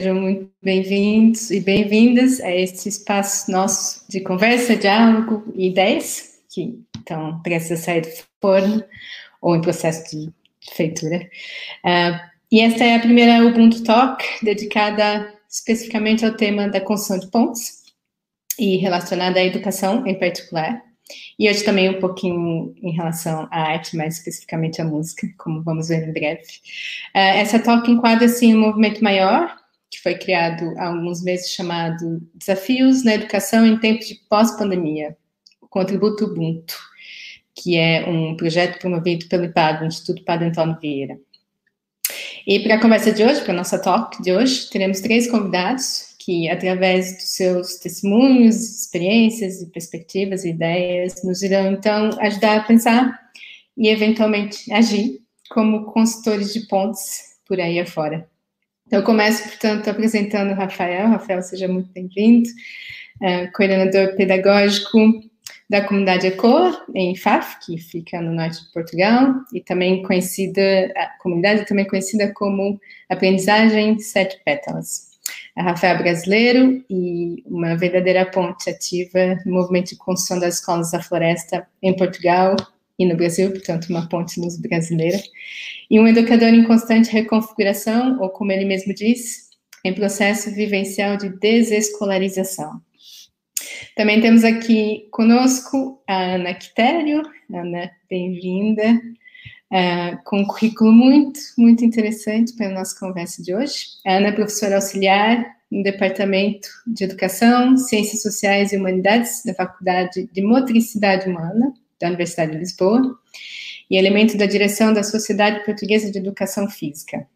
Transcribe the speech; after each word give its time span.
Sejam 0.00 0.18
muito 0.18 0.50
bem-vindos 0.62 1.50
e 1.50 1.60
bem-vindas 1.60 2.40
a 2.40 2.50
este 2.50 2.88
espaço 2.88 3.52
nosso 3.52 4.02
de 4.08 4.22
conversa, 4.22 4.74
diálogo 4.74 5.52
e 5.54 5.68
ideias, 5.68 6.40
que 6.48 6.82
estão 6.96 7.38
prestes 7.42 7.72
a 7.72 7.76
sair 7.76 8.00
do 8.00 8.08
forno 8.40 8.82
ou 9.42 9.54
em 9.54 9.60
processo 9.60 10.16
de 10.16 10.32
feitura. 10.74 11.28
Uh, 11.84 12.18
e 12.50 12.62
esta 12.62 12.82
é 12.82 12.96
a 12.96 13.00
primeira 13.00 13.44
Ubuntu 13.44 13.84
Talk, 13.84 14.24
dedicada 14.42 15.34
especificamente 15.50 16.24
ao 16.24 16.34
tema 16.34 16.66
da 16.66 16.80
construção 16.80 17.18
de 17.18 17.30
pontes 17.30 17.82
e 18.58 18.78
relacionada 18.78 19.38
à 19.38 19.44
educação 19.44 20.06
em 20.06 20.18
particular. 20.18 20.82
E 21.38 21.48
hoje 21.48 21.64
também 21.64 21.88
um 21.88 22.00
pouquinho 22.00 22.74
em 22.82 22.92
relação 22.92 23.48
à 23.50 23.72
arte, 23.72 23.96
mais 23.96 24.18
especificamente 24.18 24.80
à 24.80 24.84
música, 24.84 25.26
como 25.38 25.62
vamos 25.62 25.88
ver 25.88 26.08
em 26.08 26.12
breve. 26.12 26.42
Uh, 27.14 27.38
essa 27.38 27.58
talk 27.58 27.90
enquadra, 27.90 28.26
assim, 28.26 28.54
um 28.54 28.60
movimento 28.60 29.02
maior 29.02 29.56
que 29.90 30.00
foi 30.00 30.14
criado 30.14 30.72
há 30.78 30.86
alguns 30.86 31.22
meses 31.22 31.50
chamado 31.50 32.22
Desafios 32.34 33.04
na 33.04 33.14
Educação 33.14 33.66
em 33.66 33.76
Tempos 33.76 34.06
de 34.06 34.14
Pós-Pandemia, 34.28 35.16
o 35.60 35.66
Contributo 35.66 36.26
Ubuntu, 36.26 36.78
que 37.54 37.76
é 37.76 38.08
um 38.08 38.36
projeto 38.36 38.78
promovido 38.78 39.26
pelo 39.26 39.44
IPAD, 39.44 39.86
Instituto 39.86 40.24
Padre 40.24 40.48
Antônio 40.48 40.78
Vieira. 40.80 41.18
E 42.46 42.60
para 42.60 42.76
a 42.76 42.80
conversa 42.80 43.12
de 43.12 43.24
hoje, 43.24 43.42
para 43.42 43.52
a 43.52 43.56
nossa 43.56 43.78
talk 43.78 44.22
de 44.22 44.32
hoje, 44.32 44.70
teremos 44.70 45.00
três 45.00 45.28
convidados 45.30 46.09
que, 46.20 46.50
através 46.50 47.16
dos 47.16 47.30
seus 47.30 47.76
testemunhos, 47.76 48.82
experiências, 48.82 49.64
perspectivas 49.72 50.44
e 50.44 50.50
ideias, 50.50 51.24
nos 51.24 51.42
irão, 51.42 51.72
então, 51.72 52.10
ajudar 52.20 52.58
a 52.58 52.64
pensar 52.64 53.18
e, 53.76 53.88
eventualmente, 53.88 54.70
agir 54.70 55.18
como 55.50 55.86
consultores 55.86 56.52
de 56.52 56.68
pontes 56.68 57.38
por 57.46 57.58
aí 57.58 57.80
afora. 57.80 58.28
Eu 58.90 59.02
começo, 59.02 59.44
portanto, 59.44 59.88
apresentando 59.88 60.50
o 60.50 60.54
Rafael. 60.54 61.08
Rafael, 61.08 61.42
seja 61.42 61.66
muito 61.66 61.90
bem-vindo, 61.90 62.48
uh, 63.22 63.50
coordenador 63.54 64.14
pedagógico 64.14 64.98
da 65.70 65.82
comunidade 65.82 66.26
ECOA, 66.26 66.84
em 66.94 67.16
Faf, 67.16 67.64
que 67.64 67.78
fica 67.78 68.20
no 68.20 68.32
norte 68.32 68.62
de 68.62 68.72
Portugal, 68.72 69.36
e 69.54 69.60
também 69.60 70.02
conhecida, 70.02 70.92
a 70.96 71.06
comunidade 71.22 71.64
também 71.64 71.86
conhecida 71.86 72.30
como 72.34 72.78
Aprendizagem 73.08 73.98
Sete 74.00 74.38
Pétalas. 74.44 75.09
A 75.56 75.62
Rafael 75.62 75.96
é 75.96 76.02
brasileiro 76.02 76.84
e 76.88 77.42
uma 77.46 77.76
verdadeira 77.76 78.24
ponte 78.24 78.70
ativa 78.70 79.38
no 79.44 79.54
movimento 79.54 79.90
de 79.90 79.96
construção 79.96 80.38
das 80.38 80.54
escolas 80.56 80.90
da 80.90 81.02
floresta 81.02 81.66
em 81.82 81.94
Portugal 81.96 82.56
e 82.98 83.06
no 83.06 83.16
Brasil, 83.16 83.50
portanto, 83.50 83.88
uma 83.88 84.08
ponte 84.08 84.38
luz 84.38 84.58
brasileira, 84.58 85.18
e 85.90 85.98
um 85.98 86.06
educador 86.06 86.48
em 86.48 86.64
constante 86.64 87.10
reconfiguração, 87.10 88.20
ou 88.20 88.28
como 88.28 88.52
ele 88.52 88.66
mesmo 88.66 88.92
diz, 88.92 89.48
em 89.82 89.94
processo 89.94 90.54
vivencial 90.54 91.16
de 91.16 91.30
desescolarização. 91.38 92.80
Também 93.96 94.20
temos 94.20 94.44
aqui 94.44 95.08
conosco 95.10 96.02
a 96.06 96.34
Ana 96.34 96.54
Quitério. 96.54 97.22
Ana, 97.52 97.90
bem-vinda, 98.08 99.00
uh, 99.72 100.22
com 100.24 100.40
um 100.40 100.46
currículo 100.46 100.92
muito, 100.92 101.40
muito 101.56 101.84
interessante 101.84 102.54
para 102.54 102.66
a 102.66 102.72
nossa 102.72 102.98
conversa 102.98 103.42
de 103.42 103.54
hoje. 103.54 103.86
A 104.06 104.14
Ana 104.14 104.28
é 104.28 104.32
professora 104.32 104.76
auxiliar 104.76 105.56
no 105.70 105.82
Departamento 105.82 106.68
de 106.86 107.04
Educação, 107.04 107.76
Ciências 107.76 108.22
Sociais 108.22 108.72
e 108.72 108.76
Humanidades 108.76 109.42
da 109.44 109.54
Faculdade 109.54 110.28
de 110.32 110.42
Motricidade 110.42 111.28
Humana 111.28 111.72
da 112.00 112.08
Universidade 112.08 112.52
de 112.52 112.58
Lisboa, 112.58 113.18
e 113.90 113.96
elemento 113.96 114.38
da 114.38 114.46
direção 114.46 114.92
da 114.92 115.02
Sociedade 115.02 115.64
Portuguesa 115.64 116.10
de 116.10 116.18
Educação 116.18 116.68
Física. 116.68 117.26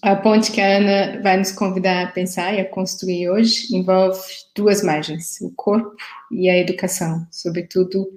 A 0.00 0.14
ponte 0.14 0.52
que 0.52 0.60
a 0.60 0.76
Ana 0.76 1.20
vai 1.20 1.36
nos 1.36 1.52
convidar 1.52 2.04
a 2.04 2.10
pensar 2.10 2.54
e 2.54 2.60
a 2.60 2.68
construir 2.68 3.28
hoje 3.28 3.74
envolve 3.74 4.20
duas 4.54 4.82
margens, 4.82 5.40
o 5.40 5.50
corpo 5.50 5.94
e 6.30 6.48
a 6.48 6.56
educação, 6.56 7.26
sobretudo 7.30 8.08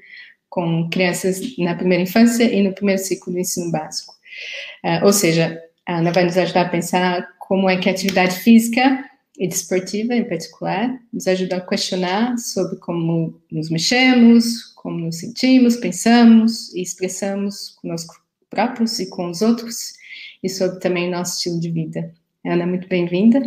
com 0.50 0.90
crianças 0.90 1.40
na 1.58 1.76
primeira 1.76 2.04
infância 2.04 2.44
e 2.44 2.62
no 2.64 2.74
primeiro 2.74 3.02
ciclo 3.02 3.34
do 3.34 3.40
ensino 3.40 3.72
básico. 3.72 4.14
Uh, 4.84 5.06
ou 5.06 5.14
seja, 5.14 5.62
a 5.86 5.98
Ana 5.98 6.12
vai 6.12 6.26
nos 6.26 6.38
ajudar 6.38 6.62
a 6.62 6.70
pensar 6.70 7.28
como 7.40 7.70
é 7.70 7.78
que 7.78 7.90
a 7.90 7.92
atividade 7.92 8.36
física 8.38 9.06
e 9.38 9.48
desportiva, 9.48 10.14
em 10.14 10.24
particular, 10.24 11.00
nos 11.14 11.28
ajuda 11.28 11.58
a 11.58 11.62
questionar 11.62 12.38
sobre 12.38 12.78
como 12.78 13.42
nos 13.52 13.70
mexemos, 13.70 14.74
como 14.76 15.00
nos 15.00 15.20
sentimos, 15.20 15.78
pensamos 15.78 16.74
e 16.74 16.82
expressamos 16.82 17.70
conosco 17.82 18.16
próprios 18.50 19.00
e 19.00 19.10
com 19.10 19.30
os 19.30 19.42
outros, 19.42 19.94
e 20.44 20.50
sobre 20.50 20.80
também 20.80 21.10
nosso 21.10 21.38
estilo 21.38 21.60
de 21.60 21.72
vida. 21.72 22.14
Ana, 22.46 22.66
muito 22.66 22.88
bem-vinda. 22.88 23.42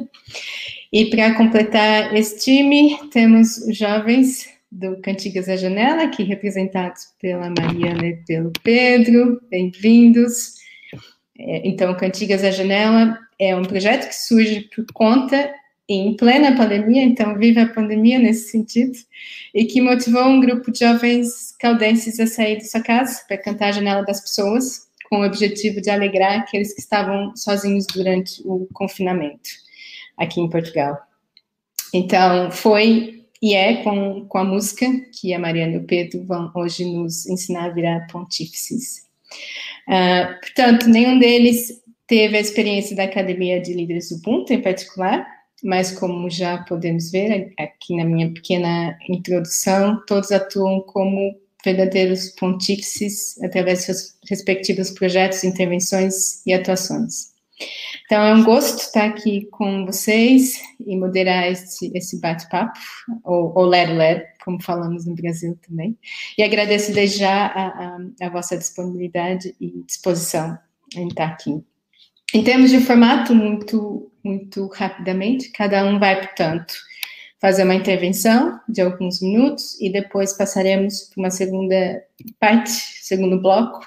E 0.92 1.06
para 1.06 1.34
completar 1.34 2.14
esse 2.14 2.38
time, 2.38 2.98
temos 3.10 3.58
os 3.58 3.76
jovens 3.76 4.48
do 4.72 4.96
Cantigas 5.02 5.50
à 5.50 5.56
Janela, 5.56 6.04
aqui 6.04 6.22
representados 6.22 7.08
pela 7.20 7.50
Mariana 7.50 8.06
e 8.06 8.16
pelo 8.24 8.50
Pedro, 8.62 9.38
bem-vindos. 9.50 10.54
É, 11.38 11.68
então, 11.68 11.94
Cantigas 11.94 12.42
à 12.42 12.50
Janela 12.50 13.18
é 13.38 13.54
um 13.54 13.64
projeto 13.64 14.08
que 14.08 14.14
surge 14.14 14.62
por 14.74 14.86
conta 14.94 15.54
em 15.86 16.16
plena 16.16 16.56
pandemia, 16.56 17.02
então 17.02 17.36
vive 17.36 17.60
a 17.60 17.68
pandemia 17.68 18.18
nesse 18.18 18.50
sentido, 18.50 18.96
e 19.54 19.66
que 19.66 19.82
motivou 19.82 20.24
um 20.24 20.40
grupo 20.40 20.72
de 20.72 20.78
jovens 20.78 21.54
caldenses 21.60 22.18
a 22.18 22.26
sair 22.26 22.56
de 22.56 22.70
sua 22.70 22.80
casa 22.80 23.22
para 23.28 23.36
cantar 23.36 23.68
a 23.68 23.72
janela 23.72 24.02
das 24.02 24.22
pessoas, 24.22 24.86
com 25.10 25.20
o 25.20 25.26
objetivo 25.26 25.82
de 25.82 25.90
alegrar 25.90 26.40
aqueles 26.40 26.72
que 26.72 26.80
estavam 26.80 27.36
sozinhos 27.36 27.86
durante 27.92 28.40
o 28.46 28.66
confinamento 28.72 29.50
aqui 30.16 30.40
em 30.40 30.48
Portugal. 30.48 30.98
Então, 31.92 32.50
foi 32.50 33.21
e 33.42 33.54
é 33.54 33.82
com, 33.82 34.24
com 34.28 34.38
a 34.38 34.44
música 34.44 34.86
que 35.12 35.34
a 35.34 35.38
Mariana 35.38 35.74
e 35.74 35.78
o 35.78 35.84
Pedro 35.84 36.24
vão 36.24 36.50
hoje 36.54 36.84
nos 36.84 37.26
ensinar 37.26 37.66
a 37.66 37.74
virar 37.74 38.06
pontífices. 38.06 39.08
Uh, 39.88 40.40
portanto, 40.40 40.88
nenhum 40.88 41.18
deles 41.18 41.82
teve 42.06 42.36
a 42.36 42.40
experiência 42.40 42.94
da 42.94 43.04
Academia 43.04 43.60
de 43.60 43.74
Líderes 43.74 44.12
Ubuntu, 44.12 44.52
em 44.52 44.62
particular, 44.62 45.26
mas 45.62 45.90
como 45.90 46.30
já 46.30 46.58
podemos 46.58 47.10
ver 47.10 47.52
aqui 47.58 47.96
na 47.96 48.04
minha 48.04 48.32
pequena 48.32 48.96
introdução, 49.08 50.00
todos 50.06 50.30
atuam 50.30 50.80
como 50.80 51.34
verdadeiros 51.64 52.30
pontífices 52.30 53.40
através 53.42 53.80
de 53.80 53.84
seus 53.86 54.16
respectivos 54.28 54.90
projetos, 54.90 55.42
intervenções 55.42 56.44
e 56.46 56.52
atuações. 56.52 57.31
Então, 58.04 58.22
é 58.22 58.34
um 58.34 58.44
gosto 58.44 58.78
estar 58.80 59.06
aqui 59.06 59.46
com 59.50 59.86
vocês 59.86 60.60
e 60.86 60.96
moderar 60.96 61.50
esse, 61.50 61.90
esse 61.94 62.20
bate-papo, 62.20 62.78
ou, 63.24 63.52
ou 63.56 63.64
ler-ler, 63.64 64.26
como 64.44 64.62
falamos 64.62 65.06
no 65.06 65.14
Brasil 65.14 65.58
também. 65.66 65.96
E 66.36 66.42
agradeço 66.42 66.92
desde 66.92 67.20
já 67.20 67.46
a, 67.46 67.66
a, 67.68 68.26
a 68.26 68.30
vossa 68.30 68.56
disponibilidade 68.56 69.54
e 69.60 69.82
disposição 69.86 70.58
em 70.94 71.08
estar 71.08 71.26
aqui. 71.26 71.62
Em 72.34 72.42
termos 72.42 72.70
de 72.70 72.80
formato, 72.80 73.34
muito, 73.34 74.10
muito 74.24 74.66
rapidamente, 74.68 75.50
cada 75.50 75.84
um 75.84 75.98
vai, 75.98 76.18
portanto, 76.18 76.74
fazer 77.40 77.64
uma 77.64 77.74
intervenção 77.74 78.60
de 78.68 78.80
alguns 78.80 79.20
minutos 79.20 79.78
e 79.80 79.90
depois 79.90 80.32
passaremos 80.32 81.10
para 81.10 81.22
uma 81.22 81.30
segunda 81.30 82.02
parte, 82.38 82.70
segundo 82.70 83.40
bloco, 83.40 83.80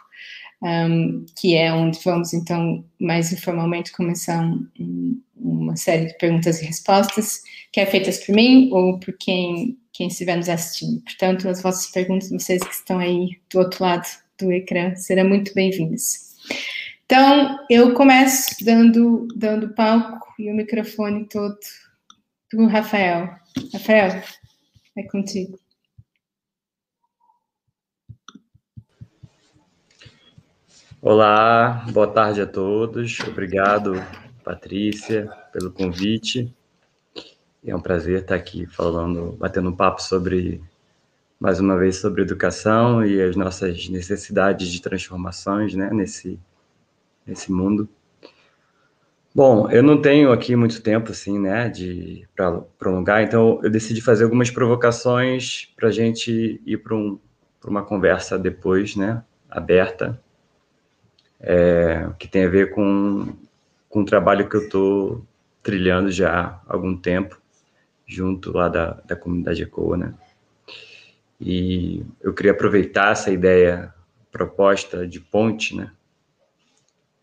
um, 0.65 1.25
que 1.37 1.55
é 1.55 1.71
onde 1.71 1.99
vamos, 2.03 2.33
então, 2.33 2.83
mais 2.99 3.31
informalmente 3.31 3.91
começar 3.91 4.43
um, 4.79 5.21
uma 5.35 5.75
série 5.75 6.07
de 6.07 6.17
perguntas 6.17 6.59
e 6.59 6.65
respostas, 6.65 7.41
que 7.71 7.79
é 7.79 7.85
feitas 7.85 8.25
por 8.25 8.33
mim 8.33 8.69
ou 8.71 8.99
por 8.99 9.15
quem, 9.17 9.77
quem 9.93 10.07
estiver 10.07 10.35
nos 10.35 10.49
assistindo. 10.49 11.01
Portanto, 11.03 11.47
as 11.47 11.61
vossas 11.61 11.91
perguntas, 11.91 12.31
vocês 12.31 12.63
que 12.63 12.73
estão 12.73 12.97
aí 12.97 13.39
do 13.51 13.59
outro 13.59 13.83
lado 13.83 14.07
do 14.39 14.51
ecrã, 14.51 14.95
serão 14.95 15.29
muito 15.29 15.53
bem-vindas. 15.53 16.35
Então, 17.05 17.59
eu 17.69 17.93
começo 17.93 18.55
dando, 18.65 19.27
dando 19.35 19.75
palco 19.75 20.33
e 20.39 20.49
o 20.49 20.55
microfone 20.55 21.27
todo 21.29 21.59
para 22.49 22.59
o 22.59 22.67
Rafael. 22.67 23.29
Rafael, 23.71 24.23
é 24.97 25.03
contigo. 25.03 25.59
Olá, 31.07 31.85
boa 31.91 32.07
tarde 32.07 32.41
a 32.41 32.47
todos. 32.47 33.19
Obrigado, 33.19 33.93
Patrícia, 34.43 35.31
pelo 35.53 35.71
convite. 35.71 36.51
É 37.63 37.75
um 37.75 37.79
prazer 37.79 38.21
estar 38.21 38.33
aqui 38.33 38.65
falando, 38.65 39.33
batendo 39.33 39.69
um 39.69 39.75
papo 39.75 40.01
sobre, 40.01 40.63
mais 41.39 41.59
uma 41.59 41.77
vez, 41.77 41.97
sobre 41.97 42.23
educação 42.23 43.05
e 43.05 43.21
as 43.21 43.35
nossas 43.35 43.87
necessidades 43.87 44.67
de 44.67 44.81
transformações, 44.81 45.75
né, 45.75 45.91
nesse 45.93 46.39
nesse 47.23 47.51
mundo. 47.51 47.87
Bom, 49.33 49.69
eu 49.69 49.83
não 49.83 50.01
tenho 50.01 50.31
aqui 50.31 50.55
muito 50.55 50.81
tempo, 50.81 51.11
assim, 51.11 51.37
né, 51.37 51.69
de 51.69 52.27
para 52.35 52.61
prolongar, 52.79 53.21
então 53.21 53.59
eu 53.61 53.69
decidi 53.69 54.01
fazer 54.01 54.23
algumas 54.23 54.49
provocações 54.49 55.71
para 55.75 55.89
a 55.89 55.91
gente 55.91 56.59
ir 56.65 56.77
para 56.77 56.95
um, 56.95 57.19
uma 57.63 57.83
conversa 57.83 58.39
depois, 58.39 58.95
né, 58.95 59.23
aberta, 59.47 60.19
é, 61.47 62.09
que 62.17 62.27
tem 62.27 62.43
a 62.43 62.49
ver 62.49 62.71
com, 62.71 63.33
com 63.87 63.99
um 64.01 64.05
trabalho 64.05 64.49
que 64.49 64.55
eu 64.55 64.63
estou 64.63 65.25
trilhando 65.61 66.11
já 66.11 66.61
há 66.67 66.73
algum 66.73 66.97
tempo, 66.97 67.39
junto 68.05 68.51
lá 68.51 68.67
da, 68.67 68.93
da 69.05 69.15
comunidade 69.15 69.61
ECOA, 69.61 69.95
né? 69.95 70.13
E 71.39 72.03
eu 72.21 72.33
queria 72.33 72.51
aproveitar 72.51 73.11
essa 73.11 73.31
ideia 73.31 73.93
proposta 74.31 75.07
de 75.07 75.19
ponte, 75.19 75.75
né? 75.75 75.91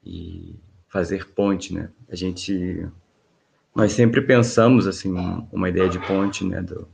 E 0.05 0.55
fazer 0.89 1.29
ponte, 1.31 1.75
né? 1.75 1.91
A 2.09 2.15
gente 2.15 2.87
nós 3.75 3.93
sempre 3.93 4.21
pensamos 4.21 4.87
assim 4.87 5.13
uma 5.51 5.69
ideia 5.69 5.89
de 5.89 5.99
ponte, 5.99 6.45
né, 6.45 6.61
do 6.61 6.87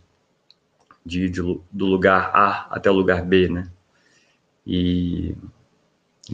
de, 1.04 1.28
de 1.28 1.40
do 1.42 1.86
lugar 1.86 2.30
A 2.34 2.68
até 2.70 2.90
o 2.90 2.94
lugar 2.94 3.22
B, 3.22 3.48
né? 3.48 3.70
E 4.66 5.34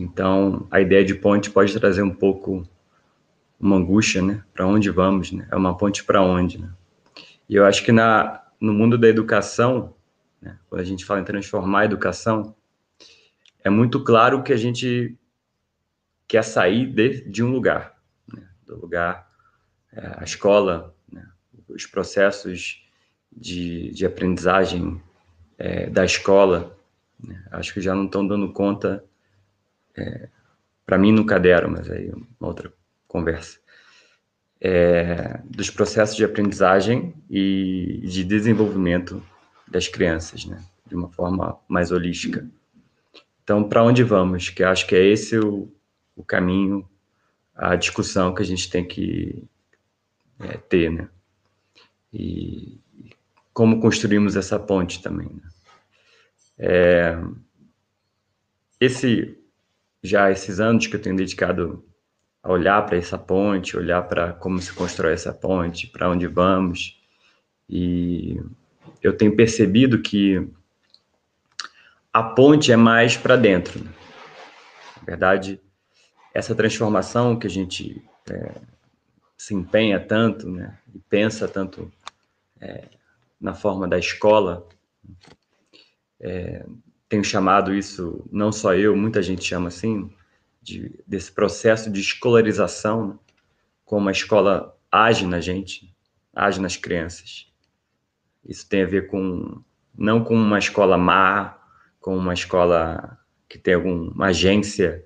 então 0.01 0.67
a 0.71 0.81
ideia 0.81 1.05
de 1.05 1.15
ponte 1.15 1.51
pode 1.51 1.79
trazer 1.79 2.03
um 2.03 2.15
pouco 2.15 2.67
uma 3.59 3.77
angústia, 3.77 4.21
né? 4.21 4.45
Para 4.53 4.67
onde 4.67 4.91
vamos, 4.91 5.33
né? 5.33 5.47
É 5.51 5.57
uma 5.57 5.77
ponte 5.77 6.05
para 6.05 6.23
onde, 6.23 6.59
né? 6.59 6.71
E 7.49 7.55
eu 7.55 7.65
acho 7.65 7.85
que 7.85 7.93
na 7.93 8.45
no 8.61 8.73
mundo 8.73 8.97
da 8.97 9.09
educação, 9.09 9.95
né, 10.41 10.59
quando 10.69 10.81
a 10.81 10.85
gente 10.85 11.05
fala 11.05 11.21
em 11.21 11.25
transformar 11.25 11.81
a 11.81 11.85
educação, 11.85 12.55
é 13.63 13.69
muito 13.69 14.03
claro 14.03 14.43
que 14.43 14.55
a 14.55 14.57
gente 14.57 15.15
quer 16.27 16.43
sair 16.43 16.87
de, 16.87 17.29
de 17.29 17.45
um 17.45 17.51
lugar, 17.51 17.95
né, 18.27 18.49
do 18.67 18.81
lugar, 18.81 19.31
é, 19.93 20.15
a 20.17 20.25
escola, 20.25 20.95
né, 21.13 21.29
os 21.69 21.85
processos 21.85 22.83
de, 23.31 23.91
de 23.91 24.07
aprendizagem 24.07 25.01
é, 25.59 25.91
da 25.91 26.07
escola, 26.07 26.75
né, 27.23 27.45
acho 27.51 27.75
que 27.75 27.83
já 27.83 27.95
não 27.95 28.07
estão 28.07 28.27
dando 28.27 28.51
conta, 28.51 29.05
é, 29.97 30.29
para 30.85 30.99
mim 30.99 31.13
nunca 31.13 31.39
deram, 31.39 31.71
mas 31.71 31.91
aí 31.91 32.11
uma 32.11 32.49
outra 32.49 32.73
conversa, 33.07 33.59
é, 34.61 35.41
dos 35.45 35.71
processos 35.71 36.17
de 36.17 36.25
aprendizagem 36.25 37.15
e 37.29 38.03
de 38.05 38.25
desenvolvimento 38.25 39.23
das 39.69 39.89
crianças, 39.89 40.45
né, 40.45 40.63
de 40.87 40.95
uma 40.95 41.09
forma 41.11 41.59
mais 41.69 41.91
holística. 41.91 42.49
Então, 43.43 43.69
para 43.69 43.83
onde 43.85 44.03
vamos? 44.03 44.49
Que 44.49 44.65
acho 44.65 44.87
que 44.87 44.97
é 44.97 45.05
esse 45.05 45.39
o, 45.39 45.71
o 46.17 46.25
caminho, 46.25 46.89
a 47.55 47.77
discussão 47.77 48.35
que 48.35 48.43
a 48.43 48.45
gente 48.45 48.71
tem 48.71 48.85
que 48.85 49.45
é, 50.41 50.57
ter, 50.57 50.91
né? 50.91 51.09
E 52.13 52.81
como 53.53 53.81
construímos 53.81 54.35
essa 54.35 54.59
ponte 54.59 55.03
também. 55.03 55.29
Né? 55.29 55.49
É, 56.59 57.19
esse 58.81 59.39
já 60.05 60.31
esses 60.31 60.61
anos 60.61 60.87
que 60.87 60.95
eu 60.95 61.01
tenho 61.01 61.17
dedicado 61.17 61.83
a 62.43 62.53
olhar 62.53 62.85
para 62.85 62.99
essa 62.99 63.17
ponte, 63.17 63.75
olhar 63.75 64.03
para 64.03 64.35
como 64.35 64.61
se 64.61 64.71
constrói 64.71 65.15
essa 65.15 65.33
ponte, 65.33 65.87
para 65.87 66.11
onde 66.11 66.27
vamos, 66.27 67.01
e 67.67 68.39
eu 69.03 69.17
tenho 69.17 69.35
percebido 69.35 70.03
que 70.03 70.47
a 72.13 72.23
ponte 72.23 72.71
é 72.71 72.77
mais 72.77 73.17
para 73.17 73.35
dentro. 73.35 73.83
Né? 73.83 73.91
Na 74.99 75.03
verdade, 75.07 75.59
essa 76.35 76.55
transformação 76.55 77.39
que 77.39 77.47
a 77.47 77.51
gente 77.51 78.05
é, 78.31 78.61
se 79.39 79.55
empenha 79.55 79.99
tanto, 79.99 80.51
né, 80.51 80.79
e 80.95 80.99
pensa 80.99 81.49
tanto 81.49 81.91
é, 82.61 82.85
na 83.41 83.55
forma 83.55 83.89
da 83.89 83.99
escola, 83.99 84.69
é, 86.21 86.67
tenho 87.09 87.25
chamado 87.25 87.75
isso, 87.75 88.25
não 88.31 88.51
só 88.51 88.75
eu, 88.75 88.97
muita 88.97 89.23
gente 89.23 89.45
chama 89.45 89.69
assim, 89.69 90.11
de, 90.63 90.99
desse 91.07 91.31
processo 91.31 91.91
de 91.91 92.01
escolarização, 92.01 93.09
né, 93.09 93.19
como 93.85 94.09
a 94.09 94.13
escola 94.13 94.77
age 94.91 95.27
na 95.27 95.41
gente, 95.41 95.95
age 96.35 96.61
nas 96.61 96.77
crianças. 96.77 97.53
Isso 98.45 98.69
tem 98.69 98.83
a 98.83 98.87
ver 98.87 99.07
com, 99.09 99.63
não 99.97 100.25
com 100.25 100.35
uma 100.35 100.59
escola 100.59 100.97
má, 100.97 101.59
com 102.01 102.17
uma 102.17 102.35
escola 102.35 103.19
que 103.49 103.59
tem 103.59 103.75
alguma 103.75 104.27
agência 104.27 105.05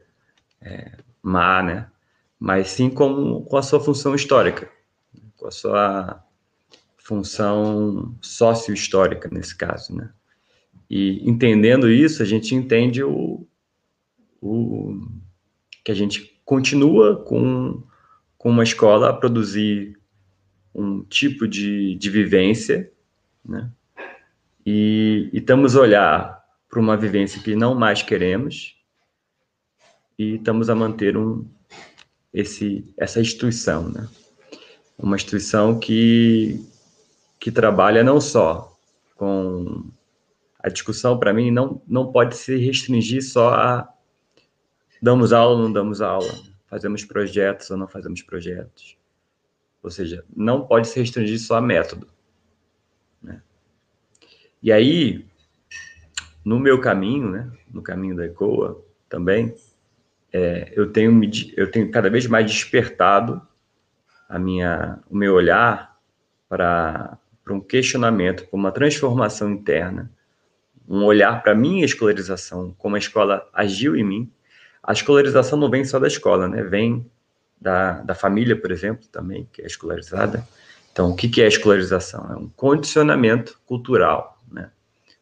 é, 0.61 0.99
má, 1.23 1.63
né? 1.63 1.91
Mas 2.39 2.69
sim 2.69 2.89
com, 2.89 3.43
com 3.45 3.57
a 3.57 3.63
sua 3.63 3.81
função 3.81 4.15
histórica, 4.15 4.71
com 5.37 5.47
a 5.47 5.51
sua 5.51 6.25
função 6.97 8.17
sócio-histórica 8.21 9.29
nesse 9.31 9.57
caso, 9.57 9.95
né? 9.95 10.13
E 10.91 11.29
entendendo 11.29 11.91
isso, 11.91 12.23
a 12.23 12.27
gente 12.27 12.55
entende 12.55 13.03
o, 13.03 13.47
o 14.41 15.07
que 15.85 15.93
a 15.93 15.95
gente 15.95 16.41
continua 16.45 17.17
com, 17.25 17.83
com 18.39 18.51
uma 18.51 18.63
escola 18.63 19.11
a 19.11 19.13
produzir 19.13 19.99
um 20.75 21.03
tipo 21.03 21.47
de, 21.47 21.95
de 21.97 22.11
vivência, 22.11 22.91
né? 23.45 23.71
E, 24.65 25.31
estamos 25.33 25.77
a 25.77 25.81
olhar 25.81 26.45
para 26.69 26.81
uma 26.81 26.97
vivência 26.97 27.43
que 27.43 27.55
não 27.55 27.75
mais 27.75 28.03
queremos 28.03 28.77
e 30.19 30.35
estamos 30.35 30.69
a 30.69 30.75
manter 30.75 31.17
um, 31.17 31.47
esse, 32.33 32.85
essa 32.97 33.21
instituição, 33.21 33.89
né? 33.89 34.09
Uma 34.99 35.17
instituição 35.17 35.79
que, 35.79 36.65
que 37.39 37.51
trabalha 37.51 38.03
não 38.03 38.21
só 38.21 38.77
com 39.17 39.91
a 40.59 40.69
discussão, 40.69 41.19
para 41.19 41.33
mim, 41.33 41.51
não, 41.51 41.81
não 41.87 42.11
pode 42.11 42.37
se 42.37 42.57
restringir 42.57 43.23
só 43.23 43.55
a 43.55 43.89
damos 45.01 45.33
aula 45.33 45.57
ou 45.57 45.63
não 45.63 45.73
damos 45.73 46.01
aula, 46.01 46.33
fazemos 46.67 47.05
projetos 47.05 47.71
ou 47.71 47.77
não 47.77 47.87
fazemos 47.87 48.23
projetos. 48.23 48.99
Ou 49.83 49.91
seja, 49.91 50.25
não 50.35 50.67
pode 50.67 50.89
se 50.89 50.99
restringir 50.99 51.39
só 51.39 51.57
a 51.57 51.61
método. 51.61 52.09
Né? 53.23 53.41
E 54.61 54.73
aí, 54.73 55.25
no 56.45 56.59
meu 56.59 56.81
caminho, 56.81 57.31
né, 57.31 57.51
no 57.73 57.81
caminho 57.81 58.17
da 58.17 58.27
ECOA 58.27 58.85
também, 59.09 59.55
é, 60.33 60.73
eu, 60.75 60.93
tenho, 60.93 61.21
eu 61.57 61.71
tenho 61.71 61.91
cada 61.91 62.11
vez 62.11 62.27
mais 62.27 62.51
despertado 62.51 63.41
a 64.29 64.39
minha, 64.39 64.99
o 65.09 65.17
meu 65.17 65.35
olhar 65.35 65.97
para 66.49 67.19
um 67.49 67.61
questionamento, 67.61 68.47
para 68.47 68.57
uma 68.59 68.73
transformação 68.73 69.51
interna, 69.51 70.13
um 70.89 71.05
olhar 71.05 71.43
para 71.43 71.53
a 71.53 71.55
minha 71.55 71.85
escolarização, 71.85 72.75
como 72.79 72.97
a 72.97 72.99
escola 72.99 73.47
agiu 73.53 73.95
em 73.95 74.03
mim. 74.03 74.33
A 74.83 74.93
escolarização 74.93 75.59
não 75.59 75.69
vem 75.69 75.85
só 75.85 75.99
da 75.99 76.07
escola, 76.07 76.49
né? 76.49 76.63
vem 76.63 77.09
da, 77.61 78.01
da 78.01 78.15
família, 78.15 78.59
por 78.59 78.71
exemplo, 78.71 79.07
também, 79.09 79.47
que 79.53 79.61
é 79.61 79.67
escolarizada. 79.67 80.47
Então, 80.91 81.11
o 81.11 81.17
que, 81.17 81.29
que 81.29 81.43
é 81.43 81.47
escolarização? 81.47 82.33
É 82.33 82.37
um 82.37 82.49
condicionamento 82.49 83.61
cultural, 83.67 84.43
né? 84.51 84.71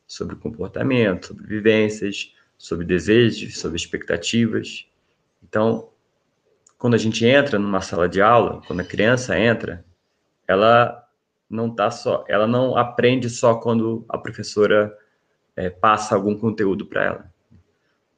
sobre 0.07 0.37
comportamento, 0.37 1.29
sobre 1.29 1.47
vivências, 1.47 2.33
sobre 2.57 2.87
desejos, 2.87 3.59
sobre 3.59 3.77
expectativas. 3.77 4.87
Então, 5.43 5.89
quando 6.79 6.95
a 6.95 6.99
gente 6.99 7.27
entra 7.27 7.59
numa 7.59 7.81
sala 7.81 8.09
de 8.09 8.23
aula, 8.23 8.63
quando 8.69 8.81
a 8.81 8.85
criança 8.85 9.39
entra, 9.39 9.85
ela 10.47 11.05
não 11.51 11.75
tá 11.75 11.91
só, 11.91 12.25
ela 12.29 12.47
não 12.47 12.77
aprende 12.77 13.29
só 13.29 13.57
quando 13.57 14.05
a 14.09 14.17
professora 14.17 14.97
é, 15.57 15.71
passa 15.71 16.15
algum 16.15 16.37
conteúdo 16.37 16.85
para 16.85 17.05
ela. 17.05 17.33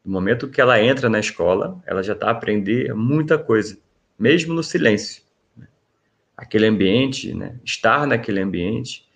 No 0.04 0.12
momento 0.12 0.48
que 0.48 0.60
ela 0.60 0.82
entra 0.82 1.08
na 1.08 1.20
escola, 1.20 1.80
ela 1.86 2.02
já 2.02 2.12
está 2.12 2.26
a 2.26 2.32
aprender 2.32 2.92
muita 2.94 3.38
coisa, 3.38 3.78
mesmo 4.18 4.52
no 4.52 4.62
silêncio. 4.62 5.22
Aquele 6.36 6.66
ambiente, 6.66 7.32
né? 7.32 7.58
estar 7.64 8.06
naquele 8.06 8.40
ambiente, 8.40 9.08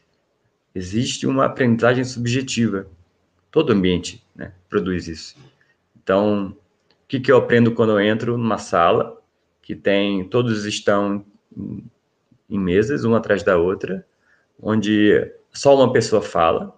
existe 0.74 1.26
uma 1.26 1.46
aprendizagem 1.46 2.04
subjetiva. 2.04 2.86
Todo 3.50 3.72
ambiente 3.72 4.24
né, 4.34 4.52
produz 4.68 5.08
isso. 5.08 5.36
Então, 6.02 6.56
o 7.04 7.06
que, 7.08 7.20
que 7.20 7.30
eu 7.30 7.36
aprendo 7.36 7.72
quando 7.72 7.90
eu 7.90 8.00
entro 8.00 8.36
numa 8.38 8.58
sala 8.58 9.20
que 9.60 9.76
tem, 9.76 10.24
todos 10.24 10.64
estão 10.64 11.24
em, 11.56 11.84
em 12.50 12.58
mesas, 12.58 13.04
uma 13.04 13.18
atrás 13.18 13.42
da 13.42 13.56
outra, 13.56 14.04
onde 14.60 15.32
só 15.52 15.74
uma 15.76 15.92
pessoa 15.92 16.20
fala, 16.20 16.76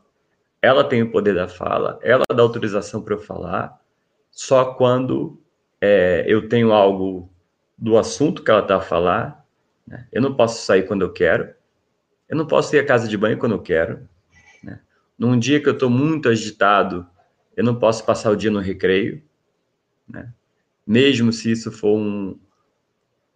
ela 0.64 0.82
tem 0.82 1.02
o 1.02 1.10
poder 1.10 1.34
da 1.34 1.46
fala, 1.46 1.98
ela 2.02 2.24
dá 2.34 2.42
autorização 2.42 3.02
para 3.02 3.14
eu 3.14 3.18
falar, 3.18 3.78
só 4.30 4.72
quando 4.72 5.38
é, 5.78 6.24
eu 6.26 6.48
tenho 6.48 6.72
algo 6.72 7.30
do 7.76 7.98
assunto 7.98 8.42
que 8.42 8.50
ela 8.50 8.62
está 8.62 8.76
a 8.76 8.80
falar, 8.80 9.44
né? 9.86 10.08
eu 10.10 10.22
não 10.22 10.34
posso 10.34 10.64
sair 10.64 10.86
quando 10.86 11.02
eu 11.02 11.12
quero, 11.12 11.54
eu 12.26 12.34
não 12.34 12.46
posso 12.46 12.74
ir 12.74 12.78
à 12.78 12.86
casa 12.86 13.06
de 13.06 13.16
banho 13.18 13.36
quando 13.36 13.52
eu 13.52 13.60
quero. 13.60 14.08
Né? 14.62 14.80
Num 15.18 15.38
dia 15.38 15.60
que 15.60 15.68
eu 15.68 15.74
estou 15.74 15.90
muito 15.90 16.30
agitado, 16.30 17.06
eu 17.54 17.62
não 17.62 17.78
posso 17.78 18.04
passar 18.06 18.30
o 18.30 18.36
dia 18.36 18.50
no 18.50 18.58
recreio. 18.58 19.22
Né? 20.08 20.32
Mesmo 20.86 21.30
se 21.30 21.52
isso 21.52 21.70
for 21.70 21.98
um, 21.98 22.38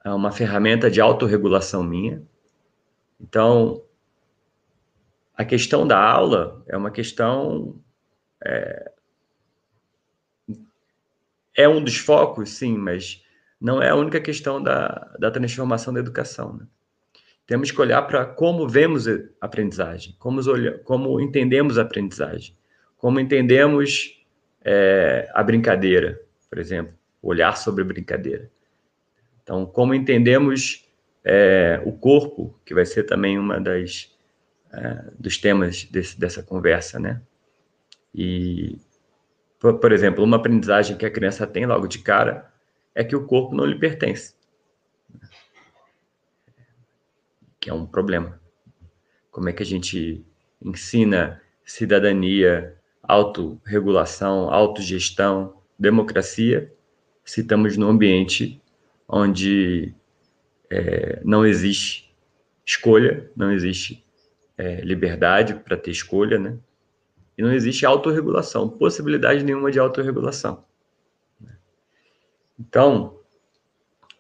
é 0.02 0.10
uma 0.10 0.32
ferramenta 0.32 0.90
de 0.90 0.98
autorregulação 0.98 1.82
minha. 1.82 2.22
Então, 3.20 3.82
a 5.38 5.44
questão 5.44 5.86
da 5.86 5.96
aula 5.96 6.64
é 6.66 6.76
uma 6.76 6.90
questão 6.90 7.80
é, 8.44 8.90
é 11.56 11.68
um 11.68 11.82
dos 11.82 11.96
focos, 11.96 12.50
sim, 12.50 12.76
mas 12.76 13.24
não 13.60 13.80
é 13.80 13.90
a 13.90 13.94
única 13.94 14.20
questão 14.20 14.60
da, 14.60 15.14
da 15.16 15.30
transformação 15.30 15.94
da 15.94 16.00
educação. 16.00 16.54
Né? 16.54 16.66
Temos 17.46 17.70
que 17.70 17.80
olhar 17.80 18.02
para 18.02 18.26
como 18.26 18.68
vemos 18.68 19.06
a 19.06 19.16
aprendizagem, 19.40 20.16
como, 20.18 20.40
como 20.82 21.20
entendemos 21.20 21.78
a 21.78 21.82
aprendizagem, 21.82 22.56
como 22.96 23.20
entendemos 23.20 24.20
é, 24.64 25.30
a 25.32 25.42
brincadeira, 25.44 26.20
por 26.50 26.58
exemplo, 26.58 26.92
olhar 27.22 27.56
sobre 27.56 27.82
a 27.82 27.86
brincadeira. 27.86 28.50
Então, 29.44 29.64
como 29.64 29.94
entendemos 29.94 30.84
é, 31.24 31.80
o 31.84 31.92
corpo, 31.92 32.58
que 32.66 32.74
vai 32.74 32.84
ser 32.84 33.04
também 33.04 33.38
uma 33.38 33.60
das 33.60 34.17
é, 34.72 35.04
dos 35.18 35.38
temas 35.38 35.84
desse, 35.84 36.18
dessa 36.18 36.42
conversa, 36.42 36.98
né? 36.98 37.20
E, 38.14 38.78
por, 39.58 39.78
por 39.78 39.92
exemplo, 39.92 40.24
uma 40.24 40.36
aprendizagem 40.36 40.96
que 40.96 41.06
a 41.06 41.10
criança 41.10 41.46
tem 41.46 41.66
logo 41.66 41.86
de 41.86 41.98
cara 41.98 42.52
é 42.94 43.04
que 43.04 43.16
o 43.16 43.26
corpo 43.26 43.54
não 43.54 43.64
lhe 43.64 43.78
pertence 43.78 44.38
que 47.60 47.70
é 47.70 47.74
um 47.74 47.86
problema. 47.86 48.40
Como 49.30 49.48
é 49.48 49.52
que 49.52 49.62
a 49.62 49.66
gente 49.66 50.24
ensina 50.62 51.42
cidadania, 51.64 52.76
autorregulação, 53.02 54.50
autogestão, 54.50 55.60
democracia, 55.78 56.72
se 57.24 57.42
estamos 57.42 57.76
num 57.76 57.88
ambiente 57.88 58.60
onde 59.06 59.94
é, 60.70 61.20
não 61.24 61.44
existe 61.44 62.10
escolha, 62.64 63.30
não 63.36 63.52
existe 63.52 64.02
é, 64.58 64.80
liberdade 64.80 65.54
para 65.54 65.76
ter 65.76 65.92
escolha, 65.92 66.38
né? 66.38 66.58
E 67.36 67.42
não 67.42 67.52
existe 67.52 67.86
autorregulação, 67.86 68.68
possibilidade 68.68 69.44
nenhuma 69.44 69.70
de 69.70 69.78
autorregulação. 69.78 70.64
Então, 72.58 73.20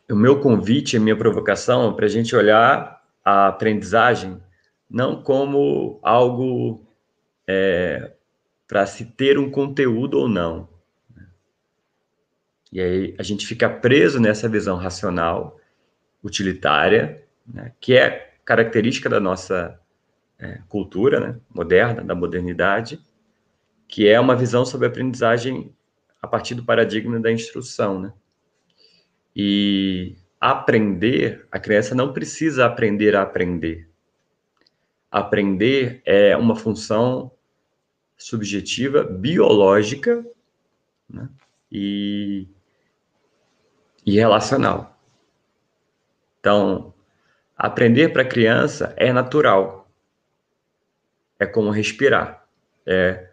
o 0.08 0.14
meu 0.14 0.40
convite, 0.40 0.96
a 0.96 1.00
minha 1.00 1.16
provocação 1.16 1.90
é 1.90 1.94
para 1.94 2.06
a 2.06 2.08
gente 2.08 2.34
olhar 2.36 3.02
a 3.24 3.48
aprendizagem 3.48 4.40
não 4.88 5.20
como 5.20 5.98
algo 6.02 6.86
é, 7.46 8.12
para 8.66 8.86
se 8.86 9.04
ter 9.04 9.38
um 9.38 9.50
conteúdo 9.50 10.18
ou 10.18 10.28
não. 10.28 10.68
E 12.70 12.80
aí 12.80 13.14
a 13.18 13.22
gente 13.22 13.46
fica 13.46 13.68
preso 13.68 14.20
nessa 14.20 14.48
visão 14.48 14.76
racional, 14.76 15.58
utilitária, 16.22 17.24
né, 17.46 17.72
que 17.80 17.96
é 17.96 18.34
característica 18.44 19.08
da 19.08 19.18
nossa 19.18 19.78
é, 20.38 20.60
cultura 20.68 21.20
né, 21.20 21.40
moderna, 21.52 22.02
da 22.02 22.14
modernidade, 22.14 23.00
que 23.86 24.06
é 24.06 24.20
uma 24.20 24.36
visão 24.36 24.64
sobre 24.64 24.86
aprendizagem 24.86 25.74
a 26.20 26.26
partir 26.28 26.54
do 26.54 26.64
paradigma 26.64 27.18
da 27.18 27.32
instrução. 27.32 28.00
Né? 28.00 28.12
E 29.34 30.16
aprender, 30.40 31.46
a 31.50 31.58
criança 31.58 31.94
não 31.94 32.12
precisa 32.12 32.66
aprender 32.66 33.16
a 33.16 33.22
aprender. 33.22 33.88
Aprender 35.10 36.02
é 36.04 36.36
uma 36.36 36.54
função 36.54 37.32
subjetiva, 38.16 39.04
biológica 39.04 40.24
né? 41.08 41.28
e, 41.72 42.46
e 44.04 44.16
relacional. 44.16 44.98
Então, 46.40 46.92
aprender 47.56 48.10
para 48.10 48.22
a 48.22 48.28
criança 48.28 48.92
é 48.96 49.12
natural. 49.12 49.77
É 51.38 51.46
como 51.46 51.70
respirar. 51.70 52.46
É, 52.86 53.28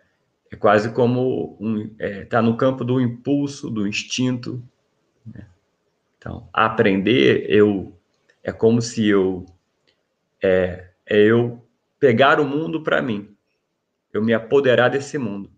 é 0.52 0.56
quase 0.56 0.92
como 0.92 1.58
estar 2.00 2.06
é, 2.06 2.26
tá 2.26 2.42
no 2.42 2.58
campo 2.58 2.84
do 2.84 3.02
impulso, 3.02 3.70
do 3.70 3.88
instinto. 3.88 4.64
Né? 5.26 5.48
Então, 6.18 6.50
aprender, 6.54 7.50
eu 7.50 7.96
é 8.44 8.52
como 8.52 8.82
se 8.82 9.08
eu 9.08 9.46
é, 10.42 10.92
é 11.06 11.18
eu 11.18 11.68
pegar 12.00 12.40
o 12.40 12.46
mundo 12.46 12.84
para 12.84 13.02
mim, 13.02 13.36
eu 14.14 14.24
me 14.24 14.34
apoderar 14.34 14.90
desse 14.90 15.18
mundo. 15.18 15.52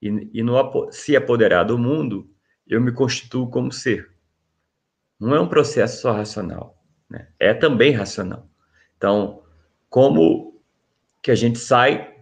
E, 0.00 0.30
e 0.32 0.42
no 0.42 0.54
se 0.92 1.16
apoderar 1.16 1.64
do 1.64 1.78
mundo, 1.78 2.30
eu 2.66 2.80
me 2.80 2.92
constituo 2.92 3.50
como 3.50 3.72
ser. 3.72 4.10
Não 5.18 5.34
é 5.34 5.40
um 5.40 5.48
processo 5.48 6.02
só 6.02 6.12
racional, 6.12 6.80
né? 7.10 7.28
é 7.38 7.52
também 7.52 7.92
racional. 7.92 8.48
Então, 8.96 9.42
como 9.88 10.47
que 11.22 11.30
a 11.30 11.34
gente 11.34 11.58
sai 11.58 12.16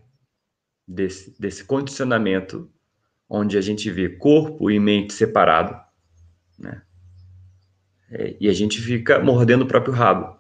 desse, 0.87 1.38
desse 1.41 1.65
condicionamento 1.65 2.71
onde 3.29 3.59
a 3.59 3.61
gente 3.61 3.91
vê 3.91 4.09
corpo 4.09 4.71
e 4.71 4.79
mente 4.79 5.12
separado, 5.12 5.79
né? 6.59 6.83
É, 8.09 8.37
e 8.38 8.49
a 8.49 8.53
gente 8.53 8.81
fica 8.81 9.19
mordendo 9.19 9.62
o 9.62 9.69
próprio 9.69 9.93
rabo. 9.93 10.38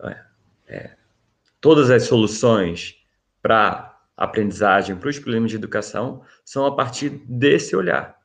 É, 0.00 0.24
é 0.68 0.96
todas 1.60 1.90
as 1.90 2.04
soluções 2.04 2.94
para 3.42 3.96
aprendizagem, 4.16 4.96
para 4.96 5.08
os 5.08 5.18
problemas 5.18 5.50
de 5.50 5.56
educação, 5.56 6.22
são 6.44 6.64
a 6.64 6.74
partir 6.74 7.10
desse 7.28 7.74
olhar. 7.74 8.16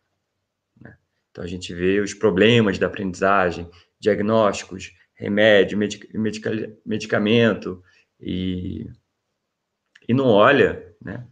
Né? 0.79 0.95
Então, 1.31 1.43
a 1.43 1.47
gente 1.47 1.73
vê 1.73 1.99
os 1.99 2.13
problemas 2.13 2.77
da 2.77 2.87
aprendizagem, 2.87 3.69
diagnósticos, 3.99 4.93
remédio, 5.15 5.77
medic 5.77 6.17
medica 6.17 6.51
medicamento, 6.85 7.83
e, 8.19 8.87
e 10.07 10.13
não 10.13 10.27
olha 10.27 10.95
né, 11.01 11.27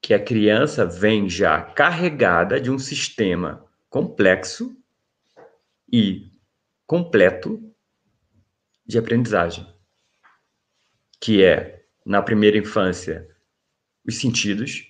que 0.00 0.14
a 0.14 0.22
criança 0.22 0.84
vem 0.84 1.28
já 1.28 1.60
carregada 1.62 2.60
de 2.60 2.70
um 2.70 2.78
sistema 2.78 3.64
complexo 3.88 4.76
e 5.92 6.30
completo 6.86 7.60
de 8.86 8.98
aprendizagem, 8.98 9.66
que 11.20 11.44
é, 11.44 11.84
na 12.04 12.22
primeira 12.22 12.58
infância, 12.58 13.28
os 14.04 14.18
sentidos. 14.18 14.86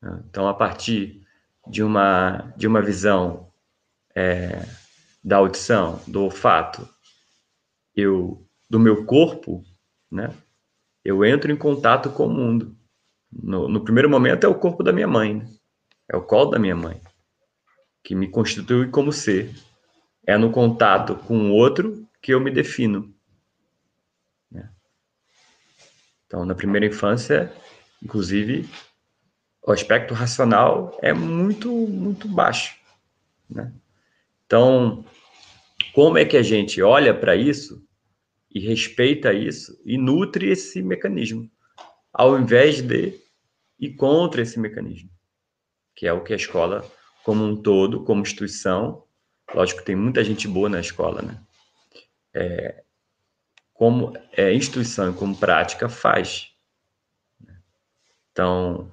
Né? 0.00 0.22
Então, 0.28 0.46
a 0.46 0.54
partir 0.54 1.26
de 1.66 1.82
uma, 1.82 2.52
de 2.56 2.66
uma 2.66 2.82
visão 2.82 3.52
é, 4.14 4.64
da 5.22 5.36
audição, 5.36 6.00
do 6.06 6.22
olfato, 6.22 6.88
eu, 7.94 8.46
do 8.70 8.78
meu 8.78 9.04
corpo, 9.04 9.64
né, 10.10 10.32
eu 11.08 11.24
entro 11.24 11.50
em 11.50 11.56
contato 11.56 12.10
com 12.10 12.26
o 12.26 12.30
mundo. 12.30 12.76
No, 13.32 13.66
no 13.66 13.82
primeiro 13.82 14.10
momento 14.10 14.44
é 14.44 14.48
o 14.48 14.54
corpo 14.54 14.82
da 14.82 14.92
minha 14.92 15.08
mãe, 15.08 15.36
né? 15.36 15.48
é 16.06 16.14
o 16.14 16.22
colo 16.22 16.50
da 16.50 16.58
minha 16.58 16.76
mãe, 16.76 17.00
que 18.04 18.14
me 18.14 18.28
constitui 18.28 18.90
como 18.90 19.10
ser. 19.10 19.54
É 20.26 20.36
no 20.36 20.52
contato 20.52 21.16
com 21.16 21.50
o 21.50 21.54
outro 21.54 22.06
que 22.20 22.34
eu 22.34 22.40
me 22.40 22.50
defino. 22.50 23.10
Né? 24.50 24.70
Então, 26.26 26.44
na 26.44 26.54
primeira 26.54 26.84
infância, 26.84 27.50
inclusive, 28.02 28.68
o 29.66 29.72
aspecto 29.72 30.12
racional 30.12 30.98
é 31.00 31.14
muito, 31.14 31.70
muito 31.70 32.28
baixo. 32.28 32.76
Né? 33.48 33.72
Então, 34.44 35.06
como 35.94 36.18
é 36.18 36.26
que 36.26 36.36
a 36.36 36.42
gente 36.42 36.82
olha 36.82 37.14
para 37.18 37.34
isso 37.34 37.87
e 38.50 38.60
respeita 38.60 39.32
isso 39.32 39.80
e 39.84 39.98
nutre 39.98 40.50
esse 40.50 40.82
mecanismo, 40.82 41.50
ao 42.12 42.38
invés 42.38 42.80
de 42.80 43.14
ir 43.78 43.94
contra 43.94 44.42
esse 44.42 44.58
mecanismo, 44.58 45.10
que 45.94 46.06
é 46.06 46.12
o 46.12 46.22
que 46.22 46.32
a 46.32 46.36
escola, 46.36 46.84
como 47.24 47.44
um 47.44 47.56
todo, 47.56 48.04
como 48.04 48.22
instituição, 48.22 49.04
Lógico 49.54 49.82
tem 49.82 49.96
muita 49.96 50.22
gente 50.22 50.46
boa 50.46 50.68
na 50.68 50.80
escola, 50.80 51.22
né? 51.22 51.40
É, 52.34 52.82
como 53.72 54.12
é, 54.32 54.52
instituição 54.52 55.10
e 55.10 55.14
como 55.14 55.36
prática 55.36 55.88
faz. 55.88 56.52
Então, 58.30 58.92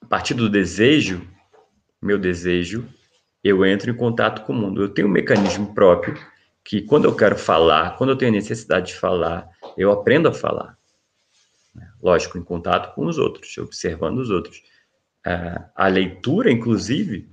a 0.00 0.06
partir 0.06 0.34
do 0.34 0.48
desejo, 0.48 1.28
meu 2.00 2.18
desejo, 2.18 2.88
eu 3.42 3.64
entro 3.64 3.90
em 3.90 3.96
contato 3.96 4.44
com 4.46 4.52
o 4.52 4.56
mundo. 4.56 4.82
Eu 4.82 4.88
tenho 4.88 5.08
um 5.08 5.10
mecanismo 5.10 5.74
próprio 5.74 6.14
que, 6.66 6.82
quando 6.82 7.04
eu 7.04 7.14
quero 7.14 7.38
falar, 7.38 7.96
quando 7.96 8.10
eu 8.10 8.16
tenho 8.16 8.32
necessidade 8.32 8.88
de 8.88 8.96
falar, 8.96 9.48
eu 9.78 9.92
aprendo 9.92 10.28
a 10.28 10.32
falar. 10.32 10.76
Lógico, 12.02 12.36
em 12.36 12.42
contato 12.42 12.92
com 12.92 13.06
os 13.06 13.18
outros, 13.18 13.56
observando 13.58 14.18
os 14.18 14.30
outros. 14.30 14.60
A 15.76 15.86
leitura, 15.86 16.50
inclusive, 16.50 17.30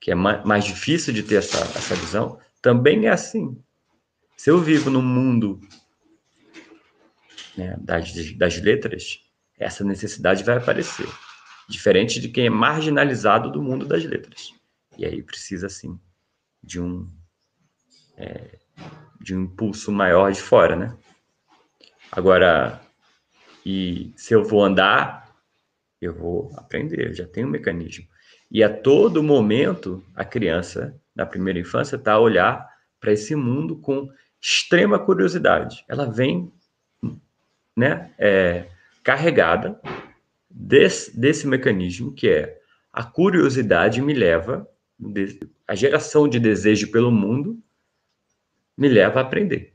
que 0.00 0.12
é 0.12 0.14
mais 0.14 0.64
difícil 0.64 1.12
de 1.12 1.24
ter 1.24 1.36
essa, 1.36 1.58
essa 1.58 1.96
visão, 1.96 2.38
também 2.62 3.06
é 3.06 3.10
assim. 3.10 3.60
Se 4.36 4.50
eu 4.50 4.60
vivo 4.60 4.88
num 4.88 5.02
mundo 5.02 5.60
né, 7.56 7.76
das, 7.80 8.12
das 8.34 8.60
letras, 8.60 9.20
essa 9.58 9.82
necessidade 9.82 10.44
vai 10.44 10.58
aparecer. 10.58 11.08
Diferente 11.68 12.20
de 12.20 12.28
quem 12.28 12.46
é 12.46 12.50
marginalizado 12.50 13.50
do 13.50 13.60
mundo 13.60 13.84
das 13.84 14.04
letras. 14.04 14.54
E 14.96 15.04
aí 15.04 15.22
precisa, 15.24 15.68
sim, 15.68 15.98
de 16.62 16.80
um, 16.80 17.10
é, 18.16 18.58
de 19.20 19.34
um 19.34 19.42
impulso 19.42 19.90
maior 19.90 20.30
de 20.30 20.40
fora, 20.40 20.76
né? 20.76 20.96
Agora, 22.12 22.80
e 23.64 24.12
se 24.16 24.34
eu 24.34 24.44
vou 24.44 24.64
andar, 24.64 25.34
eu 26.00 26.14
vou 26.14 26.52
aprender, 26.56 27.08
eu 27.08 27.14
já 27.14 27.26
tenho 27.26 27.48
um 27.48 27.50
mecanismo. 27.50 28.06
E 28.50 28.62
a 28.62 28.72
todo 28.72 29.22
momento, 29.22 30.04
a 30.14 30.24
criança, 30.24 30.94
na 31.14 31.26
primeira 31.26 31.58
infância, 31.58 31.96
está 31.96 32.12
a 32.12 32.20
olhar 32.20 32.66
para 33.00 33.12
esse 33.12 33.34
mundo 33.34 33.76
com 33.76 34.08
extrema 34.40 34.98
curiosidade. 34.98 35.84
Ela 35.88 36.08
vem 36.08 36.52
né, 37.76 38.12
é, 38.18 38.68
carregada 39.02 39.80
desse, 40.48 41.18
desse 41.18 41.46
mecanismo 41.46 42.12
que 42.12 42.28
é 42.28 42.58
a 42.92 43.04
curiosidade 43.04 44.00
me 44.00 44.14
leva, 44.14 44.66
a 45.68 45.74
geração 45.74 46.26
de 46.26 46.40
desejo 46.40 46.90
pelo 46.90 47.10
mundo 47.10 47.62
me 48.76 48.88
leva 48.88 49.20
a 49.20 49.22
aprender. 49.22 49.72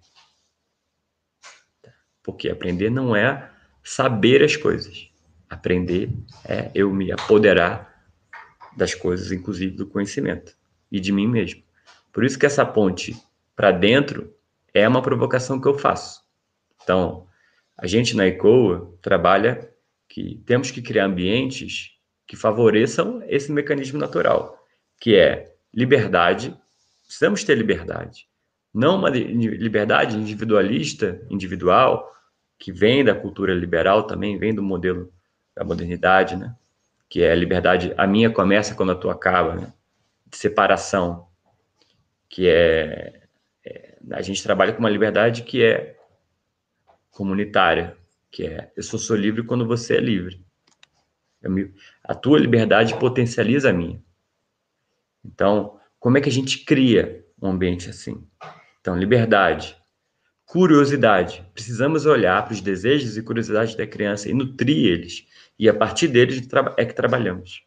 Porque 2.24 2.50
aprender 2.50 2.90
não 2.90 3.16
é 3.16 3.52
saber 3.84 4.44
as 4.44 4.56
coisas. 4.56 5.10
Aprender 5.50 6.10
é 6.46 6.72
eu 6.76 6.94
me 6.94 7.12
apoderar 7.12 7.92
das 8.78 8.94
coisas, 8.94 9.32
inclusive 9.32 9.76
do 9.76 9.88
conhecimento 9.88 10.56
e 10.92 11.00
de 11.00 11.12
mim 11.12 11.28
mesmo. 11.28 11.64
Por 12.12 12.24
isso 12.24 12.38
que 12.38 12.46
essa 12.46 12.66
ponte 12.66 13.16
para 13.56 13.72
dentro 13.72 14.34
é 14.74 14.88
uma 14.88 15.02
provocação 15.02 15.60
que 15.60 15.68
eu 15.68 15.78
faço. 15.78 16.22
Então, 16.84 17.28
a 17.78 17.88
gente 17.88 18.16
na 18.16 18.28
ECOA 18.28 18.98
trabalha 19.02 19.70
que 20.08 20.42
temos 20.46 20.72
que 20.72 20.82
criar 20.82 21.06
ambientes 21.06 21.98
que 22.28 22.36
favoreçam 22.36 23.22
esse 23.28 23.52
mecanismo 23.52 24.00
natural, 24.00 24.58
que 25.00 25.16
é 25.16 25.54
liberdade, 25.74 26.56
precisamos 27.06 27.44
ter 27.44 27.56
liberdade. 27.56 28.28
Não 28.74 28.98
uma 28.98 29.10
liberdade 29.10 30.16
individualista, 30.16 31.22
individual, 31.30 32.10
que 32.58 32.72
vem 32.72 33.04
da 33.04 33.14
cultura 33.14 33.54
liberal 33.54 34.04
também, 34.04 34.38
vem 34.38 34.54
do 34.54 34.64
modelo 34.64 35.12
da 35.56 35.64
modernidade, 35.64 36.36
né? 36.38 36.56
Que 37.10 37.24
é 37.24 37.32
a 37.32 37.36
liberdade, 37.36 37.94
a 37.98 38.08
minha 38.08 38.30
começa 38.30 38.76
quando 38.76 38.94
a 38.94 38.96
tua 38.96 39.14
acaba, 39.14 39.56
né? 39.56 39.74
De 40.28 40.38
separação, 40.38 41.28
que 42.30 42.48
é, 42.48 43.24
é 43.66 43.98
a 44.12 44.22
gente 44.22 44.42
trabalha 44.42 44.72
com 44.74 44.80
uma 44.80 44.90
liberdade 44.90 45.44
que 45.44 45.64
é 45.64 45.98
comunitária, 47.12 47.98
que 48.32 48.46
é 48.46 48.72
eu 48.78 48.84
sou, 48.84 48.98
sou 48.98 49.16
livre 49.16 49.44
quando 49.44 49.68
você 49.68 49.98
é 49.98 50.00
livre. 50.00 50.42
Me, 51.44 51.74
a 52.04 52.16
tua 52.16 52.40
liberdade 52.40 52.98
potencializa 52.98 53.72
a 53.72 53.74
minha. 53.74 54.02
Então, 55.26 55.80
como 56.00 56.18
é 56.18 56.22
que 56.22 56.30
a 56.30 56.32
gente 56.32 56.64
cria 56.64 57.26
um 57.42 57.50
ambiente 57.50 57.90
assim? 57.90 58.24
Então, 58.82 58.98
liberdade, 58.98 59.78
curiosidade. 60.46 61.48
Precisamos 61.54 62.06
olhar 62.06 62.44
para 62.44 62.54
os 62.54 62.62
desejos 62.62 63.16
e 63.16 63.24
curiosidades 63.24 63.76
da 63.76 63.88
criança 63.88 64.30
e 64.30 64.34
nutrir 64.34 64.92
eles. 64.92 65.26
E 65.58 65.70
a 65.70 65.74
partir 65.74 66.08
deles 66.08 66.46
é 66.76 66.86
que 66.86 66.94
trabalhamos. 66.94 67.64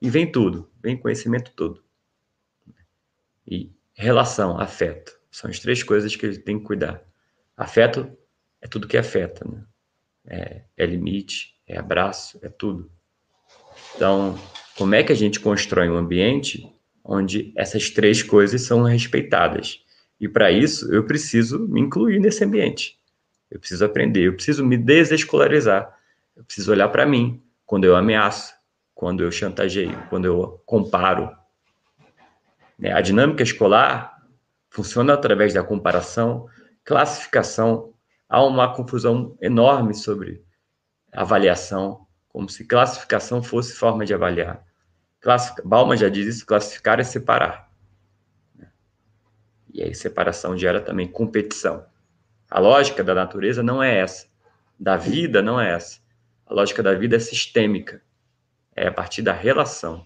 E 0.00 0.08
vem 0.08 0.30
tudo, 0.30 0.70
vem 0.80 0.96
conhecimento 0.96 1.52
todo. 1.56 1.82
E 3.46 3.72
relação, 3.94 4.60
afeto. 4.60 5.18
São 5.30 5.50
as 5.50 5.58
três 5.58 5.82
coisas 5.82 6.14
que 6.14 6.38
tem 6.38 6.58
que 6.58 6.64
cuidar. 6.64 7.02
Afeto 7.56 8.16
é 8.60 8.68
tudo 8.68 8.86
que 8.86 8.96
afeta, 8.96 9.44
né? 9.44 9.64
É, 10.26 10.62
é 10.76 10.86
limite, 10.86 11.54
é 11.66 11.78
abraço, 11.78 12.38
é 12.42 12.48
tudo. 12.48 12.90
Então, 13.96 14.38
como 14.76 14.94
é 14.94 15.02
que 15.02 15.12
a 15.12 15.16
gente 15.16 15.40
constrói 15.40 15.88
um 15.88 15.96
ambiente 15.96 16.70
onde 17.02 17.52
essas 17.56 17.90
três 17.90 18.22
coisas 18.22 18.62
são 18.62 18.82
respeitadas? 18.82 19.84
E 20.20 20.28
para 20.28 20.50
isso, 20.52 20.92
eu 20.92 21.04
preciso 21.04 21.58
me 21.66 21.80
incluir 21.80 22.20
nesse 22.20 22.44
ambiente. 22.44 22.98
Eu 23.50 23.58
preciso 23.58 23.84
aprender, 23.84 24.26
eu 24.26 24.34
preciso 24.34 24.64
me 24.64 24.76
desescolarizar. 24.76 25.96
Eu 26.36 26.44
preciso 26.44 26.70
olhar 26.70 26.88
para 26.88 27.06
mim 27.06 27.42
quando 27.64 27.84
eu 27.84 27.96
ameaço, 27.96 28.54
quando 28.94 29.22
eu 29.22 29.32
chantageio, 29.32 29.98
quando 30.10 30.26
eu 30.26 30.62
comparo. 30.66 31.34
Né, 32.78 32.92
a 32.92 33.00
dinâmica 33.00 33.42
escolar 33.42 34.22
funciona 34.68 35.14
através 35.14 35.54
da 35.54 35.62
comparação, 35.62 36.46
classificação. 36.84 37.94
Há 38.28 38.44
uma 38.44 38.74
confusão 38.74 39.36
enorme 39.40 39.94
sobre 39.94 40.44
avaliação, 41.12 42.06
como 42.28 42.48
se 42.48 42.64
classificação 42.64 43.42
fosse 43.42 43.74
forma 43.74 44.04
de 44.04 44.14
avaliar. 44.14 44.64
Bauman 45.64 45.96
já 45.96 46.08
diz 46.08 46.36
isso: 46.36 46.46
classificar 46.46 47.00
é 47.00 47.04
separar. 47.04 47.69
E 49.72 49.82
aí, 49.82 49.94
separação 49.94 50.56
gera 50.56 50.80
também 50.80 51.06
competição. 51.06 51.84
A 52.50 52.58
lógica 52.58 53.04
da 53.04 53.14
natureza 53.14 53.62
não 53.62 53.82
é 53.82 53.98
essa. 53.98 54.26
Da 54.78 54.96
vida 54.96 55.40
não 55.40 55.60
é 55.60 55.72
essa. 55.72 56.00
A 56.46 56.54
lógica 56.54 56.82
da 56.82 56.94
vida 56.94 57.16
é 57.16 57.20
sistêmica. 57.20 58.02
É 58.74 58.88
a 58.88 58.92
partir 58.92 59.22
da 59.22 59.32
relação. 59.32 60.04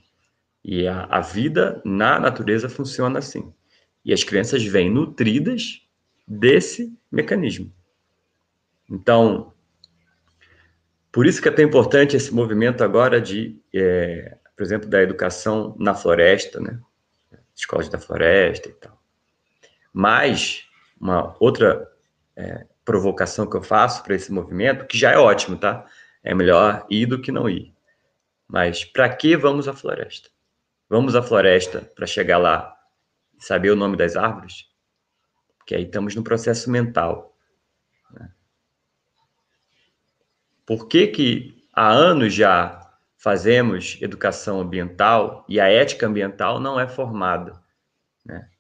E 0.63 0.87
a, 0.87 1.05
a 1.05 1.21
vida 1.21 1.81
na 1.85 2.19
natureza 2.19 2.69
funciona 2.69 3.19
assim. 3.19 3.53
E 4.05 4.13
as 4.13 4.23
crianças 4.23 4.63
vêm 4.65 4.91
nutridas 4.91 5.83
desse 6.27 6.93
mecanismo. 7.11 7.73
Então, 8.91 9.53
por 11.11 11.27
isso 11.27 11.41
que 11.41 11.49
é 11.49 11.53
tão 11.53 11.65
importante 11.65 12.17
esse 12.17 12.35
movimento 12.35 12.83
agora 12.83 13.21
de, 13.21 13.59
é, 13.73 14.37
por 14.57 14.63
exemplo, 14.63 14.89
da 14.89 15.03
educação 15.03 15.75
na 15.79 15.95
floresta, 15.95 16.61
né? 16.61 16.79
Escolas 17.55 17.89
da 17.89 17.99
floresta 17.99 18.69
e 18.69 18.73
tal. 18.73 19.04
Mas, 19.97 20.69
uma 21.01 21.37
outra 21.39 21.89
é, 22.35 22.67
provocação 22.85 23.49
que 23.49 23.57
eu 23.57 23.63
faço 23.63 24.03
para 24.03 24.17
esse 24.17 24.33
movimento, 24.33 24.87
que 24.87 24.99
já 24.99 25.13
é 25.13 25.17
ótimo, 25.17 25.57
tá? 25.57 25.87
É 26.21 26.35
melhor 26.35 26.85
ir 26.91 27.07
do 27.07 27.23
que 27.23 27.31
não 27.31 27.49
ir. 27.49 27.73
Mas 28.49 28.85
para 28.85 29.09
que 29.09 29.37
vamos 29.37 29.69
à 29.69 29.73
floresta? 29.73 30.31
Vamos 30.89 31.15
à 31.15 31.23
floresta 31.23 31.81
para 31.95 32.09
chegar 32.09 32.39
lá 32.39 32.77
e 33.39 33.45
saber 33.45 33.71
o 33.71 33.77
nome 33.77 33.97
das 33.97 34.17
árvores? 34.17 34.69
Porque 35.59 35.77
aí 35.77 35.85
estamos 35.85 36.17
no 36.17 36.25
processo 36.25 36.69
mental. 36.69 37.37
Né? 38.11 38.33
Por 40.67 40.89
que, 40.89 41.07
que 41.07 41.69
há 41.73 41.89
anos 41.89 42.35
já 42.35 42.81
fazemos 43.17 43.97
educação 44.03 44.61
ambiental 44.61 45.45
e 45.49 45.61
a 45.61 45.69
ética 45.69 46.09
ambiental 46.09 46.59
não 46.59 46.81
é 46.81 46.89
formada? 46.89 47.63
Né? 48.25 48.51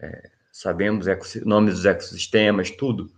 É, 0.00 0.37
sabemos 0.58 1.06
nomes 1.46 1.74
dos 1.74 1.84
ecossistemas, 1.84 2.68
tudo, 2.68 3.12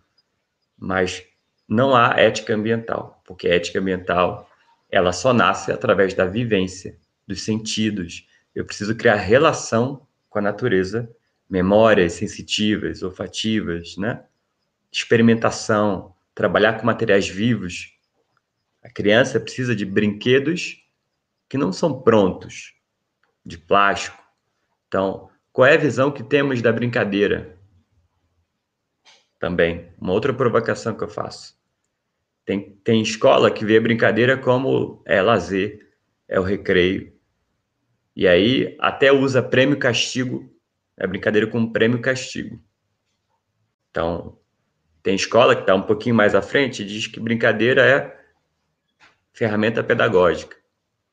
mas 0.79 1.27
não 1.67 1.97
há 1.97 2.15
ética 2.21 2.55
ambiental, 2.55 3.23
porque 3.25 3.49
a 3.49 3.55
ética 3.55 3.79
ambiental 3.79 4.47
ela 4.91 5.11
só 5.11 5.33
nasce 5.33 5.73
através 5.73 6.13
da 6.13 6.27
vivência, 6.27 6.99
dos 7.27 7.41
sentidos. 7.43 8.29
Eu 8.55 8.67
preciso 8.67 8.95
criar 8.95 9.15
relação 9.15 10.07
com 10.29 10.39
a 10.39 10.43
natureza, 10.43 11.11
memórias 11.49 12.13
sensitivas, 12.13 13.03
olfativas, 13.03 13.97
né? 13.97 14.23
Experimentação, 14.93 16.15
trabalhar 16.35 16.75
com 16.79 16.85
materiais 16.85 17.27
vivos. 17.27 17.97
A 18.83 18.91
criança 18.91 19.41
precisa 19.41 19.75
de 19.75 19.87
brinquedos 19.87 20.85
que 21.49 21.57
não 21.57 21.73
são 21.73 22.03
prontos, 22.03 22.75
de 23.47 23.57
plástico. 23.57 24.23
Então, 24.87 25.30
qual 25.61 25.69
é 25.69 25.75
a 25.75 25.79
visão 25.79 26.11
que 26.11 26.23
temos 26.23 26.63
da 26.63 26.73
brincadeira? 26.73 27.55
Também, 29.39 29.93
uma 30.01 30.15
outra 30.15 30.33
provocação 30.33 30.95
que 30.95 31.05
eu 31.05 31.09
faço. 31.09 31.55
Tem, 32.47 32.71
tem 32.83 33.03
escola 33.03 33.51
que 33.51 33.63
vê 33.63 33.77
a 33.77 33.81
brincadeira 33.83 34.39
como 34.39 35.03
é 35.05 35.21
lazer, 35.21 35.87
é 36.27 36.41
o 36.41 36.43
recreio. 36.43 37.13
E 38.17 38.27
aí 38.27 38.75
até 38.81 39.13
usa 39.13 39.43
prêmio 39.43 39.79
castigo, 39.79 40.51
é 40.97 41.07
brincadeira 41.07 41.47
com 41.47 41.71
prêmio 41.71 42.01
castigo. 42.01 42.59
Então, 43.91 44.39
tem 45.03 45.15
escola 45.15 45.55
que 45.55 45.61
está 45.61 45.75
um 45.75 45.83
pouquinho 45.83 46.15
mais 46.15 46.35
à 46.35 46.41
frente 46.41 46.81
e 46.81 46.87
diz 46.87 47.07
que 47.07 47.21
brincadeira 47.21 47.85
é 47.87 48.19
ferramenta 49.31 49.85
pedagógica. 49.85 50.57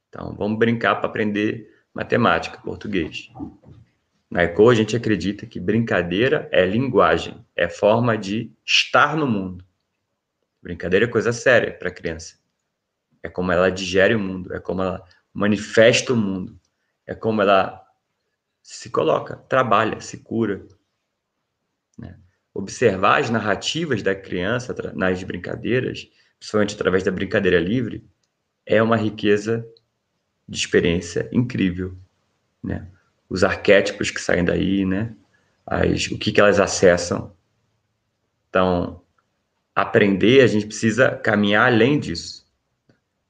Então, 0.08 0.34
vamos 0.38 0.58
brincar 0.58 0.96
para 0.96 1.10
aprender 1.10 1.70
matemática, 1.94 2.62
português. 2.62 3.30
Na 4.30 4.44
ECO, 4.44 4.70
a 4.70 4.76
gente 4.76 4.96
acredita 4.96 5.46
que 5.46 5.60
brincadeira 5.60 6.50
é 6.52 6.66
linguagem, 6.66 7.46
é 7.56 7.70
forma 7.70 8.18
de 8.18 8.52
estar 8.66 9.16
no 9.16 9.26
mundo. 9.26 9.64
Brincadeira 10.62 11.06
é 11.06 11.10
coisa 11.10 11.32
séria 11.32 11.74
para 11.74 11.88
a 11.88 11.94
criança. 11.94 12.38
É 13.24 13.30
como 13.30 13.52
ela 13.52 13.70
digere 13.70 14.16
o 14.16 14.20
mundo, 14.20 14.54
é 14.54 14.60
como 14.60 14.82
ela 14.82 15.04
manifesta 15.34 16.14
o 16.14 16.18
mundo, 16.18 16.60
é 17.06 17.16
como 17.16 17.42
ela 17.42 17.86
se 18.62 18.90
coloca, 18.90 19.38
trabalha, 19.38 20.02
se 20.02 20.18
cura. 20.18 20.68
Né? 21.98 22.20
Observar 22.54 23.22
as 23.22 23.30
narrativas 23.30 24.04
da 24.04 24.14
criança 24.14 24.76
nas 24.94 25.24
brincadeiras, 25.24 26.10
principalmente 26.38 26.76
através 26.76 27.02
da 27.04 27.12
brincadeira 27.12 27.60
livre, 27.60 28.06
é 28.66 28.84
uma 28.84 28.98
riqueza 28.98 29.66
de 30.48 30.58
experiência 30.58 31.30
incrível. 31.32 31.98
Né? 32.62 32.92
Os 33.30 33.44
arquétipos 33.44 34.12
que 34.12 34.22
saem 34.22 34.46
daí, 34.46 34.86
né? 34.86 35.14
As, 35.66 36.08
o 36.08 36.18
que, 36.18 36.32
que 36.32 36.40
elas 36.40 36.60
acessam. 36.60 37.36
Então, 38.50 39.02
aprender, 39.76 40.42
a 40.42 40.48
gente 40.48 40.66
precisa 40.66 41.12
caminhar 41.12 41.72
além 41.72 42.00
disso. 42.00 42.48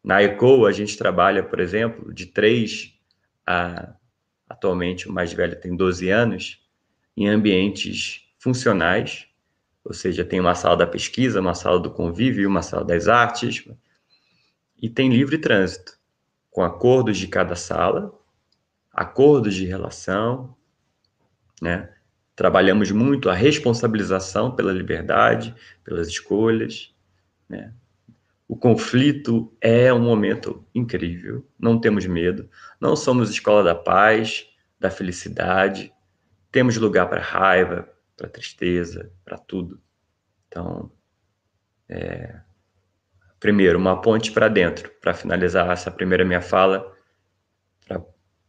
Na 0.04 0.22
ECO, 0.22 0.66
a 0.66 0.72
gente 0.72 0.98
trabalha, 0.98 1.44
por 1.44 1.60
exemplo, 1.60 2.14
de 2.14 2.28
3 2.28 2.94
a, 3.46 3.94
atualmente 4.48 5.08
o 5.08 5.12
mais 5.12 5.34
velho 5.34 5.60
tem 5.60 5.76
12 5.76 6.10
anos, 6.10 6.62
em 7.16 7.28
ambientes 7.28 8.28
funcionais, 8.38 9.28
ou 9.84 9.94
seja, 9.94 10.24
tem 10.24 10.40
uma 10.40 10.54
sala 10.54 10.78
da 10.78 10.88
pesquisa, 10.88 11.40
uma 11.40 11.56
sala 11.56 11.80
do 11.80 11.92
convívio, 11.92 12.48
uma 12.48 12.62
sala 12.62 12.84
das 12.84 13.08
artes, 13.08 13.68
e 14.82 14.90
tem 14.90 15.10
livre 15.10 15.38
trânsito, 15.38 15.98
com 16.52 16.62
acordos 16.62 17.18
de 17.18 17.28
cada 17.28 17.56
sala, 17.56 18.17
acordos 18.98 19.54
de 19.54 19.64
relação, 19.64 20.58
né? 21.62 21.94
Trabalhamos 22.36 22.90
muito 22.90 23.30
a 23.30 23.34
responsabilização 23.36 24.56
pela 24.56 24.72
liberdade, 24.72 25.54
pelas 25.84 26.08
escolhas, 26.08 26.96
né? 27.48 27.72
O 28.48 28.56
conflito 28.56 29.54
é 29.62 29.94
um 29.94 30.00
momento 30.00 30.66
incrível, 30.74 31.46
não 31.60 31.80
temos 31.80 32.08
medo, 32.08 32.50
não 32.80 32.96
somos 32.96 33.30
escola 33.30 33.64
da 33.64 33.76
paz, 33.76 34.48
da 34.80 34.90
felicidade, 34.90 35.94
temos 36.52 36.78
lugar 36.78 37.08
para 37.08 37.22
raiva, 37.22 37.88
para 38.16 38.30
tristeza, 38.30 39.12
para 39.24 39.38
tudo. 39.38 39.80
Então, 40.48 40.90
é, 41.90 42.40
primeiro, 43.40 43.78
uma 43.78 44.02
ponte 44.02 44.32
para 44.32 44.48
dentro, 44.48 44.90
para 45.02 45.14
finalizar 45.14 45.70
essa 45.70 45.92
primeira 45.92 46.26
minha 46.26 46.42
fala, 46.42 46.97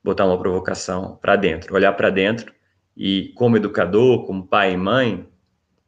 botar 0.02 0.24
uma 0.26 0.38
provocação 0.38 1.16
para 1.16 1.36
dentro, 1.36 1.74
olhar 1.74 1.92
para 1.92 2.10
dentro 2.10 2.52
e, 2.96 3.32
como 3.34 3.56
educador, 3.56 4.26
como 4.26 4.46
pai 4.46 4.72
e 4.72 4.76
mãe, 4.76 5.28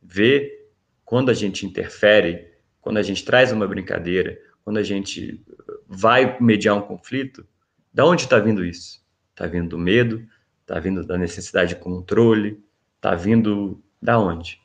ver 0.02 0.70
quando 1.04 1.30
a 1.30 1.34
gente 1.34 1.66
interfere, 1.66 2.48
quando 2.80 2.98
a 2.98 3.02
gente 3.02 3.24
traz 3.24 3.52
uma 3.52 3.66
brincadeira, 3.66 4.38
quando 4.64 4.78
a 4.78 4.82
gente 4.82 5.44
vai 5.88 6.40
mediar 6.40 6.76
um 6.76 6.82
conflito, 6.82 7.46
da 7.92 8.04
onde 8.04 8.22
está 8.22 8.38
vindo 8.38 8.64
isso? 8.64 9.04
Está 9.30 9.46
vindo 9.46 9.70
do 9.70 9.78
medo? 9.78 10.24
Está 10.60 10.78
vindo 10.78 11.04
da 11.04 11.18
necessidade 11.18 11.74
de 11.74 11.80
controle? 11.80 12.62
Está 12.96 13.14
vindo 13.14 13.82
da 14.00 14.18
onde? 14.18 14.60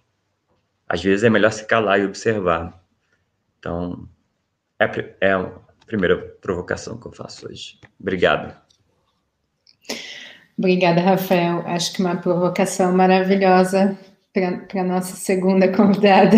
Às 0.88 1.02
vezes 1.02 1.24
é 1.24 1.30
melhor 1.30 1.52
se 1.52 1.66
calar 1.66 2.00
e 2.00 2.06
observar. 2.06 2.80
Então, 3.58 4.08
é, 4.80 5.16
é 5.20 5.32
a 5.32 5.52
primeira 5.88 6.18
provocação 6.42 7.00
que 7.00 7.08
eu 7.08 7.12
faço 7.12 7.48
hoje. 7.48 7.80
Obrigado. 8.00 8.65
Obrigada, 10.58 11.02
Rafael. 11.02 11.64
Acho 11.66 11.94
que 11.94 12.02
uma 12.02 12.16
provocação 12.16 12.94
maravilhosa 12.94 13.98
para 14.34 14.82
a 14.82 14.84
nossa 14.84 15.16
segunda 15.16 15.68
convidada. 15.72 16.38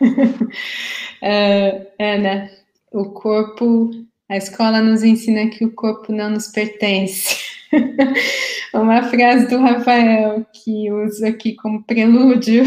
uh, 0.00 1.86
Ana, 1.98 2.50
o 2.90 3.10
corpo, 3.10 3.90
a 4.28 4.36
escola 4.36 4.80
nos 4.80 5.02
ensina 5.02 5.48
que 5.48 5.64
o 5.64 5.72
corpo 5.72 6.12
não 6.12 6.30
nos 6.30 6.48
pertence. 6.48 7.36
uma 8.74 9.02
frase 9.04 9.48
do 9.48 9.58
Rafael 9.58 10.44
que 10.52 10.90
uso 10.90 11.24
aqui 11.26 11.54
como 11.54 11.82
prelúdio 11.84 12.64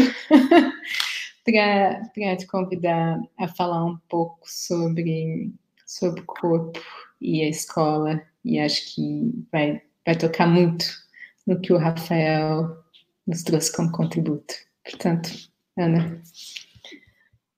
para 1.44 2.36
te 2.36 2.46
convidar 2.46 3.20
a 3.38 3.48
falar 3.48 3.84
um 3.84 3.96
pouco 4.08 4.40
sobre, 4.44 5.52
sobre 5.86 6.20
o 6.20 6.24
corpo 6.24 6.80
e 7.20 7.42
a 7.42 7.48
escola, 7.48 8.20
e 8.44 8.58
acho 8.58 8.94
que 8.94 9.32
vai, 9.50 9.80
vai 10.06 10.16
tocar 10.16 10.46
muito 10.46 10.86
no 11.46 11.60
que 11.60 11.72
o 11.72 11.78
Rafael 11.78 12.76
nos 13.26 13.42
trouxe 13.42 13.74
como 13.74 13.90
contributo. 13.90 14.54
Portanto, 14.84 15.28
Ana. 15.76 16.22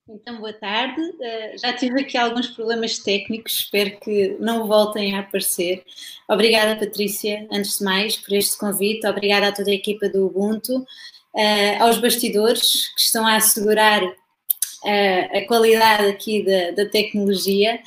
Então, 0.08 0.38
boa 0.38 0.54
tarde. 0.54 0.98
Uh, 0.98 1.58
já 1.58 1.74
tive 1.74 2.00
aqui 2.00 2.16
alguns 2.16 2.46
problemas 2.48 2.98
técnicos, 2.98 3.52
espero 3.52 4.00
que 4.00 4.36
não 4.40 4.66
voltem 4.66 5.14
a 5.14 5.20
aparecer. 5.20 5.84
Obrigada, 6.26 6.80
Patrícia, 6.80 7.46
antes 7.52 7.78
de 7.78 7.84
mais, 7.84 8.16
por 8.16 8.32
este 8.32 8.56
convite. 8.56 9.06
Obrigada 9.06 9.48
a 9.48 9.52
toda 9.52 9.70
a 9.70 9.74
equipa 9.74 10.08
do 10.08 10.26
Ubuntu 10.26 10.78
uh, 10.78 11.82
aos 11.82 11.98
bastidores 11.98 12.88
que 12.94 13.02
estão 13.02 13.26
a 13.26 13.36
assegurar 13.36 14.02
uh, 14.02 15.36
a 15.36 15.46
qualidade 15.46 16.06
aqui 16.06 16.42
da, 16.42 16.70
da 16.82 16.90
tecnologia, 16.90 17.78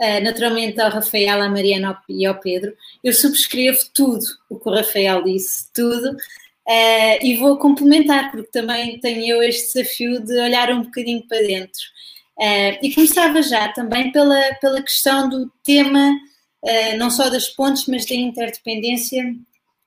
uh, 0.00 0.22
naturalmente 0.22 0.80
ao 0.80 0.90
Rafael, 0.90 1.42
à 1.42 1.48
Mariana 1.48 1.98
e 2.08 2.26
ao 2.26 2.38
Pedro. 2.40 2.74
Eu 3.02 3.12
subscrevo 3.12 3.78
tudo 3.94 4.24
o 4.48 4.58
que 4.58 4.68
o 4.68 4.72
Rafael 4.72 5.22
disse, 5.24 5.72
tudo. 5.72 6.16
e 7.22 7.36
vou 7.36 7.58
complementar, 7.58 8.30
porque 8.30 8.50
também 8.50 8.98
tenho 9.00 9.24
eu 9.24 9.42
este 9.42 9.74
desafio 9.74 10.20
de 10.20 10.38
olhar 10.40 10.70
um 10.72 10.82
bocadinho 10.82 11.22
para 11.28 11.38
dentro. 11.38 11.80
e 12.82 12.92
começava 12.94 13.40
já 13.42 13.68
também 13.68 14.10
pela, 14.12 14.40
pela 14.60 14.82
questão 14.82 15.28
do 15.28 15.50
tema, 15.62 16.12
não 16.98 17.10
só 17.10 17.30
das 17.30 17.48
pontes, 17.48 17.86
mas 17.86 18.04
da 18.04 18.14
interdependência 18.16 19.22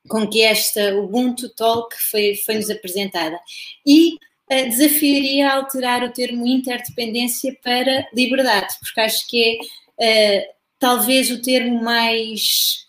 com 0.10 0.28
que 0.28 0.42
esta 0.42 0.96
Ubuntu 0.96 1.50
Talk 1.50 1.96
foi, 2.10 2.36
foi-nos 2.36 2.70
apresentada. 2.70 3.40
E 3.86 4.16
uh, 4.16 4.70
desafiaria 4.70 5.50
a 5.50 5.56
alterar 5.56 6.04
o 6.04 6.12
termo 6.12 6.46
interdependência 6.46 7.56
para 7.64 8.08
liberdade, 8.14 8.74
porque 8.80 9.00
acho 9.00 9.28
que 9.28 9.42
é 9.42 9.58
uh, 10.00 10.54
talvez 10.80 11.30
o 11.32 11.42
termo 11.42 11.84
mais, 11.84 12.86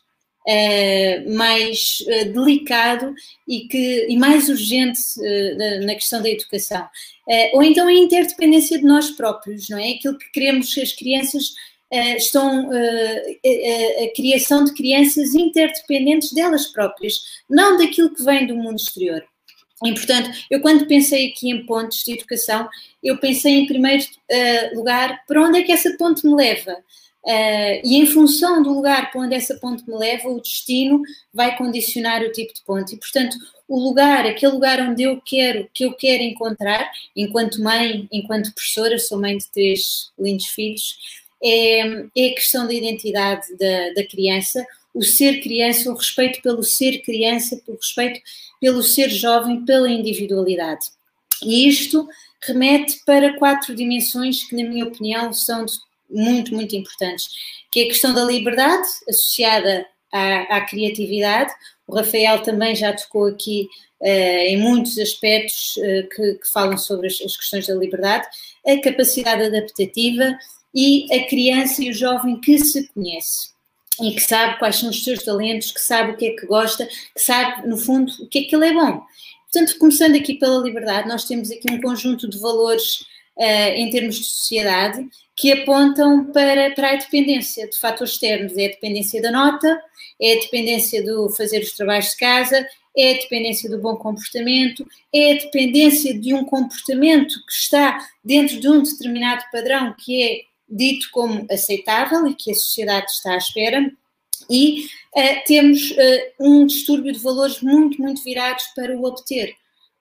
uh, 0.46 1.34
mais 1.34 1.98
delicado 2.32 3.14
e, 3.48 3.68
que, 3.68 4.06
e 4.08 4.16
mais 4.16 4.48
urgente 4.48 5.00
na, 5.56 5.86
na, 5.86 5.94
questão 5.94 6.22
da 6.22 6.28
educação. 6.28 6.88
ou 7.52 7.62
então 7.62 7.88
a 7.88 7.92
interdependência 7.92 8.78
de 8.78 8.84
nós 8.84 9.10
próprios, 9.10 9.68
não 9.68 9.78
é? 9.78 9.90
Aquilo 9.90 10.18
que 10.18 10.30
queremos 10.32 10.72
que 10.72 10.80
as 10.80 10.92
crianças 10.92 11.54
uh, 11.92 12.16
estão 12.16 12.68
uh, 12.68 12.72
a, 12.72 14.14
criação 14.14 14.64
de 14.64 14.72
crianças 14.74 15.34
interdependentes 15.34 16.32
delas 16.32 16.66
próprias, 16.66 17.14
não 17.48 17.76
daquilo 17.76 18.14
que 18.14 18.22
vem 18.22 18.46
do 18.46 18.54
mundo 18.54 18.76
exterior. 18.76 19.24
E, 19.84 19.94
portanto, 19.94 20.30
eu 20.50 20.60
quando 20.60 20.86
pensei 20.86 21.28
aqui 21.28 21.50
em 21.50 21.64
pontos 21.64 22.04
de 22.04 22.12
educação, 22.12 22.68
eu 23.02 23.18
pensei 23.18 23.52
em 23.52 23.66
primeiro 23.66 24.02
uh, 24.04 24.76
lugar 24.76 25.24
para 25.26 25.42
onde 25.42 25.58
é 25.58 25.62
que 25.62 25.72
essa 25.72 25.96
ponte 25.96 26.26
me 26.26 26.34
leva. 26.34 26.76
Uh, 27.22 27.80
e 27.84 27.96
em 27.96 28.06
função 28.06 28.62
do 28.62 28.72
lugar 28.72 29.10
para 29.10 29.20
onde 29.20 29.34
essa 29.34 29.54
ponte 29.56 29.86
me 29.88 29.94
leva, 29.94 30.28
o 30.28 30.40
destino 30.40 31.02
vai 31.32 31.56
condicionar 31.56 32.22
o 32.22 32.32
tipo 32.32 32.52
de 32.52 32.62
ponte. 32.62 32.94
E, 32.94 32.98
portanto, 32.98 33.36
o 33.68 33.78
lugar, 33.78 34.26
aquele 34.26 34.52
lugar 34.52 34.80
onde 34.80 35.02
eu 35.02 35.20
quero, 35.24 35.68
que 35.72 35.84
eu 35.84 35.92
quero 35.92 36.22
encontrar, 36.22 36.90
enquanto 37.14 37.62
mãe, 37.62 38.08
enquanto 38.10 38.52
professora, 38.52 38.98
sou 38.98 39.18
mãe 39.18 39.38
de 39.38 39.48
três 39.50 40.10
lindos 40.18 40.46
filhos, 40.46 40.96
é, 41.42 41.80
é 42.16 42.26
a 42.26 42.34
questão 42.34 42.66
da 42.66 42.74
identidade 42.74 43.46
da, 43.56 43.94
da 43.94 44.06
criança, 44.06 44.66
o 44.94 45.02
ser 45.02 45.40
criança, 45.40 45.90
o 45.90 45.94
respeito 45.94 46.42
pelo 46.42 46.62
ser 46.62 47.00
criança, 47.02 47.60
o 47.66 47.74
respeito 47.74 48.20
pelo 48.60 48.82
ser 48.82 49.08
jovem, 49.08 49.64
pela 49.64 49.88
individualidade. 49.88 50.86
E 51.42 51.68
isto 51.68 52.06
remete 52.42 53.00
para 53.04 53.36
quatro 53.38 53.74
dimensões 53.74 54.44
que, 54.44 54.56
na 54.56 54.68
minha 54.68 54.84
opinião, 54.84 55.32
são 55.32 55.64
muito, 56.10 56.54
muito 56.54 56.74
importantes, 56.74 57.28
que 57.70 57.80
é 57.80 57.84
a 57.84 57.88
questão 57.88 58.12
da 58.12 58.24
liberdade, 58.24 58.86
associada 59.08 59.86
à, 60.12 60.56
à 60.56 60.60
criatividade. 60.62 61.52
O 61.86 61.94
Rafael 61.94 62.42
também 62.42 62.74
já 62.74 62.92
tocou 62.92 63.26
aqui 63.26 63.68
uh, 64.00 64.06
em 64.06 64.58
muitos 64.58 64.98
aspectos 64.98 65.76
uh, 65.76 66.08
que, 66.08 66.34
que, 66.34 66.50
falam 66.52 66.76
sobre 66.76 67.06
as, 67.06 67.20
as 67.20 67.36
questões 67.36 67.66
da 67.66 67.74
liberdade, 67.74 68.26
a 68.66 68.80
capacidade 68.80 69.44
adaptativa, 69.44 70.36
e 70.72 71.12
a 71.12 71.26
criança 71.26 71.82
e 71.82 71.90
o 71.90 71.94
jovem 71.94 72.40
que 72.40 72.56
se 72.58 72.86
conhece 72.92 73.50
e 74.00 74.14
que 74.14 74.20
sabe 74.20 74.58
quais 74.58 74.76
são 74.76 74.90
os 74.90 75.04
seus 75.04 75.22
talentos, 75.22 75.72
que 75.72 75.80
sabe 75.80 76.12
o 76.12 76.16
que 76.16 76.26
é 76.26 76.30
que 76.30 76.46
gosta, 76.46 76.86
que 76.86 77.20
sabe, 77.20 77.66
no 77.68 77.76
fundo, 77.76 78.12
o 78.20 78.26
que 78.26 78.40
é 78.40 78.42
que 78.44 78.54
ele 78.54 78.68
é 78.68 78.72
bom. 78.72 79.02
Portanto, 79.52 79.78
começando 79.78 80.14
aqui 80.14 80.34
pela 80.34 80.62
liberdade, 80.62 81.08
nós 81.08 81.24
temos 81.24 81.50
aqui 81.50 81.70
um 81.70 81.80
conjunto 81.80 82.28
de 82.28 82.38
valores 82.38 83.00
uh, 83.36 83.74
em 83.74 83.90
termos 83.90 84.16
de 84.16 84.24
sociedade 84.24 85.08
que 85.36 85.50
apontam 85.52 86.26
para, 86.26 86.70
para 86.72 86.92
a 86.92 86.96
dependência 86.96 87.68
de 87.68 87.76
fatores 87.78 88.12
externos. 88.12 88.56
É 88.56 88.66
a 88.66 88.68
dependência 88.68 89.20
da 89.20 89.32
nota, 89.32 89.80
é 90.20 90.34
a 90.34 90.40
dependência 90.40 91.02
do 91.02 91.30
fazer 91.30 91.60
os 91.60 91.72
trabalhos 91.72 92.10
de 92.10 92.16
casa, 92.16 92.66
é 92.96 93.10
a 93.12 93.14
dependência 93.14 93.70
do 93.70 93.78
bom 93.78 93.96
comportamento, 93.96 94.86
é 95.12 95.32
a 95.32 95.34
dependência 95.34 96.18
de 96.18 96.34
um 96.34 96.44
comportamento 96.44 97.34
que 97.46 97.52
está 97.52 97.98
dentro 98.24 98.60
de 98.60 98.68
um 98.68 98.82
determinado 98.82 99.42
padrão 99.50 99.94
que 99.98 100.22
é 100.22 100.49
dito 100.70 101.08
como 101.10 101.46
aceitável 101.50 102.26
e 102.26 102.34
que 102.34 102.52
a 102.52 102.54
sociedade 102.54 103.10
está 103.10 103.34
à 103.34 103.36
espera, 103.36 103.90
e 104.48 104.84
uh, 104.84 105.44
temos 105.46 105.90
uh, 105.90 105.96
um 106.40 106.66
distúrbio 106.66 107.12
de 107.12 107.18
valores 107.18 107.60
muito, 107.60 108.00
muito 108.00 108.22
virados 108.22 108.64
para 108.74 108.96
o 108.96 109.04
obter. 109.04 109.54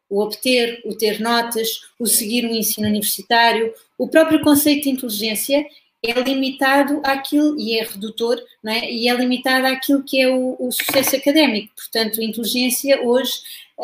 O 0.09 0.21
obter, 0.21 0.81
o 0.85 0.95
ter 0.95 1.19
notas, 1.19 1.67
o 1.99 2.07
seguir 2.07 2.45
o 2.45 2.55
ensino 2.55 2.87
universitário, 2.87 3.73
o 3.97 4.07
próprio 4.07 4.41
conceito 4.41 4.83
de 4.83 4.89
inteligência 4.89 5.65
é 6.03 6.13
limitado 6.21 7.01
àquilo, 7.03 7.59
e 7.59 7.77
é 7.77 7.83
redutor, 7.83 8.41
é? 8.65 8.91
e 8.91 9.07
é 9.07 9.13
limitado 9.13 9.67
àquilo 9.67 10.03
que 10.03 10.19
é 10.19 10.29
o, 10.29 10.55
o 10.59 10.71
sucesso 10.71 11.15
académico. 11.15 11.73
Portanto, 11.75 12.21
a 12.21 12.23
inteligência 12.23 13.01
hoje 13.03 13.33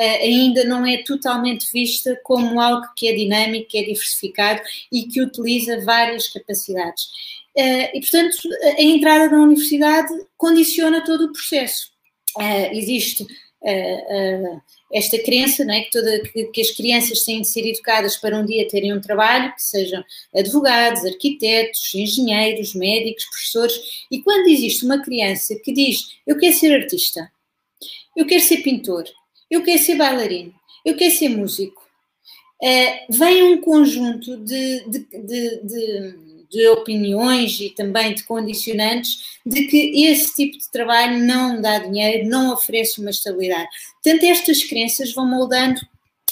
ainda 0.01 0.63
não 0.65 0.85
é 0.85 1.03
totalmente 1.03 1.71
vista 1.71 2.19
como 2.23 2.59
algo 2.59 2.85
que 2.95 3.07
é 3.07 3.13
dinâmico, 3.13 3.69
que 3.69 3.77
é 3.77 3.83
diversificado 3.83 4.61
e 4.91 5.03
que 5.03 5.21
utiliza 5.21 5.83
várias 5.85 6.27
capacidades. 6.27 7.05
Uh, 7.57 7.87
e, 7.93 8.01
portanto, 8.01 8.37
a 8.77 8.81
entrada 8.81 9.29
na 9.29 9.41
universidade 9.41 10.13
condiciona 10.37 11.03
todo 11.03 11.25
o 11.25 11.31
processo. 11.31 11.89
uh, 12.37 12.73
existe 12.73 13.25
esta 14.93 15.17
crença 15.23 15.63
é? 15.63 15.81
que, 15.81 15.91
toda, 15.91 16.21
que, 16.21 16.45
que, 16.45 16.61
as 16.61 16.69
crianças 16.71 17.23
têm 17.23 17.41
de 17.41 17.47
ser 17.47 17.67
educadas 17.67 18.15
para 18.15 18.37
um 18.37 18.45
dia 18.45 18.67
terem 18.67 18.93
um 18.93 19.01
trabalho, 19.01 19.53
que 19.55 19.61
sejam 19.63 20.03
advogados, 20.35 21.03
arquitetos, 21.03 21.93
engenheiros, 21.95 22.75
médicos, 22.75 23.25
professores, 23.25 24.05
e 24.11 24.21
quando 24.21 24.47
existe 24.47 24.85
uma 24.85 25.01
criança 25.01 25.55
que 25.55 25.73
diz 25.73 26.15
eu 26.27 26.37
quero 26.37 26.55
ser 26.55 26.79
artista, 26.79 27.31
eu 28.15 28.25
quero 28.25 28.41
ser 28.41 28.57
pintor, 28.57 29.05
eu 29.49 29.63
quero 29.63 29.81
ser 29.81 29.95
bailarino, 29.95 30.53
eu 30.83 30.95
quero 30.95 31.13
ser 31.13 31.29
músico, 31.29 31.81
uh, 32.61 33.13
vem 33.17 33.43
um 33.43 33.61
conjunto 33.61 34.37
de, 34.37 34.83
de, 34.89 34.99
de, 35.63 36.15
de 36.49 36.67
opiniões 36.69 37.59
e 37.59 37.69
também 37.69 38.13
de 38.13 38.23
condicionantes 38.23 39.39
de 39.45 39.65
que 39.67 40.05
esse 40.05 40.33
tipo 40.33 40.57
de 40.57 40.71
trabalho 40.71 41.19
não 41.19 41.61
dá 41.61 41.79
dinheiro, 41.79 42.29
não 42.29 42.53
oferece 42.53 43.01
uma 43.01 43.09
estabilidade. 43.09 43.67
Portanto, 44.03 44.23
estas 44.23 44.63
crenças 44.63 45.13
vão 45.13 45.27
moldando 45.27 45.79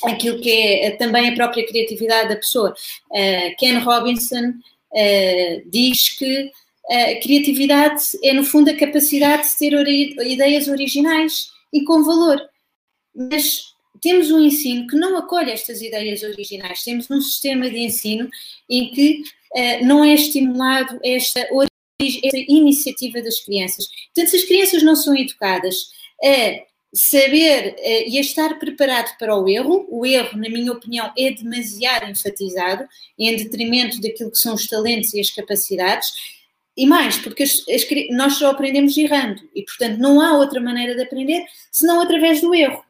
aquilo 0.04 0.40
que 0.42 0.52
é 0.52 0.92
também 0.92 1.30
a 1.30 1.36
própria 1.36 1.66
criatividade 1.66 2.30
da 2.30 2.36
pessoa. 2.36 2.74
Uh, 3.10 3.56
Ken 3.58 3.80
Robinson 3.80 4.50
uh, 4.50 5.70
diz 5.70 6.10
que 6.18 6.52
a 6.90 7.20
criatividade 7.22 8.04
é, 8.24 8.34
no 8.34 8.44
fundo, 8.44 8.70
a 8.70 8.76
capacidade 8.76 9.50
de 9.50 9.58
ter 9.58 9.74
ideias 10.28 10.68
originais 10.68 11.48
e 11.72 11.84
com 11.84 12.04
valor. 12.04 12.42
Mas 13.16 13.74
temos 14.02 14.32
um 14.32 14.40
ensino 14.40 14.86
que 14.88 14.98
não 14.98 15.18
acolhe 15.18 15.52
estas 15.52 15.82
ideias 15.82 16.24
originais. 16.24 16.84
Temos 16.84 17.10
um 17.10 17.22
sistema 17.22 17.70
de 17.70 17.80
ensino 17.80 18.30
em 18.70 18.92
que 18.92 19.24
uh, 19.56 19.86
não 19.86 20.04
é 20.04 20.14
estimulado 20.14 21.00
esta, 21.04 21.40
esta 21.40 22.38
iniciativa 22.50 23.22
das 23.22 23.40
crianças. 23.40 23.88
Portanto, 24.14 24.30
se 24.30 24.38
as 24.38 24.44
crianças 24.44 24.84
não 24.84 24.96
são 24.96 25.16
educadas 25.16 25.76
a 26.22 26.64
saber 26.94 27.76
uh, 27.76 28.10
e 28.10 28.18
a 28.18 28.22
estar 28.22 28.60
preparado 28.60 29.18
para 29.18 29.36
o 29.38 29.48
erro, 29.48 29.88
o 29.90 30.06
erro, 30.06 30.38
na 30.38 30.50
minha 30.50 30.72
opinião, 30.74 31.12
é 31.18 31.32
demasiado 31.32 32.10
enfatizado 32.10 32.86
em 33.18 33.36
detrimento 33.36 34.02
daquilo 34.02 34.32
que 34.32 34.38
são 34.38 34.56
os 34.56 34.68
talentos 34.68 35.14
e 35.14 35.22
as 35.22 35.30
capacidades. 35.30 36.10
E 36.76 36.88
mais, 36.88 37.18
porque 37.18 37.44
as, 37.44 37.64
as, 37.70 37.88
nós 38.10 38.34
só 38.34 38.50
aprendemos 38.50 38.98
errando 38.98 39.48
e, 39.56 39.64
portanto, 39.64 40.00
não 40.00 40.20
há 40.20 40.36
outra 40.36 40.60
maneira 40.60 40.96
de 40.96 41.04
aprender 41.04 41.46
senão 41.72 42.02
através 42.02 42.42
do 42.42 42.54
erro 42.54 42.84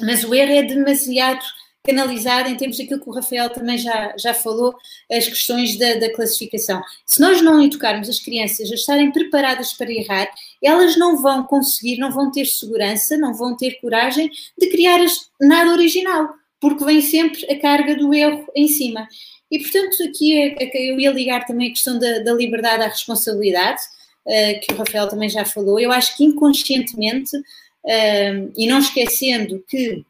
mas 0.00 0.24
o 0.24 0.34
erro 0.34 0.52
é 0.52 0.62
demasiado 0.62 1.44
canalizado 1.88 2.50
em 2.50 2.56
termos 2.56 2.76
daquilo 2.76 3.00
que 3.00 3.08
o 3.08 3.12
Rafael 3.12 3.48
também 3.48 3.78
já, 3.78 4.14
já 4.18 4.34
falou, 4.34 4.74
as 5.10 5.26
questões 5.26 5.78
da, 5.78 5.94
da, 5.94 6.12
classificação. 6.12 6.82
Se 7.06 7.18
nós 7.18 7.40
não 7.40 7.62
educarmos 7.62 8.10
as 8.10 8.18
crianças 8.18 8.70
a 8.70 8.74
estarem 8.74 9.10
preparadas 9.10 9.72
para 9.72 9.90
errar, 9.90 10.28
elas 10.62 10.98
não 10.98 11.16
vão 11.22 11.44
conseguir, 11.44 11.96
não 11.96 12.10
vão 12.10 12.30
ter 12.30 12.44
segurança, 12.44 13.16
não 13.16 13.32
vão 13.32 13.56
ter 13.56 13.80
coragem 13.80 14.30
de 14.58 14.68
criar 14.68 15.00
nada 15.40 15.72
original, 15.72 16.28
porque 16.60 16.84
vem 16.84 17.00
sempre 17.00 17.50
a 17.50 17.58
carga 17.58 17.96
do 17.96 18.12
erro 18.12 18.46
em 18.54 18.68
cima. 18.68 19.08
E, 19.50 19.58
portanto, 19.58 20.02
aqui 20.02 20.38
é, 20.38 20.56
é 20.60 20.92
eu 20.92 21.00
ia 21.00 21.10
ligar 21.10 21.46
também 21.46 21.68
a 21.68 21.72
questão 21.72 21.98
da, 21.98 22.18
da 22.18 22.34
liberdade 22.34 22.82
à 22.82 22.88
responsabilidade, 22.88 23.80
uh, 24.26 24.60
que 24.60 24.74
o 24.74 24.76
Rafael 24.76 25.08
também 25.08 25.30
já 25.30 25.46
falou. 25.46 25.80
Eu 25.80 25.90
acho 25.90 26.14
que 26.18 26.24
inconscientemente 26.24 27.30
uh, 27.88 28.52
e 28.56 28.66
não 28.66 28.78
esquecendo 28.78 29.64
que 29.66 30.04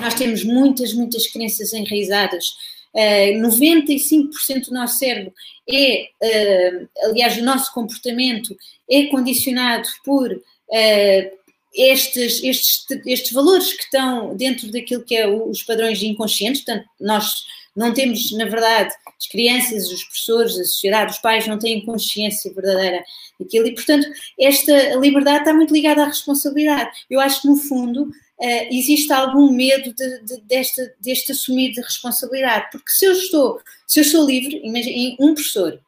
nós 0.00 0.14
temos 0.14 0.44
muitas, 0.44 0.92
muitas 0.92 1.26
crenças 1.28 1.72
enraizadas. 1.72 2.48
Uh, 2.92 3.40
95% 3.40 4.66
do 4.66 4.74
nosso 4.74 4.98
cérebro 4.98 5.32
é, 5.72 6.08
uh, 6.22 6.88
aliás, 7.04 7.38
o 7.38 7.44
nosso 7.44 7.72
comportamento 7.72 8.56
é 8.90 9.06
condicionado 9.06 9.88
por 10.04 10.32
uh, 10.32 11.40
estes, 11.72 12.42
estes, 12.42 12.84
estes 13.06 13.32
valores 13.32 13.72
que 13.72 13.84
estão 13.84 14.36
dentro 14.36 14.70
daquilo 14.72 15.04
que 15.04 15.14
é 15.16 15.28
os 15.28 15.62
padrões 15.62 16.02
inconscientes, 16.02 16.64
portanto, 16.64 16.86
nós 17.00 17.44
não 17.76 17.92
temos, 17.94 18.32
na 18.32 18.44
verdade, 18.44 18.92
as 19.18 19.26
crianças, 19.28 19.90
os 19.90 20.02
professores, 20.04 20.58
a 20.58 20.64
sociedade, 20.64 21.12
os 21.12 21.18
pais 21.18 21.46
não 21.46 21.58
têm 21.58 21.84
consciência 21.84 22.52
verdadeira 22.52 23.02
daquilo 23.38 23.66
e, 23.66 23.74
portanto, 23.74 24.06
esta 24.38 24.94
liberdade 24.96 25.40
está 25.40 25.54
muito 25.54 25.72
ligada 25.72 26.02
à 26.02 26.06
responsabilidade. 26.06 26.90
Eu 27.08 27.20
acho 27.20 27.42
que, 27.42 27.48
no 27.48 27.56
fundo, 27.56 28.04
uh, 28.04 28.66
existe 28.70 29.12
algum 29.12 29.52
medo 29.52 29.94
de, 29.94 30.24
de, 30.24 30.40
desta, 30.42 30.94
deste 31.00 31.32
assumir 31.32 31.72
de 31.72 31.80
responsabilidade, 31.80 32.68
porque 32.72 32.90
se 32.90 33.04
eu 33.04 33.12
estou, 33.12 33.60
se 33.86 34.00
eu 34.00 34.04
sou 34.04 34.26
livre, 34.26 34.60
imagine 34.64 35.16
um 35.20 35.34
professor 35.34 35.80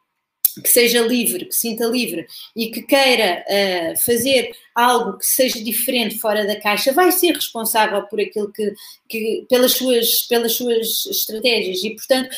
que 0.61 0.69
seja 0.69 1.01
livre, 1.01 1.45
que 1.45 1.55
sinta 1.55 1.85
livre 1.85 2.27
e 2.55 2.69
que 2.69 2.81
queira 2.83 3.43
uh, 3.47 3.99
fazer 3.99 4.51
algo 4.75 5.17
que 5.17 5.25
seja 5.25 5.63
diferente 5.63 6.19
fora 6.19 6.45
da 6.45 6.59
caixa, 6.59 6.91
vai 6.91 7.11
ser 7.11 7.33
responsável 7.33 8.03
por 8.03 8.19
aquilo 8.19 8.51
que, 8.51 8.73
que 9.07 9.45
pelas, 9.49 9.73
suas, 9.73 10.23
pelas 10.23 10.53
suas 10.53 11.05
estratégias 11.05 11.83
e, 11.83 11.91
portanto, 11.91 12.29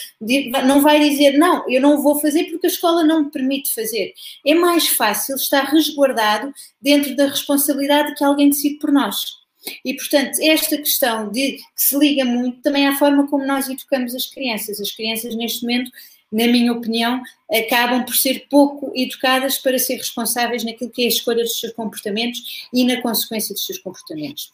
não 0.65 0.81
vai 0.81 0.99
dizer 0.99 1.37
não, 1.37 1.69
eu 1.69 1.81
não 1.81 2.01
vou 2.01 2.19
fazer 2.19 2.45
porque 2.45 2.67
a 2.67 2.69
escola 2.69 3.03
não 3.03 3.25
me 3.25 3.31
permite 3.31 3.73
fazer. 3.73 4.13
É 4.45 4.53
mais 4.53 4.87
fácil 4.87 5.35
estar 5.35 5.63
resguardado 5.63 6.53
dentro 6.81 7.15
da 7.15 7.27
responsabilidade 7.27 8.15
que 8.15 8.23
alguém 8.23 8.49
decide 8.49 8.79
por 8.79 8.91
nós. 8.91 9.45
E, 9.83 9.95
portanto, 9.95 10.37
esta 10.41 10.77
questão 10.77 11.31
de 11.31 11.53
que 11.53 11.63
se 11.75 11.97
liga 11.97 12.23
muito 12.23 12.61
também 12.61 12.87
à 12.87 12.95
forma 12.97 13.27
como 13.27 13.45
nós 13.45 13.67
educamos 13.67 14.13
as 14.13 14.27
crianças. 14.27 14.79
As 14.79 14.91
crianças, 14.91 15.35
neste 15.35 15.63
momento, 15.63 15.91
na 16.35 16.47
minha 16.47 16.73
opinião, 16.73 17.21
acabam 17.49 18.03
por 18.03 18.13
ser 18.13 18.47
pouco 18.49 18.91
educadas 18.93 19.57
para 19.57 19.79
ser 19.79 19.95
responsáveis 19.95 20.65
naquilo 20.65 20.91
que 20.91 21.03
é 21.03 21.05
a 21.05 21.09
escolha 21.09 21.43
dos 21.43 21.57
seus 21.57 21.71
comportamentos 21.71 22.67
e 22.73 22.83
na 22.83 23.01
consequência 23.01 23.53
dos 23.53 23.65
seus 23.65 23.79
comportamentos. 23.79 24.51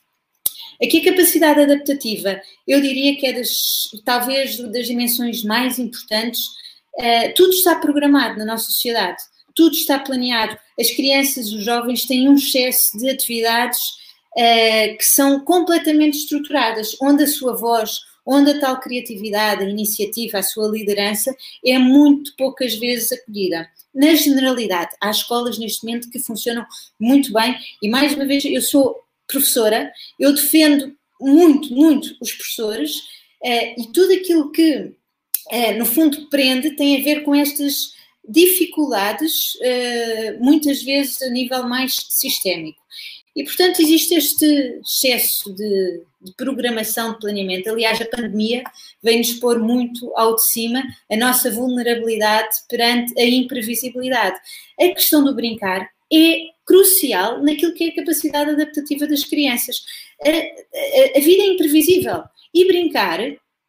Aqui 0.81 0.99
a 0.99 1.11
capacidade 1.11 1.61
adaptativa, 1.61 2.39
eu 2.67 2.79
diria 2.81 3.15
que 3.15 3.25
é 3.25 3.33
das, 3.33 3.89
talvez 4.05 4.57
das 4.57 4.85
dimensões 4.85 5.43
mais 5.43 5.79
importantes. 5.79 6.39
Uh, 6.95 7.33
tudo 7.35 7.51
está 7.51 7.75
programado 7.75 8.37
na 8.37 8.45
nossa 8.45 8.65
sociedade, 8.65 9.17
tudo 9.55 9.75
está 9.75 9.97
planeado. 9.97 10.55
As 10.79 10.91
crianças, 10.91 11.51
os 11.51 11.63
jovens 11.63 12.05
têm 12.05 12.29
um 12.29 12.35
excesso 12.35 12.95
de 12.97 13.09
atividades 13.09 13.79
uh, 14.37 14.97
que 14.97 15.03
são 15.03 15.39
completamente 15.39 16.17
estruturadas, 16.17 16.95
onde 17.01 17.23
a 17.23 17.27
sua 17.27 17.55
voz, 17.55 17.99
onde 18.25 18.51
a 18.51 18.59
tal 18.59 18.79
criatividade, 18.79 19.63
a 19.63 19.69
iniciativa, 19.69 20.39
a 20.39 20.43
sua 20.43 20.67
liderança 20.69 21.35
é 21.65 21.77
muito 21.77 22.35
poucas 22.35 22.75
vezes 22.75 23.11
acolhida. 23.11 23.67
Na 23.93 24.15
generalidade, 24.15 24.91
há 25.01 25.09
escolas 25.09 25.57
neste 25.57 25.85
momento 25.85 26.09
que 26.09 26.19
funcionam 26.19 26.65
muito 26.99 27.33
bem 27.33 27.57
e, 27.81 27.89
mais 27.89 28.13
uma 28.13 28.25
vez, 28.25 28.45
eu 28.45 28.61
sou 28.61 29.01
professora, 29.27 29.91
eu 30.19 30.33
defendo 30.33 30.95
muito, 31.19 31.73
muito 31.73 32.15
os 32.19 32.31
professores 32.33 32.95
uh, 33.43 33.81
e 33.81 33.91
tudo 33.93 34.13
aquilo 34.13 34.51
que, 34.51 34.75
uh, 34.77 35.77
no 35.77 35.85
fundo, 35.85 36.29
prende 36.29 36.71
tem 36.71 36.99
a 36.99 37.03
ver 37.03 37.23
com 37.23 37.35
estas 37.35 37.93
dificuldades, 38.27 39.55
uh, 39.55 40.43
muitas 40.43 40.81
vezes 40.83 41.21
a 41.21 41.29
nível 41.29 41.67
mais 41.67 41.95
sistémico. 42.09 42.81
E, 43.35 43.43
portanto, 43.43 43.81
existe 43.81 44.13
este 44.15 44.45
excesso 44.81 45.53
de, 45.53 46.03
de, 46.21 46.33
programação 46.35 47.13
de 47.13 47.19
planeamento. 47.19 47.69
Aliás, 47.69 48.01
a 48.01 48.05
pandemia 48.05 48.63
vem-nos 49.01 49.33
pôr 49.33 49.59
muito 49.59 50.11
ao 50.15 50.35
de 50.35 50.45
cima 50.47 50.83
a 51.09 51.15
nossa 51.15 51.49
vulnerabilidade 51.49 52.49
perante 52.67 53.17
a 53.19 53.25
imprevisibilidade. 53.25 54.37
A 54.79 54.87
questão 54.89 55.23
do 55.23 55.33
brincar 55.33 55.89
é 56.11 56.39
crucial 56.65 57.41
naquilo 57.41 57.73
que 57.73 57.85
é 57.85 57.87
a 57.87 57.95
capacidade 57.95 58.51
adaptativa 58.51 59.07
das 59.07 59.23
crianças. 59.23 59.81
A, 60.21 60.29
a, 60.29 61.17
a 61.17 61.21
vida 61.21 61.43
é 61.43 61.47
imprevisível. 61.47 62.23
E 62.53 62.65
brincar, 62.67 63.19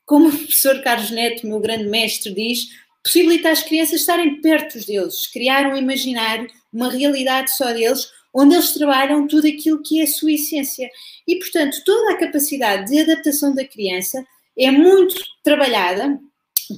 como 0.05 0.29
o 0.29 0.37
professor 0.37 0.83
Carlos 0.83 1.11
Neto, 1.11 1.47
meu 1.47 1.61
grande 1.61 1.85
mestre, 1.85 2.35
diz, 2.35 2.69
possibilita 3.03 3.51
às 3.51 3.63
crianças 3.63 4.01
estarem 4.01 4.41
perto 4.41 4.85
deuses, 4.85 5.27
criar 5.29 5.73
um 5.73 5.77
imaginário, 5.77 6.49
uma 6.73 6.91
realidade 6.91 7.55
só 7.55 7.73
deles, 7.73 8.11
onde 8.35 8.55
eles 8.55 8.73
trabalham 8.73 9.27
tudo 9.27 9.47
aquilo 9.47 9.83
que 9.83 10.01
é 10.01 10.05
a 10.05 10.07
sua 10.07 10.33
essência. 10.33 10.89
E, 11.27 11.37
portanto, 11.37 11.83
toda 11.85 12.13
a 12.13 12.19
capacidade 12.19 12.91
de 12.91 13.01
adaptação 13.01 13.55
da 13.55 13.65
criança 13.65 14.25
é 14.57 14.71
muito 14.71 15.15
trabalhada 15.43 16.19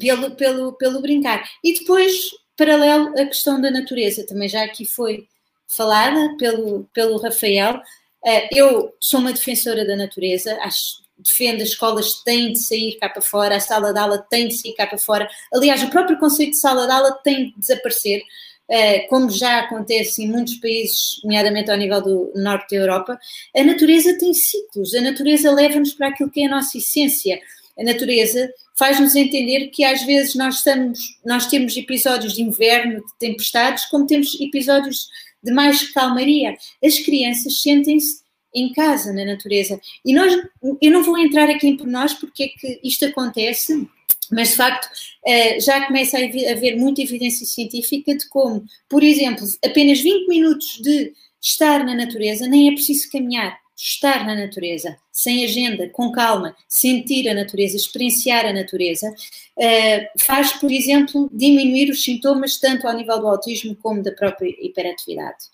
pelo, 0.01 0.31
pelo, 0.33 0.73
pelo 0.75 1.01
brincar. 1.01 1.49
E 1.62 1.79
depois, 1.79 2.14
paralelo, 2.57 3.09
a 3.19 3.27
questão 3.27 3.61
da 3.61 3.71
natureza, 3.71 4.27
também 4.27 4.49
já 4.49 4.64
aqui 4.64 4.85
foi 4.85 5.27
falada 5.67 6.37
pelo, 6.38 6.88
pelo 6.93 7.19
Rafael. 7.19 7.81
Eh, 8.25 8.49
eu 8.53 8.95
sou 9.01 9.21
uma 9.21 9.33
defensora 9.33 9.87
da 9.87 9.97
natureza, 9.97 10.57
acho 10.61 11.05
defende 11.17 11.62
as 11.62 11.71
escolas 11.71 12.23
têm 12.23 12.53
de 12.53 12.59
sair 12.59 12.99
cá 12.99 13.09
para 13.09 13.23
fora, 13.23 13.57
a 13.57 13.61
sala 13.61 13.93
de 13.93 13.99
aula 13.99 14.19
tem 14.19 14.49
de 14.49 14.55
sair 14.55 14.75
cá 14.75 14.87
para 14.87 14.99
fora. 14.99 15.29
Aliás, 15.53 15.83
o 15.83 15.90
próprio 15.90 16.19
conceito 16.19 16.51
de 16.51 16.59
sala 16.59 16.87
de 16.87 16.93
aula 16.93 17.12
tem 17.23 17.51
de 17.51 17.59
desaparecer. 17.59 18.23
Eh, 18.70 19.00
como 19.09 19.31
já 19.31 19.61
acontece 19.61 20.22
em 20.22 20.29
muitos 20.29 20.55
países, 20.55 21.20
nomeadamente 21.22 21.70
ao 21.70 21.77
nível 21.77 22.00
do 22.03 22.33
norte 22.35 22.74
da 22.74 22.83
Europa, 22.83 23.18
a 23.55 23.62
natureza 23.62 24.16
tem 24.18 24.33
ciclos, 24.33 24.94
a 24.94 25.03
natureza 25.03 25.50
leva-nos 25.50 25.92
para 25.92 26.09
aquilo 26.09 26.31
que 26.31 26.42
é 26.42 26.46
a 26.46 26.50
nossa 26.50 26.79
essência. 26.79 27.38
A 27.79 27.85
natureza 27.85 28.50
faz-nos 28.79 29.14
entender 29.14 29.68
que 29.68 29.85
às 29.85 30.03
vezes 30.03 30.35
nós, 30.35 30.57
estamos, 30.57 30.98
nós 31.24 31.46
temos 31.46 31.77
episódios 31.77 32.35
de 32.35 32.42
inverno, 32.42 33.05
de 33.05 33.18
tempestades, 33.18 33.85
como 33.87 34.07
temos 34.07 34.40
episódios 34.40 35.09
de 35.42 35.53
mais 35.53 35.90
calmaria. 35.92 36.57
As 36.83 36.98
crianças 37.00 37.61
sentem-se 37.61 38.24
em 38.55 38.72
casa, 38.72 39.12
na 39.12 39.24
natureza. 39.24 39.81
E 40.05 40.14
nós, 40.14 40.33
eu 40.81 40.90
não 40.90 41.03
vou 41.03 41.18
entrar 41.18 41.50
aqui 41.50 41.66
em 41.66 41.77
pormenores 41.77 42.14
porque 42.14 42.44
é 42.44 42.48
que 42.48 42.81
isto 42.85 43.05
acontece, 43.05 43.87
mas 44.35 44.51
de 44.51 44.57
facto 44.57 44.88
eh, 45.27 45.61
já 45.61 45.87
começa 45.87 46.18
a 46.18 46.53
haver 46.53 46.77
muita 46.77 47.03
evidência 47.03 47.47
científica 47.47 48.14
de 48.16 48.29
como, 48.29 48.64
por 48.88 49.03
exemplo, 49.03 49.47
apenas 49.64 50.01
20 50.01 50.29
minutos 50.29 50.81
de 50.83 51.12
estar 51.40 51.85
na 51.85 51.94
natureza 51.94 52.47
nem 52.47 52.68
é 52.68 52.73
preciso 52.73 53.11
caminhar 53.11 53.59
estar 53.77 54.25
na 54.25 54.35
natureza, 54.35 54.97
sem 55.11 55.44
agenda, 55.44 55.88
com 55.88 56.12
calma, 56.12 56.57
sentir 56.68 57.29
a 57.29 57.35
natureza, 57.35 57.77
experienciar 57.77 58.47
a 58.47 58.53
natureza, 58.53 59.11
uh, 59.11 60.18
faz, 60.18 60.53
por 60.53 60.70
exemplo, 60.70 61.29
diminuir 61.33 61.90
os 61.90 62.05
sintomas 62.05 62.59
tanto 62.59 62.87
ao 62.87 62.97
nível 62.97 63.18
do 63.18 63.29
autismo 63.29 63.77
como 63.77 64.03
da 64.03 64.12
própria 64.12 64.49
hiperatividade. 64.61 65.47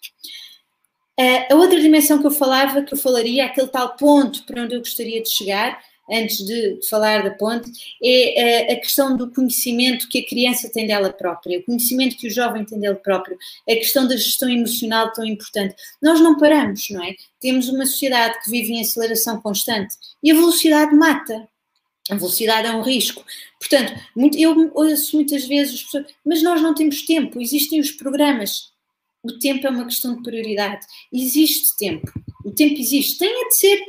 Uh, 1.18 1.52
a 1.52 1.54
outra 1.56 1.80
dimensão 1.80 2.20
que 2.20 2.26
eu 2.26 2.30
falava, 2.30 2.82
que 2.82 2.94
eu 2.94 2.98
falaria, 2.98 3.46
aquele 3.46 3.68
tal 3.68 3.96
ponto 3.96 4.44
para 4.44 4.62
onde 4.62 4.74
eu 4.74 4.80
gostaria 4.80 5.22
de 5.22 5.30
chegar, 5.30 5.82
antes 6.10 6.44
de 6.44 6.80
falar 6.88 7.22
da 7.22 7.30
ponte, 7.30 7.70
é 8.02 8.72
a 8.72 8.80
questão 8.80 9.16
do 9.16 9.30
conhecimento 9.30 10.08
que 10.08 10.18
a 10.18 10.26
criança 10.26 10.70
tem 10.70 10.86
dela 10.86 11.12
própria, 11.12 11.58
o 11.58 11.62
conhecimento 11.62 12.16
que 12.16 12.26
o 12.26 12.30
jovem 12.30 12.64
tem 12.64 12.78
dele 12.78 12.96
próprio, 12.96 13.38
a 13.68 13.74
questão 13.74 14.06
da 14.06 14.16
gestão 14.16 14.48
emocional 14.48 15.12
tão 15.12 15.24
importante. 15.24 15.74
Nós 16.02 16.20
não 16.20 16.36
paramos, 16.36 16.88
não 16.90 17.02
é? 17.04 17.14
Temos 17.40 17.68
uma 17.68 17.86
sociedade 17.86 18.42
que 18.42 18.50
vive 18.50 18.72
em 18.72 18.80
aceleração 18.80 19.40
constante 19.40 19.94
e 20.22 20.30
a 20.30 20.34
velocidade 20.34 20.94
mata. 20.94 21.48
A 22.10 22.16
velocidade 22.16 22.66
é 22.66 22.72
um 22.72 22.82
risco. 22.82 23.24
Portanto, 23.58 23.92
eu 24.36 24.72
ouço 24.74 25.14
muitas 25.14 25.46
vezes 25.46 25.86
mas 26.24 26.42
nós 26.42 26.60
não 26.60 26.74
temos 26.74 27.02
tempo, 27.02 27.40
existem 27.40 27.78
os 27.78 27.92
programas. 27.92 28.70
O 29.22 29.38
tempo 29.38 29.66
é 29.66 29.70
uma 29.70 29.84
questão 29.84 30.16
de 30.16 30.22
prioridade. 30.22 30.84
Existe 31.12 31.76
tempo. 31.76 32.10
O 32.44 32.50
tempo 32.50 32.80
existe. 32.80 33.18
Tem 33.18 33.48
de 33.48 33.56
ser 33.56 33.80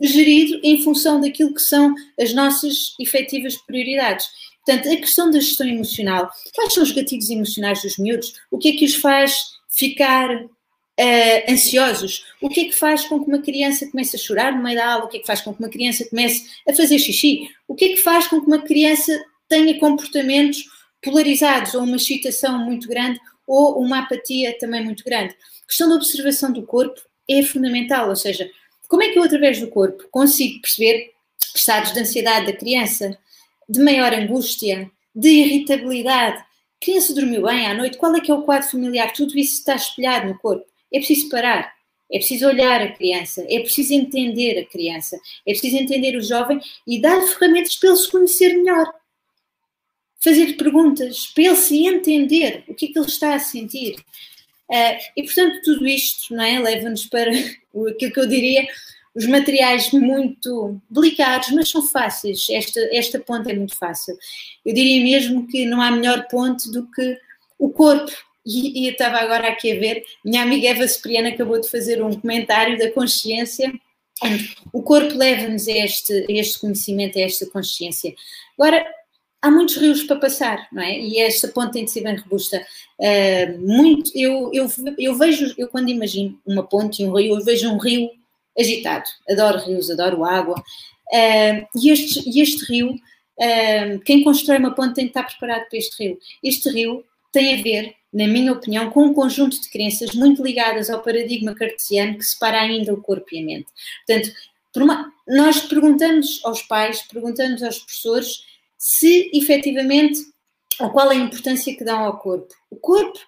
gerido 0.00 0.60
em 0.62 0.82
função 0.82 1.20
daquilo 1.20 1.54
que 1.54 1.60
são 1.60 1.94
as 2.18 2.32
nossas 2.32 2.94
efetivas 2.98 3.56
prioridades. 3.56 4.26
Portanto, 4.64 4.92
a 4.92 4.96
questão 4.96 5.30
da 5.30 5.40
gestão 5.40 5.66
emocional, 5.66 6.30
quais 6.54 6.72
são 6.72 6.82
os 6.82 6.92
gatilhos 6.92 7.30
emocionais 7.30 7.82
dos 7.82 7.98
miúdos? 7.98 8.34
O 8.50 8.58
que 8.58 8.70
é 8.70 8.72
que 8.72 8.84
os 8.84 8.94
faz 8.94 9.42
ficar 9.68 10.30
uh, 10.34 11.52
ansiosos? 11.52 12.24
O 12.40 12.48
que 12.48 12.60
é 12.60 12.64
que 12.66 12.72
faz 12.72 13.04
com 13.06 13.22
que 13.22 13.28
uma 13.28 13.40
criança 13.40 13.88
comece 13.90 14.16
a 14.16 14.18
chorar 14.18 14.52
no 14.52 14.62
meio 14.62 14.76
da 14.76 14.92
aula? 14.92 15.04
O 15.04 15.08
que 15.08 15.18
é 15.18 15.20
que 15.20 15.26
faz 15.26 15.40
com 15.40 15.54
que 15.54 15.62
uma 15.62 15.70
criança 15.70 16.06
comece 16.08 16.46
a 16.68 16.72
fazer 16.72 16.98
xixi? 16.98 17.48
O 17.66 17.74
que 17.74 17.86
é 17.86 17.88
que 17.88 17.96
faz 17.96 18.28
com 18.28 18.40
que 18.40 18.46
uma 18.46 18.62
criança 18.62 19.18
tenha 19.48 19.78
comportamentos 19.78 20.64
polarizados 21.02 21.74
ou 21.74 21.82
uma 21.82 21.96
excitação 21.96 22.58
muito 22.58 22.86
grande 22.86 23.18
ou 23.46 23.80
uma 23.80 24.00
apatia 24.00 24.56
também 24.58 24.84
muito 24.84 25.02
grande? 25.04 25.34
A 25.64 25.66
questão 25.66 25.88
da 25.88 25.94
observação 25.94 26.52
do 26.52 26.64
corpo 26.64 27.00
é 27.28 27.42
fundamental, 27.42 28.08
ou 28.08 28.16
seja, 28.16 28.50
como 28.90 29.04
é 29.04 29.10
que 29.10 29.18
eu, 29.20 29.22
através 29.22 29.60
do 29.60 29.68
corpo, 29.68 30.08
consigo 30.10 30.60
perceber 30.60 31.12
estados 31.54 31.92
de 31.92 32.00
ansiedade 32.00 32.46
da 32.46 32.52
criança, 32.52 33.16
de 33.68 33.78
maior 33.78 34.12
angústia, 34.12 34.90
de 35.14 35.28
irritabilidade? 35.28 36.38
A 36.38 36.84
criança 36.84 37.14
dormiu 37.14 37.42
bem 37.42 37.68
à 37.68 37.74
noite? 37.74 37.96
Qual 37.96 38.12
é 38.16 38.20
que 38.20 38.32
é 38.32 38.34
o 38.34 38.42
quadro 38.42 38.68
familiar? 38.68 39.12
Tudo 39.12 39.38
isso 39.38 39.60
está 39.60 39.76
espelhado 39.76 40.26
no 40.26 40.38
corpo. 40.40 40.66
É 40.92 40.98
preciso 40.98 41.28
parar. 41.28 41.72
É 42.12 42.18
preciso 42.18 42.48
olhar 42.48 42.82
a 42.82 42.90
criança, 42.90 43.46
é 43.48 43.60
preciso 43.60 43.94
entender 43.94 44.58
a 44.58 44.66
criança, 44.66 45.16
é 45.46 45.52
preciso 45.52 45.76
entender 45.76 46.16
o 46.16 46.22
jovem 46.22 46.60
e 46.84 47.00
dar 47.00 47.22
ferramentas 47.22 47.76
para 47.76 47.90
ele 47.90 47.98
se 47.98 48.10
conhecer 48.10 48.54
melhor. 48.56 48.92
Fazer 50.18 50.56
perguntas 50.56 51.28
para 51.28 51.44
ele 51.44 51.54
se 51.54 51.86
entender 51.86 52.64
o 52.66 52.74
que 52.74 52.86
é 52.86 52.88
que 52.88 52.98
ele 52.98 53.06
está 53.06 53.36
a 53.36 53.38
sentir. 53.38 53.94
Uh, 54.70 54.96
e, 55.16 55.24
portanto, 55.24 55.60
tudo 55.64 55.86
isto 55.86 56.32
não 56.32 56.44
é, 56.44 56.60
leva-nos 56.60 57.04
para 57.06 57.30
aquilo 57.90 58.12
que 58.12 58.20
eu 58.20 58.26
diria 58.26 58.64
os 59.14 59.26
materiais 59.26 59.90
muito 59.90 60.80
delicados, 60.88 61.50
mas 61.50 61.68
são 61.68 61.82
fáceis. 61.82 62.48
Esta, 62.48 62.80
esta 62.92 63.18
ponte 63.18 63.50
é 63.50 63.54
muito 63.54 63.76
fácil. 63.76 64.16
Eu 64.64 64.72
diria 64.72 65.02
mesmo 65.02 65.46
que 65.48 65.66
não 65.66 65.82
há 65.82 65.90
melhor 65.90 66.28
ponte 66.28 66.70
do 66.70 66.88
que 66.90 67.18
o 67.58 67.70
corpo. 67.70 68.10
E, 68.46 68.82
e 68.82 68.86
eu 68.86 68.92
estava 68.92 69.18
agora 69.18 69.48
aqui 69.48 69.72
a 69.72 69.80
ver, 69.80 70.04
minha 70.24 70.42
amiga 70.42 70.68
Eva 70.68 70.86
Cipriana 70.86 71.30
acabou 71.30 71.60
de 71.60 71.68
fazer 71.68 72.02
um 72.02 72.18
comentário 72.18 72.78
da 72.78 72.90
consciência. 72.92 73.72
O 74.72 74.82
corpo 74.82 75.14
leva-nos 75.16 75.66
a 75.66 75.72
este, 75.72 76.26
a 76.28 76.32
este 76.32 76.60
conhecimento, 76.60 77.18
a 77.18 77.22
esta 77.22 77.46
consciência. 77.46 78.14
Agora, 78.56 78.86
há 79.42 79.50
muitos 79.50 79.76
rios 79.76 80.02
para 80.02 80.16
passar, 80.16 80.68
não 80.72 80.82
é? 80.82 80.98
E 80.98 81.18
esta 81.18 81.48
ponte 81.48 81.72
tem 81.72 81.84
de 81.84 81.90
ser 81.90 82.02
bem 82.02 82.16
robusta. 82.16 82.64
Uh, 82.98 83.58
muito, 83.60 84.10
eu, 84.14 84.50
eu, 84.52 84.68
eu 84.98 85.14
vejo, 85.16 85.54
eu 85.56 85.68
quando 85.68 85.88
imagino 85.88 86.38
uma 86.46 86.62
ponte 86.62 87.02
e 87.02 87.06
um 87.06 87.12
rio, 87.12 87.38
eu 87.38 87.44
vejo 87.44 87.68
um 87.70 87.78
rio 87.78 88.10
agitado. 88.58 89.04
Adoro 89.28 89.58
rios, 89.60 89.90
adoro 89.90 90.24
água. 90.24 90.58
Uh, 90.58 91.66
e, 91.76 91.90
este, 91.90 92.28
e 92.28 92.40
este 92.40 92.64
rio, 92.66 92.90
uh, 92.92 94.00
quem 94.04 94.22
constrói 94.22 94.58
uma 94.58 94.74
ponte 94.74 94.94
tem 94.94 95.04
de 95.04 95.10
estar 95.10 95.24
preparado 95.24 95.68
para 95.68 95.78
este 95.78 96.02
rio. 96.02 96.18
Este 96.42 96.68
rio 96.68 97.04
tem 97.32 97.58
a 97.58 97.62
ver, 97.62 97.94
na 98.12 98.26
minha 98.26 98.52
opinião, 98.52 98.90
com 98.90 99.04
um 99.04 99.14
conjunto 99.14 99.60
de 99.60 99.70
crenças 99.70 100.14
muito 100.14 100.42
ligadas 100.42 100.90
ao 100.90 101.02
paradigma 101.02 101.54
cartesiano 101.54 102.18
que 102.18 102.24
separa 102.24 102.60
ainda 102.60 102.92
o 102.92 103.00
corpo 103.00 103.26
e 103.32 103.40
a 103.40 103.44
mente. 103.44 103.68
Portanto, 104.06 104.32
uma, 104.76 105.12
nós 105.26 105.60
perguntamos 105.62 106.40
aos 106.44 106.62
pais, 106.62 107.02
perguntamos 107.02 107.62
aos 107.62 107.78
professores 107.78 108.49
se 108.80 109.30
efetivamente, 109.34 110.18
ou 110.80 110.88
qual 110.88 111.12
é 111.12 111.14
a 111.14 111.18
importância 111.18 111.76
que 111.76 111.84
dão 111.84 111.98
ao 111.98 112.18
corpo. 112.18 112.48
O 112.70 112.76
corpo, 112.76 113.18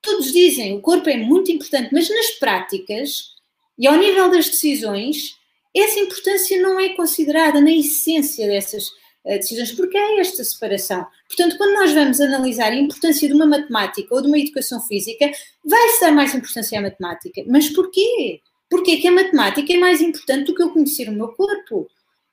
todos 0.00 0.32
dizem, 0.32 0.74
o 0.74 0.80
corpo 0.80 1.10
é 1.10 1.16
muito 1.18 1.52
importante, 1.52 1.90
mas 1.92 2.08
nas 2.08 2.30
práticas 2.38 3.34
e 3.78 3.86
ao 3.86 3.98
nível 3.98 4.30
das 4.30 4.48
decisões, 4.48 5.36
essa 5.76 6.00
importância 6.00 6.60
não 6.62 6.80
é 6.80 6.94
considerada 6.94 7.60
na 7.60 7.70
essência 7.70 8.46
dessas 8.46 8.86
uh, 9.26 9.36
decisões, 9.36 9.72
porque 9.72 9.98
há 9.98 10.20
esta 10.20 10.42
separação. 10.42 11.06
Portanto, 11.28 11.58
quando 11.58 11.74
nós 11.74 11.92
vamos 11.92 12.18
analisar 12.18 12.72
a 12.72 12.76
importância 12.76 13.28
de 13.28 13.34
uma 13.34 13.46
matemática 13.46 14.14
ou 14.14 14.22
de 14.22 14.28
uma 14.28 14.38
educação 14.38 14.80
física, 14.80 15.30
vai-se 15.62 16.00
dar 16.00 16.12
mais 16.12 16.34
importância 16.34 16.78
à 16.78 16.82
matemática. 16.82 17.42
Mas 17.46 17.68
porquê? 17.68 18.40
Porquê 18.70 18.96
que 18.96 19.08
a 19.08 19.12
matemática 19.12 19.70
é 19.70 19.76
mais 19.76 20.00
importante 20.00 20.46
do 20.46 20.54
que 20.54 20.62
eu 20.62 20.70
conhecer 20.70 21.10
o 21.10 21.12
meu 21.12 21.28
corpo? 21.28 21.90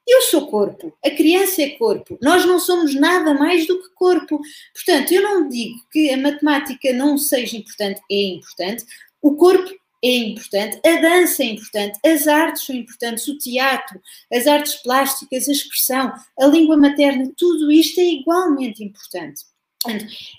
Eu 0.07 0.21
sou 0.23 0.47
corpo, 0.47 0.97
a 1.05 1.11
criança 1.11 1.61
é 1.61 1.69
corpo, 1.71 2.17
nós 2.21 2.45
não 2.45 2.59
somos 2.59 2.95
nada 2.95 3.33
mais 3.33 3.67
do 3.67 3.81
que 3.81 3.89
corpo. 3.93 4.41
Portanto, 4.73 5.13
eu 5.13 5.21
não 5.21 5.47
digo 5.47 5.77
que 5.91 6.09
a 6.09 6.17
matemática 6.17 6.91
não 6.91 7.17
seja 7.17 7.55
importante, 7.55 8.01
é 8.11 8.21
importante, 8.23 8.83
o 9.21 9.35
corpo 9.35 9.69
é 10.03 10.09
importante, 10.09 10.81
a 10.83 10.99
dança 10.99 11.43
é 11.43 11.47
importante, 11.47 11.99
as 12.03 12.27
artes 12.27 12.65
são 12.65 12.75
importantes, 12.75 13.27
o 13.27 13.37
teatro, 13.37 14.01
as 14.33 14.47
artes 14.47 14.75
plásticas, 14.75 15.47
a 15.47 15.51
expressão, 15.51 16.11
a 16.39 16.45
língua 16.47 16.75
materna, 16.75 17.31
tudo 17.37 17.71
isto 17.71 17.99
é 17.99 18.05
igualmente 18.05 18.83
importante. 18.83 19.43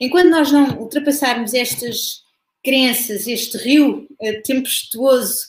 Enquanto 0.01 0.31
nós 0.31 0.51
não 0.51 0.81
ultrapassarmos 0.81 1.55
estas 1.55 2.22
crenças, 2.64 3.27
este 3.27 3.57
rio 3.59 4.07
uh, 4.20 4.42
tempestuoso 4.44 5.46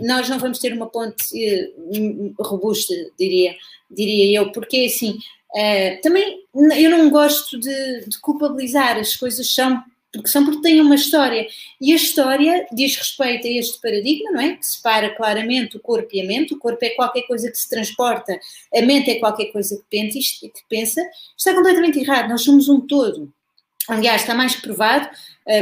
nós 0.00 0.28
não 0.28 0.38
vamos 0.38 0.58
ter 0.58 0.72
uma 0.72 0.88
ponte 0.88 1.24
uh, 1.34 2.42
robusta, 2.42 2.94
diria, 3.18 3.54
diria 3.90 4.38
eu, 4.38 4.52
porque 4.52 4.86
assim, 4.86 5.12
uh, 5.12 6.00
também 6.02 6.40
eu 6.54 6.90
não 6.90 7.10
gosto 7.10 7.58
de, 7.58 8.04
de, 8.06 8.18
culpabilizar, 8.20 8.98
as 8.98 9.16
coisas 9.16 9.52
são 9.52 9.82
porque 10.12 10.28
são 10.28 10.46
porque 10.46 10.62
têm 10.62 10.80
uma 10.80 10.94
história 10.94 11.46
e 11.78 11.92
a 11.92 11.96
história 11.96 12.66
diz 12.72 12.96
respeito 12.96 13.46
a 13.46 13.50
este 13.50 13.78
paradigma, 13.82 14.30
não 14.30 14.40
é? 14.40 14.56
Que 14.56 14.64
separa 14.64 15.14
claramente 15.14 15.76
o 15.76 15.80
corpo 15.80 16.08
e 16.10 16.22
a 16.22 16.24
mente. 16.24 16.54
O 16.54 16.58
corpo 16.58 16.82
é 16.82 16.90
qualquer 16.90 17.22
coisa 17.26 17.50
que 17.50 17.58
se 17.58 17.68
transporta, 17.68 18.38
a 18.74 18.82
mente 18.82 19.10
é 19.10 19.18
qualquer 19.18 19.46
coisa 19.46 19.76
que 19.76 20.08
pensa, 20.70 21.02
está 21.36 21.52
completamente 21.52 21.98
errado. 21.98 22.30
Nós 22.30 22.42
somos 22.42 22.66
um 22.66 22.80
todo. 22.80 23.30
Aliás, 23.88 24.22
está 24.22 24.34
mais 24.34 24.56
provado. 24.56 25.06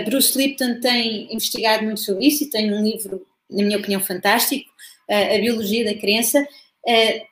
Bruce 0.05 0.39
Lipton 0.39 0.79
tem 0.79 1.35
investigado 1.35 1.83
muito 1.83 2.01
sobre 2.01 2.27
isso 2.27 2.45
e 2.45 2.51
tem 2.51 2.73
um 2.73 2.85
livro 2.85 3.27
na 3.51 3.65
minha 3.65 3.79
opinião, 3.79 4.01
fantástico, 4.01 4.71
a 5.09 5.39
biologia 5.39 5.85
da 5.85 5.99
crença, 6.01 6.47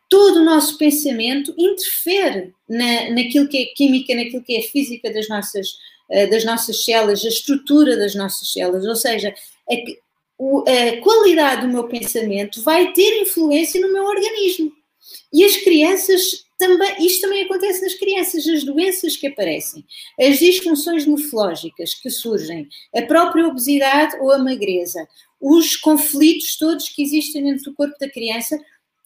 todo 0.08 0.40
o 0.40 0.44
nosso 0.44 0.76
pensamento 0.76 1.54
interfere 1.56 2.52
na, 2.68 3.10
naquilo 3.10 3.48
que 3.48 3.58
é 3.58 3.66
química, 3.74 4.14
naquilo 4.14 4.42
que 4.42 4.56
é 4.56 4.62
física 4.62 5.12
das 5.12 5.28
nossas, 5.28 5.68
das 6.30 6.44
nossas 6.44 6.84
células, 6.84 7.24
a 7.24 7.28
estrutura 7.28 7.96
das 7.96 8.14
nossas 8.14 8.52
células, 8.52 8.84
ou 8.84 8.96
seja, 8.96 9.34
a, 9.70 9.74
a 10.70 11.00
qualidade 11.00 11.62
do 11.62 11.72
meu 11.72 11.84
pensamento 11.84 12.62
vai 12.62 12.92
ter 12.92 13.22
influência 13.22 13.80
no 13.80 13.92
meu 13.92 14.04
organismo. 14.04 14.72
E 15.32 15.44
as 15.44 15.56
crianças 15.56 16.44
também, 16.58 17.04
isto 17.04 17.22
também 17.22 17.42
acontece 17.42 17.82
nas 17.82 17.94
crianças, 17.94 18.46
as 18.46 18.62
doenças 18.62 19.16
que 19.16 19.26
aparecem, 19.26 19.84
as 20.20 20.38
disfunções 20.38 21.06
morfológicas 21.06 21.94
que 21.94 22.08
surgem, 22.08 22.68
a 22.94 23.02
própria 23.02 23.48
obesidade 23.48 24.16
ou 24.20 24.30
a 24.30 24.38
magreza, 24.38 25.06
os 25.42 25.74
conflitos 25.76 26.56
todos 26.56 26.88
que 26.88 27.02
existem 27.02 27.42
dentro 27.42 27.64
do 27.64 27.74
corpo 27.74 27.96
da 27.98 28.08
criança, 28.08 28.56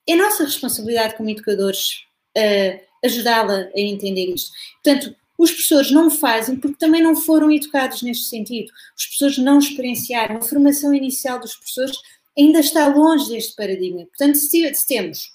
é 0.07 0.15
nossa 0.15 0.45
responsabilidade 0.45 1.17
como 1.17 1.31
educadores 1.31 2.05
uh, 2.37 2.81
ajudá-la 3.03 3.69
a 3.75 3.81
entender 3.81 4.27
isto. 4.27 4.53
Portanto, 4.85 5.17
os 5.39 5.51
professores 5.51 5.91
não 5.91 6.11
fazem 6.11 6.57
porque 6.57 6.77
também 6.79 7.03
não 7.03 7.17
foram 7.17 7.51
educados 7.51 8.03
neste 8.03 8.27
sentido. 8.27 8.71
Os 8.97 9.07
professores 9.07 9.39
não 9.39 9.59
experienciaram. 9.59 10.37
A 10.37 10.43
formação 10.43 10.95
inicial 10.95 11.41
dos 11.41 11.55
professores 11.55 11.97
ainda 12.39 12.61
está 12.61 12.87
longe 12.89 13.31
deste 13.31 13.57
paradigma. 13.57 14.05
Portanto, 14.07 14.37
se 14.37 14.87
temos 14.87 15.31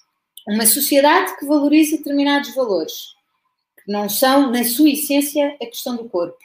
uma 0.48 0.66
sociedade 0.68 1.36
que 1.38 1.46
valoriza 1.46 1.98
determinados 1.98 2.54
valores, 2.54 2.94
que 3.84 3.92
não 3.92 4.08
são, 4.08 4.52
na 4.52 4.64
sua 4.64 4.90
essência, 4.90 5.58
a 5.62 5.66
questão 5.66 5.96
do 5.96 6.08
corpo, 6.10 6.38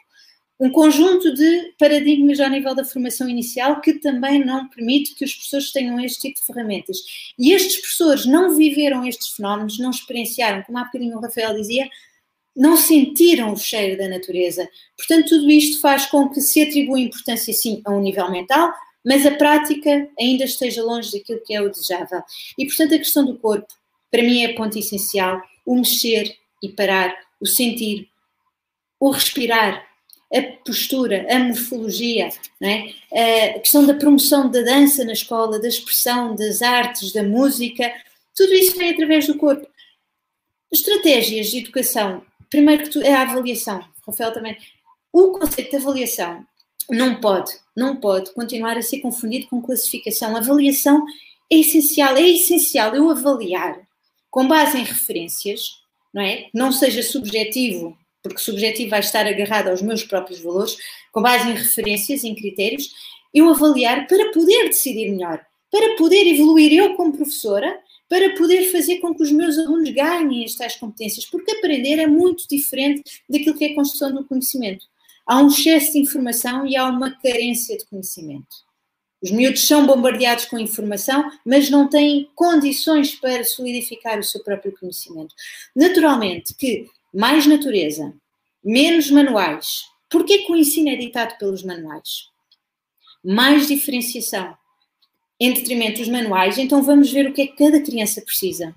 um 0.58 0.70
conjunto 0.70 1.34
de 1.34 1.74
paradigmas 1.78 2.40
ao 2.40 2.48
nível 2.48 2.74
da 2.74 2.84
formação 2.84 3.28
inicial 3.28 3.80
que 3.80 3.94
também 3.94 4.42
não 4.44 4.68
permite 4.68 5.14
que 5.14 5.24
os 5.24 5.34
professores 5.34 5.70
tenham 5.70 6.00
este 6.00 6.22
tipo 6.22 6.40
de 6.40 6.46
ferramentas. 6.46 6.96
E 7.38 7.52
estes 7.52 7.76
professores 7.76 8.24
não 8.24 8.56
viveram 8.56 9.06
estes 9.06 9.28
fenómenos, 9.30 9.78
não 9.78 9.90
experienciaram, 9.90 10.62
como 10.62 10.78
há 10.78 10.84
bocadinho 10.84 11.18
o 11.18 11.20
Rafael 11.20 11.54
dizia, 11.54 11.88
não 12.56 12.76
sentiram 12.76 13.52
o 13.52 13.56
cheiro 13.56 13.98
da 13.98 14.08
natureza. 14.08 14.66
Portanto, 14.96 15.28
tudo 15.28 15.50
isto 15.50 15.78
faz 15.78 16.06
com 16.06 16.30
que 16.30 16.40
se 16.40 16.62
atribua 16.62 16.98
importância, 16.98 17.52
sim, 17.52 17.82
a 17.84 17.92
um 17.92 18.00
nível 18.00 18.30
mental, 18.30 18.72
mas 19.04 19.26
a 19.26 19.32
prática 19.32 20.08
ainda 20.18 20.44
esteja 20.44 20.82
longe 20.82 21.12
daquilo 21.12 21.42
que 21.44 21.54
é 21.54 21.60
o 21.60 21.68
desejável. 21.68 22.22
E, 22.58 22.64
portanto, 22.66 22.94
a 22.94 22.98
questão 22.98 23.26
do 23.26 23.36
corpo, 23.38 23.68
para 24.10 24.22
mim, 24.22 24.42
é 24.42 24.54
ponto 24.54 24.78
essencial. 24.78 25.40
O 25.66 25.76
mexer 25.76 26.34
e 26.62 26.70
parar, 26.70 27.14
o 27.40 27.46
sentir, 27.46 28.08
o 28.98 29.10
respirar, 29.10 29.86
a 30.32 30.42
postura, 30.64 31.26
a 31.30 31.38
morfologia, 31.38 32.30
é? 32.60 33.54
a 33.54 33.60
questão 33.60 33.86
da 33.86 33.94
promoção 33.94 34.50
da 34.50 34.60
dança 34.62 35.04
na 35.04 35.12
escola, 35.12 35.60
da 35.60 35.68
expressão, 35.68 36.34
das 36.34 36.62
artes, 36.62 37.12
da 37.12 37.22
música, 37.22 37.92
tudo 38.34 38.52
isso 38.52 38.76
vem 38.76 38.90
através 38.90 39.26
do 39.26 39.38
corpo. 39.38 39.66
Estratégias 40.70 41.48
de 41.48 41.58
educação, 41.58 42.22
primeiro 42.50 42.84
que 42.84 42.90
tudo, 42.90 43.06
é 43.06 43.14
a 43.14 43.22
avaliação. 43.22 43.84
Rafael 44.06 44.32
também. 44.32 44.56
O 45.12 45.32
conceito 45.38 45.70
de 45.70 45.76
avaliação 45.76 46.44
não 46.90 47.20
pode, 47.20 47.52
não 47.76 47.96
pode 47.96 48.32
continuar 48.34 48.76
a 48.76 48.82
ser 48.82 49.00
confundido 49.00 49.46
com 49.48 49.62
classificação. 49.62 50.34
A 50.36 50.40
avaliação 50.40 51.04
é 51.50 51.56
essencial, 51.56 52.16
é 52.16 52.22
essencial 52.22 52.94
eu 52.94 53.08
avaliar 53.10 53.80
com 54.30 54.46
base 54.46 54.76
em 54.76 54.84
referências, 54.84 55.80
não 56.12 56.22
é? 56.22 56.48
Não 56.52 56.72
seja 56.72 57.02
subjetivo 57.02 57.96
porque 58.28 58.42
subjetivo 58.42 58.90
vai 58.90 59.00
estar 59.00 59.26
agarrado 59.26 59.68
aos 59.68 59.82
meus 59.82 60.04
próprios 60.04 60.40
valores, 60.40 60.76
com 61.12 61.22
base 61.22 61.48
em 61.48 61.54
referências, 61.54 62.24
em 62.24 62.34
critérios, 62.34 62.90
eu 63.32 63.48
avaliar 63.48 64.06
para 64.06 64.32
poder 64.32 64.66
decidir 64.66 65.10
melhor, 65.10 65.44
para 65.70 65.96
poder 65.96 66.26
evoluir 66.26 66.72
eu 66.72 66.94
como 66.94 67.16
professora, 67.16 67.78
para 68.08 68.34
poder 68.36 68.70
fazer 68.70 68.98
com 68.98 69.14
que 69.14 69.22
os 69.22 69.32
meus 69.32 69.58
alunos 69.58 69.90
ganhem 69.90 70.44
estas 70.44 70.76
competências, 70.76 71.26
porque 71.26 71.50
aprender 71.50 71.98
é 71.98 72.06
muito 72.06 72.46
diferente 72.48 73.02
daquilo 73.28 73.56
que 73.56 73.64
é 73.64 73.72
a 73.72 73.74
construção 73.74 74.14
do 74.14 74.24
conhecimento. 74.24 74.86
Há 75.26 75.42
um 75.42 75.48
excesso 75.48 75.92
de 75.92 75.98
informação 75.98 76.66
e 76.66 76.76
há 76.76 76.86
uma 76.86 77.10
carência 77.10 77.76
de 77.76 77.84
conhecimento. 77.86 78.66
Os 79.20 79.30
miúdos 79.30 79.66
são 79.66 79.86
bombardeados 79.86 80.44
com 80.44 80.58
informação, 80.58 81.30
mas 81.44 81.68
não 81.68 81.88
têm 81.88 82.28
condições 82.34 83.14
para 83.14 83.44
solidificar 83.44 84.18
o 84.18 84.24
seu 84.24 84.42
próprio 84.44 84.76
conhecimento. 84.78 85.34
Naturalmente 85.74 86.54
que 86.54 86.86
mais 87.16 87.46
natureza, 87.46 88.12
menos 88.62 89.10
manuais. 89.10 89.86
Porquê 90.10 90.40
que 90.40 90.52
o 90.52 90.56
ensino 90.56 90.90
é 90.90 90.96
ditado 90.96 91.38
pelos 91.38 91.64
manuais? 91.64 92.28
Mais 93.24 93.66
diferenciação 93.66 94.54
em 95.40 95.54
detrimento 95.54 96.00
dos 96.00 96.08
manuais, 96.08 96.58
então 96.58 96.82
vamos 96.82 97.10
ver 97.10 97.26
o 97.26 97.32
que 97.32 97.40
é 97.40 97.46
que 97.46 97.56
cada 97.56 97.80
criança 97.80 98.20
precisa. 98.20 98.74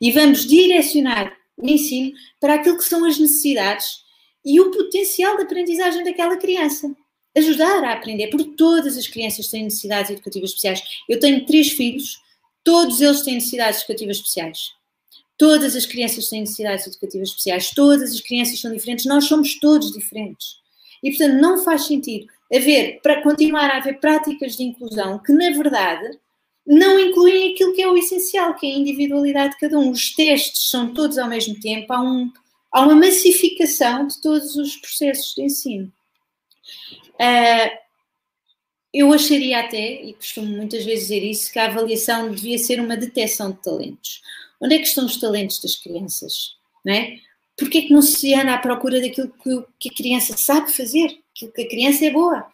E 0.00 0.10
vamos 0.10 0.46
direcionar 0.46 1.36
o 1.54 1.68
ensino 1.68 2.12
para 2.40 2.54
aquilo 2.54 2.78
que 2.78 2.84
são 2.84 3.04
as 3.04 3.18
necessidades 3.18 3.98
e 4.42 4.58
o 4.58 4.70
potencial 4.70 5.36
de 5.36 5.42
aprendizagem 5.42 6.02
daquela 6.02 6.38
criança. 6.38 6.90
Ajudar 7.36 7.84
a 7.84 7.92
aprender, 7.92 8.28
porque 8.28 8.56
todas 8.56 8.96
as 8.96 9.06
crianças 9.06 9.48
têm 9.48 9.64
necessidades 9.64 10.10
educativas 10.10 10.50
especiais. 10.50 10.82
Eu 11.06 11.20
tenho 11.20 11.44
três 11.44 11.72
filhos, 11.72 12.18
todos 12.64 13.02
eles 13.02 13.20
têm 13.20 13.34
necessidades 13.34 13.80
educativas 13.80 14.16
especiais. 14.16 14.81
Todas 15.36 15.74
as 15.74 15.86
crianças 15.86 16.28
têm 16.28 16.40
necessidades 16.40 16.86
educativas 16.86 17.28
especiais, 17.28 17.70
todas 17.70 18.12
as 18.12 18.20
crianças 18.20 18.60
são 18.60 18.72
diferentes, 18.72 19.06
nós 19.06 19.24
somos 19.24 19.58
todos 19.58 19.92
diferentes. 19.92 20.60
E, 21.02 21.10
portanto, 21.10 21.40
não 21.40 21.64
faz 21.64 21.86
sentido 21.86 22.26
haver, 22.52 23.00
para 23.02 23.22
continuar 23.22 23.70
a 23.70 23.78
haver 23.78 23.98
práticas 23.98 24.56
de 24.56 24.62
inclusão 24.62 25.18
que, 25.18 25.32
na 25.32 25.50
verdade, 25.50 26.18
não 26.66 26.98
incluem 26.98 27.52
aquilo 27.52 27.74
que 27.74 27.82
é 27.82 27.88
o 27.88 27.96
essencial, 27.96 28.54
que 28.54 28.66
é 28.66 28.74
a 28.74 28.78
individualidade 28.78 29.54
de 29.54 29.60
cada 29.60 29.78
um. 29.78 29.90
Os 29.90 30.14
testes 30.14 30.70
são 30.70 30.94
todos 30.94 31.18
ao 31.18 31.28
mesmo 31.28 31.58
tempo, 31.58 31.92
há, 31.92 32.00
um, 32.00 32.30
há 32.70 32.82
uma 32.82 32.94
massificação 32.94 34.06
de 34.06 34.20
todos 34.20 34.54
os 34.54 34.76
processos 34.76 35.34
de 35.34 35.42
ensino. 35.42 35.92
Uh, 37.14 37.82
eu 38.92 39.12
acharia 39.12 39.58
até, 39.60 40.02
e 40.02 40.12
costumo 40.12 40.48
muitas 40.48 40.84
vezes 40.84 41.04
dizer 41.04 41.24
isso, 41.24 41.50
que 41.50 41.58
a 41.58 41.66
avaliação 41.66 42.30
devia 42.30 42.58
ser 42.58 42.78
uma 42.78 42.96
detecção 42.96 43.50
de 43.50 43.62
talentos. 43.62 44.20
Onde 44.62 44.76
é 44.76 44.78
que 44.78 44.86
estão 44.86 45.04
os 45.04 45.16
talentos 45.16 45.60
das 45.60 45.74
crianças? 45.74 46.56
Não 46.84 46.94
é? 46.94 47.18
Porquê 47.56 47.78
é 47.78 47.82
que 47.82 47.92
não 47.92 48.00
se 48.00 48.32
anda 48.32 48.54
à 48.54 48.58
procura 48.58 49.00
daquilo 49.00 49.32
que, 49.78 49.88
a 49.88 49.94
criança 49.94 50.36
sabe 50.36 50.72
fazer, 50.72 51.18
aquilo 51.34 51.52
que 51.52 51.62
a 51.62 51.68
criança 51.68 52.04
é 52.04 52.10
boa? 52.10 52.46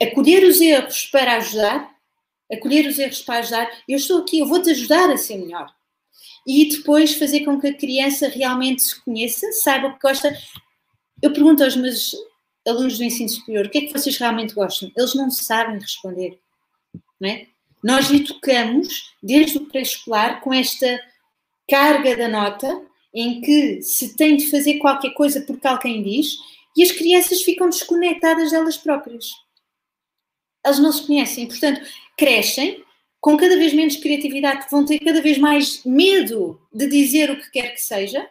Acolher 0.00 0.42
os 0.44 0.60
erros 0.60 1.04
para 1.06 1.36
ajudar, 1.36 1.94
acolher 2.50 2.86
os 2.86 2.98
erros 2.98 3.20
para 3.20 3.40
ajudar, 3.40 3.70
eu 3.86 3.96
estou 3.96 4.22
aqui, 4.22 4.38
eu 4.38 4.46
vou-te 4.46 4.70
ajudar 4.70 5.10
a 5.10 5.18
ser 5.18 5.36
melhor. 5.36 5.72
E 6.46 6.68
depois 6.70 7.14
fazer 7.14 7.44
com 7.44 7.60
que 7.60 7.66
a 7.66 7.74
criança 7.74 8.28
realmente 8.28 8.82
se 8.82 8.98
conheça, 9.02 9.52
saiba 9.52 9.88
o 9.88 9.94
que 9.94 10.00
gosta. 10.00 10.34
Eu 11.20 11.32
pergunto 11.32 11.62
aos 11.62 11.76
meus 11.76 12.16
alunos 12.66 12.96
do 12.96 13.04
ensino 13.04 13.28
superior, 13.28 13.66
o 13.66 13.70
que 13.70 13.78
é 13.78 13.80
que 13.82 13.92
vocês 13.92 14.16
realmente 14.16 14.54
gostam? 14.54 14.90
Eles 14.96 15.14
não 15.14 15.30
sabem 15.30 15.78
responder, 15.78 16.38
não 17.20 17.28
é? 17.28 17.46
Nós 17.82 18.10
educamos 18.10 19.14
desde 19.22 19.58
o 19.58 19.66
pré-escolar 19.66 20.40
com 20.40 20.52
esta 20.52 21.00
carga 21.68 22.16
da 22.16 22.28
nota, 22.28 22.82
em 23.14 23.40
que 23.40 23.82
se 23.82 24.16
tem 24.16 24.36
de 24.36 24.50
fazer 24.50 24.78
qualquer 24.78 25.10
coisa 25.10 25.40
porque 25.42 25.66
alguém 25.66 26.02
diz, 26.02 26.36
e 26.76 26.82
as 26.82 26.92
crianças 26.92 27.42
ficam 27.42 27.68
desconectadas 27.68 28.50
delas 28.50 28.76
próprias. 28.76 29.26
Elas 30.64 30.78
não 30.78 30.92
se 30.92 31.06
conhecem, 31.06 31.46
portanto, 31.46 31.80
crescem 32.16 32.84
com 33.20 33.36
cada 33.36 33.56
vez 33.56 33.72
menos 33.72 33.96
criatividade, 33.96 34.66
vão 34.70 34.84
ter 34.84 34.98
cada 35.00 35.20
vez 35.20 35.38
mais 35.38 35.84
medo 35.84 36.60
de 36.72 36.86
dizer 36.86 37.30
o 37.30 37.40
que 37.40 37.50
quer 37.50 37.74
que 37.74 37.80
seja, 37.80 38.28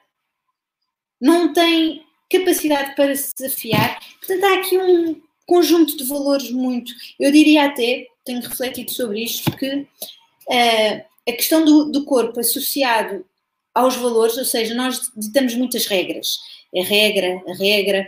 não 1.20 1.52
têm 1.52 2.06
capacidade 2.32 2.96
para 2.96 3.16
se 3.16 3.34
desafiar. 3.36 4.00
Portanto, 4.20 4.44
há 4.44 4.54
aqui 4.60 4.78
um 4.78 5.22
conjunto 5.46 5.98
de 5.98 6.04
valores 6.06 6.52
muito. 6.52 6.94
Eu 7.20 7.32
diria 7.32 7.66
até, 7.66 8.08
tenho 8.24 8.42
refletido 8.42 8.92
sobre 8.92 9.24
isto, 9.24 9.52
que 9.58 9.76
uh, 9.76 11.06
a 11.28 11.34
questão 11.34 11.64
do, 11.64 11.86
do, 11.86 12.06
corpo 12.06 12.40
associado 12.40 13.26
aos 13.74 13.96
valores, 13.96 14.38
ou 14.38 14.46
seja, 14.46 14.74
nós 14.74 15.00
ditamos 15.16 15.56
muitas 15.56 15.86
regras. 15.86 16.38
A 16.76 16.84
regra, 16.84 17.42
a 17.48 17.54
regra. 17.54 18.08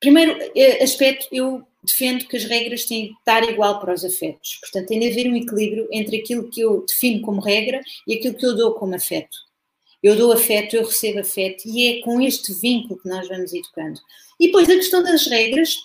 Primeiro 0.00 0.36
eh, 0.56 0.82
aspecto, 0.82 1.28
eu 1.30 1.64
defendo 1.82 2.26
que 2.26 2.36
as 2.36 2.44
regras 2.44 2.84
têm 2.84 3.08
de 3.08 3.12
estar 3.14 3.42
igual 3.48 3.80
para 3.80 3.94
os 3.94 4.04
afetos. 4.04 4.58
Portanto, 4.60 4.88
tem 4.88 5.00
de 5.00 5.10
haver 5.10 5.28
um 5.28 5.36
equilíbrio 5.36 5.88
entre 5.92 6.18
aquilo 6.18 6.48
que 6.50 6.60
eu 6.60 6.84
defino 6.86 7.20
como 7.22 7.40
regra 7.40 7.80
e 8.06 8.14
aquilo 8.14 8.34
que 8.34 8.46
eu 8.46 8.56
dou 8.56 8.74
como 8.74 8.94
afeto. 8.94 9.36
Eu 10.02 10.16
dou 10.16 10.32
afeto, 10.32 10.74
eu 10.74 10.84
recebo 10.84 11.20
afeto 11.20 11.62
e 11.66 11.86
é 11.86 12.00
com 12.02 12.20
este 12.20 12.52
vínculo 12.54 13.00
que 13.00 13.08
nós 13.08 13.28
vamos 13.28 13.52
educando. 13.52 14.00
E 14.38 14.46
depois 14.46 14.68
a 14.68 14.74
questão 14.74 15.02
das 15.02 15.26
regras, 15.26 15.76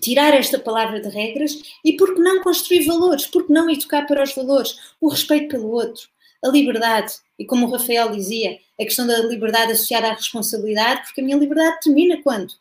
tirar 0.00 0.34
esta 0.34 0.58
palavra 0.58 1.00
de 1.00 1.08
regras 1.08 1.60
e 1.84 1.94
por 1.94 2.14
que 2.14 2.20
não 2.20 2.42
construir 2.42 2.86
valores, 2.86 3.26
por 3.26 3.46
que 3.46 3.52
não 3.52 3.70
educar 3.70 4.06
para 4.06 4.22
os 4.22 4.34
valores, 4.34 4.76
o 5.00 5.08
respeito 5.08 5.48
pelo 5.48 5.70
outro, 5.70 6.08
a 6.44 6.48
liberdade, 6.48 7.14
e 7.38 7.44
como 7.44 7.66
o 7.66 7.70
Rafael 7.70 8.10
dizia, 8.10 8.58
a 8.80 8.84
questão 8.84 9.06
da 9.06 9.18
liberdade 9.18 9.72
associada 9.72 10.08
à 10.08 10.14
responsabilidade, 10.14 11.02
porque 11.02 11.20
a 11.20 11.24
minha 11.24 11.36
liberdade 11.36 11.80
termina 11.82 12.22
quando? 12.22 12.52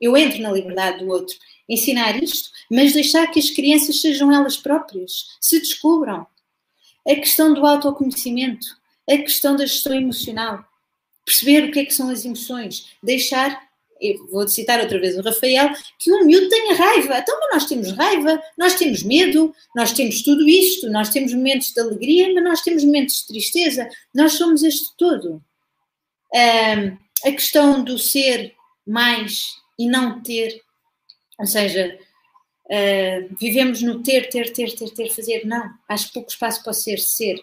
Eu 0.00 0.16
entro 0.16 0.40
na 0.40 0.52
liberdade 0.52 1.04
do 1.04 1.10
outro. 1.10 1.36
Ensinar 1.68 2.22
isto, 2.22 2.50
mas 2.70 2.92
deixar 2.92 3.26
que 3.28 3.38
as 3.38 3.50
crianças 3.50 4.00
sejam 4.00 4.32
elas 4.32 4.56
próprias, 4.56 5.36
se 5.40 5.58
descubram. 5.58 6.26
A 7.08 7.14
questão 7.14 7.54
do 7.54 7.64
autoconhecimento, 7.66 8.66
a 9.08 9.16
questão 9.16 9.56
da 9.56 9.66
gestão 9.66 9.94
emocional, 9.94 10.64
perceber 11.24 11.64
o 11.64 11.72
que 11.72 11.80
é 11.80 11.84
que 11.84 11.94
são 11.94 12.10
as 12.10 12.24
emoções, 12.24 12.88
deixar 13.02 13.68
eu 14.02 14.26
vou 14.26 14.48
citar 14.48 14.80
outra 14.80 14.98
vez 14.98 15.16
o 15.16 15.22
Rafael, 15.22 15.70
que 15.98 16.10
o 16.12 16.24
miúdo 16.24 16.48
tenha 16.48 16.74
raiva. 16.74 17.18
Então, 17.18 17.38
mas 17.40 17.52
nós 17.54 17.68
temos 17.68 17.92
raiva, 17.92 18.42
nós 18.58 18.74
temos 18.74 19.02
medo, 19.02 19.54
nós 19.76 19.92
temos 19.92 20.22
tudo 20.22 20.48
isto, 20.48 20.90
nós 20.90 21.10
temos 21.10 21.32
momentos 21.32 21.72
de 21.72 21.80
alegria, 21.80 22.32
mas 22.34 22.44
nós 22.44 22.60
temos 22.62 22.84
momentos 22.84 23.20
de 23.20 23.26
tristeza, 23.28 23.88
nós 24.14 24.32
somos 24.32 24.62
este 24.62 24.96
todo. 24.98 25.42
Um, 26.34 27.28
a 27.28 27.30
questão 27.30 27.84
do 27.84 27.98
ser 27.98 28.54
mais 28.86 29.52
e 29.78 29.86
não 29.86 30.20
ter, 30.22 30.60
ou 31.38 31.46
seja, 31.46 31.96
uh, 32.66 33.36
vivemos 33.38 33.82
no 33.82 34.02
ter, 34.02 34.28
ter, 34.28 34.52
ter, 34.52 34.74
ter, 34.74 34.90
ter, 34.90 35.10
fazer, 35.10 35.46
não, 35.46 35.62
acho 35.88 36.12
pouco 36.12 36.30
espaço 36.30 36.62
para 36.64 36.72
ser, 36.72 36.98
ser. 36.98 37.36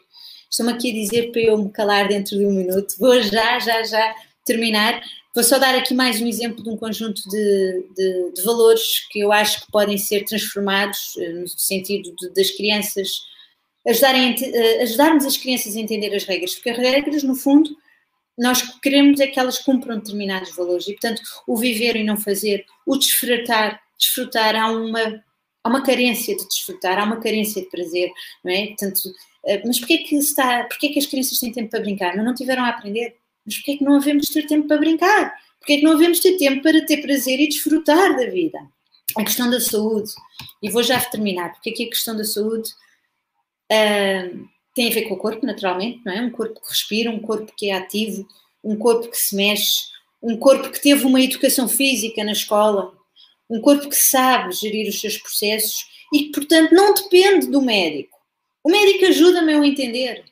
Estou-me 0.52 0.74
aqui 0.74 0.90
a 0.90 0.94
dizer 0.94 1.32
para 1.32 1.42
eu 1.42 1.58
me 1.58 1.72
calar 1.72 2.08
dentro 2.08 2.38
de 2.38 2.46
um 2.46 2.52
minuto, 2.52 2.96
vou 2.98 3.22
já, 3.22 3.60
já, 3.60 3.84
já 3.84 4.16
terminar. 4.46 5.02
Vou 5.34 5.44
só 5.44 5.60
dar 5.60 5.76
aqui 5.76 5.94
mais 5.94 6.20
um 6.20 6.28
exemplo 6.28 6.64
de 6.64 6.70
um 6.70 6.78
conjunto 6.78 7.22
de, 7.30 7.86
de, 7.96 8.32
de 8.34 8.42
valores 8.42 9.08
que 9.12 9.20
eu 9.20 9.32
acho 9.32 9.62
que 9.64 9.72
podem 9.72 9.98
ser 9.98 10.26
transformados 10.26 11.16
eh, 11.20 11.30
no 11.30 11.48
sentido 11.48 12.14
de, 12.16 12.34
das 12.34 12.50
crianças 12.50 13.10
ajudarem, 13.88 14.34
uh, 14.34 14.82
ajudarmos 14.82 15.26
as 15.26 15.38
crianças 15.38 15.76
a 15.76 15.80
entender 15.80 16.14
as 16.16 16.24
regras, 16.24 16.56
porque 16.56 16.72
as 16.72 16.78
regras, 16.78 17.24
no 17.24 17.36
fundo, 17.36 17.70
nós 18.38 18.62
queremos 18.80 19.20
é 19.20 19.28
que 19.28 19.40
elas 19.40 19.60
cumpram 19.60 19.98
determinados 19.98 20.56
valores 20.56 20.88
e, 20.88 20.94
portanto, 20.94 21.22
o 21.48 21.56
viver 21.58 21.96
e 21.96 22.04
não 22.04 22.18
fazer, 22.18 22.66
o 22.86 22.98
desfrutar, 22.98 23.80
desfrutar, 24.00 24.56
há 24.56 24.72
uma, 24.72 25.24
há 25.64 25.70
uma 25.70 25.84
carência 25.84 26.36
de 26.36 26.48
desfrutar, 26.48 26.98
há 26.98 27.04
uma 27.04 27.20
carência 27.20 27.62
de 27.62 27.70
prazer, 27.70 28.12
não 28.44 28.52
é? 28.52 28.68
Portanto, 28.68 29.00
uh, 29.46 29.62
mas 29.66 29.80
porquê 29.80 30.00
que, 30.00 30.16
está, 30.16 30.64
porquê 30.64 30.90
que 30.90 31.00
as 31.00 31.06
crianças 31.06 31.38
têm 31.40 31.52
tempo 31.52 31.70
para 31.70 31.82
brincar? 31.82 32.16
Não, 32.16 32.24
não 32.24 32.34
tiveram 32.34 32.64
a 32.64 32.70
aprender? 32.70 33.19
Mas 33.50 33.58
porquê 33.58 33.78
que 33.78 33.84
não 33.84 33.96
havemos 33.96 34.28
ter 34.28 34.46
tempo 34.46 34.68
para 34.68 34.78
brincar? 34.78 35.34
Porquê 35.58 35.78
que 35.78 35.84
não 35.84 35.94
havemos 35.94 36.20
ter 36.20 36.38
tempo 36.38 36.62
para 36.62 36.86
ter 36.86 36.98
prazer 37.02 37.40
e 37.40 37.50
desfrutar 37.50 38.16
da 38.16 38.28
vida? 38.28 38.60
A 39.18 39.24
questão 39.24 39.50
da 39.50 39.60
saúde, 39.60 40.12
e 40.62 40.70
vou 40.70 40.84
já 40.84 41.00
terminar, 41.02 41.54
porque 41.54 41.72
aqui 41.72 41.86
a 41.86 41.90
questão 41.90 42.16
da 42.16 42.24
saúde 42.24 42.70
uh, 43.72 44.48
tem 44.76 44.88
a 44.88 44.94
ver 44.94 45.08
com 45.08 45.16
o 45.16 45.18
corpo, 45.18 45.48
naturalmente, 45.48 46.00
não 46.06 46.14
é? 46.14 46.22
Um 46.22 46.30
corpo 46.30 46.62
que 46.62 46.70
respira, 46.70 47.10
um 47.10 47.20
corpo 47.20 47.52
que 47.58 47.72
é 47.72 47.74
ativo, 47.74 48.28
um 48.64 48.78
corpo 48.78 49.10
que 49.10 49.18
se 49.18 49.36
mexe, 49.36 49.86
um 50.22 50.38
corpo 50.38 50.70
que 50.70 50.80
teve 50.80 51.04
uma 51.06 51.20
educação 51.20 51.68
física 51.68 52.24
na 52.24 52.34
escola, 52.34 52.94
um 53.50 53.60
corpo 53.60 53.90
que 53.90 53.96
sabe 53.96 54.54
gerir 54.54 54.88
os 54.88 55.02
seus 55.02 55.18
processos 55.18 55.88
e 56.14 56.26
que, 56.26 56.34
portanto, 56.34 56.72
não 56.72 56.94
depende 56.94 57.48
do 57.48 57.64
médico. 57.64 58.16
O 58.64 58.70
médico 58.70 59.06
ajuda-me 59.06 59.54
a 59.54 59.66
entender, 59.66 60.24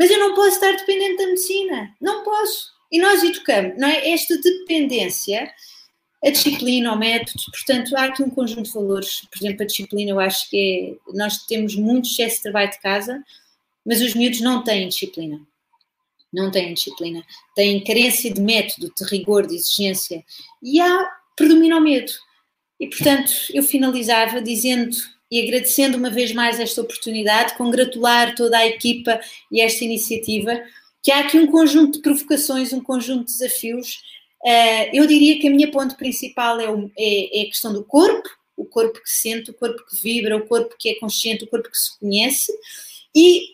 mas 0.00 0.10
eu 0.10 0.18
não 0.18 0.34
posso 0.34 0.54
estar 0.54 0.72
dependente 0.72 1.18
da 1.18 1.26
medicina, 1.26 1.94
não 2.00 2.24
posso. 2.24 2.70
E 2.90 2.98
nós 2.98 3.22
educamos, 3.22 3.78
não 3.78 3.86
é? 3.86 4.12
Esta 4.12 4.34
dependência, 4.40 5.52
a 6.24 6.30
disciplina, 6.30 6.94
o 6.94 6.98
método, 6.98 7.38
portanto, 7.52 7.94
há 7.94 8.04
aqui 8.04 8.22
um 8.22 8.30
conjunto 8.30 8.62
de 8.62 8.72
valores. 8.72 9.20
Por 9.30 9.38
exemplo, 9.38 9.62
a 9.62 9.66
disciplina, 9.66 10.10
eu 10.10 10.18
acho 10.18 10.48
que 10.48 10.96
é, 11.06 11.12
nós 11.14 11.44
temos 11.44 11.76
muito 11.76 12.08
excesso 12.08 12.36
de 12.36 12.42
trabalho 12.44 12.70
de 12.70 12.80
casa, 12.80 13.22
mas 13.84 14.00
os 14.00 14.14
miúdos 14.14 14.40
não 14.40 14.64
têm 14.64 14.88
disciplina. 14.88 15.38
Não 16.32 16.50
têm 16.50 16.72
disciplina. 16.72 17.22
Têm 17.54 17.84
carência 17.84 18.32
de 18.32 18.40
método, 18.40 18.90
de 18.96 19.04
rigor, 19.04 19.46
de 19.46 19.56
exigência. 19.56 20.24
E 20.62 20.80
há, 20.80 21.10
predomina 21.36 21.76
o 21.76 21.80
medo. 21.80 22.10
E, 22.80 22.86
portanto, 22.86 23.32
eu 23.52 23.62
finalizava 23.62 24.40
dizendo 24.40 24.96
e 25.30 25.40
agradecendo 25.40 25.96
uma 25.96 26.10
vez 26.10 26.32
mais 26.32 26.58
esta 26.58 26.80
oportunidade, 26.80 27.54
congratular 27.54 28.34
toda 28.34 28.58
a 28.58 28.66
equipa 28.66 29.20
e 29.50 29.60
esta 29.60 29.84
iniciativa, 29.84 30.60
que 31.02 31.12
há 31.12 31.20
aqui 31.20 31.38
um 31.38 31.46
conjunto 31.46 31.92
de 31.92 32.02
provocações, 32.02 32.72
um 32.72 32.82
conjunto 32.82 33.26
de 33.26 33.32
desafios. 33.32 34.02
Uh, 34.44 34.90
eu 34.92 35.06
diria 35.06 35.38
que 35.38 35.46
a 35.46 35.50
minha 35.50 35.70
ponto 35.70 35.96
principal 35.96 36.58
é, 36.58 36.66
é, 36.98 37.40
é, 37.40 37.42
a 37.42 37.46
questão 37.46 37.72
do 37.72 37.84
corpo, 37.84 38.28
o 38.56 38.64
corpo 38.64 39.00
que 39.00 39.10
sente, 39.10 39.50
o 39.50 39.54
corpo 39.54 39.82
que 39.86 40.02
vibra, 40.02 40.36
o 40.36 40.46
corpo 40.46 40.74
que 40.78 40.90
é 40.90 40.94
consciente, 40.96 41.44
o 41.44 41.46
corpo 41.46 41.70
que 41.70 41.78
se 41.78 41.98
conhece 41.98 42.52
e 43.14 43.52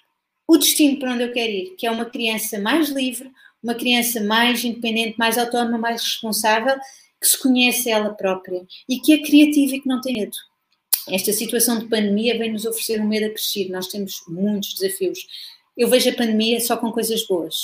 o 0.49 0.57
destino 0.57 0.99
para 0.99 1.13
onde 1.13 1.25
eu 1.25 1.33
quero 1.33 1.51
ir, 1.51 1.75
que 1.77 1.87
é 1.87 1.91
uma 1.91 2.07
criança 2.07 2.59
mais 2.59 2.89
livre, 2.89 3.31
uma 3.63 3.75
criança 3.75 4.21
mais 4.21 4.65
independente, 4.65 5.19
mais 5.19 5.37
autónoma, 5.37 5.79
mais 5.79 6.03
responsável, 6.03 6.77
que 7.21 7.27
se 7.27 7.39
conhece 7.39 7.91
ela 7.91 8.11
própria 8.11 8.65
e 8.89 8.99
que 9.01 9.13
é 9.13 9.23
criativa 9.23 9.77
e 9.77 9.81
que 9.81 9.89
não 9.89 10.01
tem 10.01 10.15
medo. 10.15 10.37
Esta 11.11 11.33
situação 11.33 11.79
de 11.79 11.87
pandemia 11.87 12.39
vem 12.39 12.53
nos 12.53 12.65
oferecer 12.65 13.01
um 13.01 13.07
medo 13.07 13.27
acrescido. 13.27 13.73
Nós 13.73 13.89
temos 13.89 14.23
muitos 14.29 14.75
desafios. 14.75 15.27
Eu 15.77 15.89
vejo 15.89 16.11
a 16.11 16.15
pandemia 16.15 16.61
só 16.61 16.77
com 16.77 16.91
coisas 16.91 17.27
boas. 17.27 17.57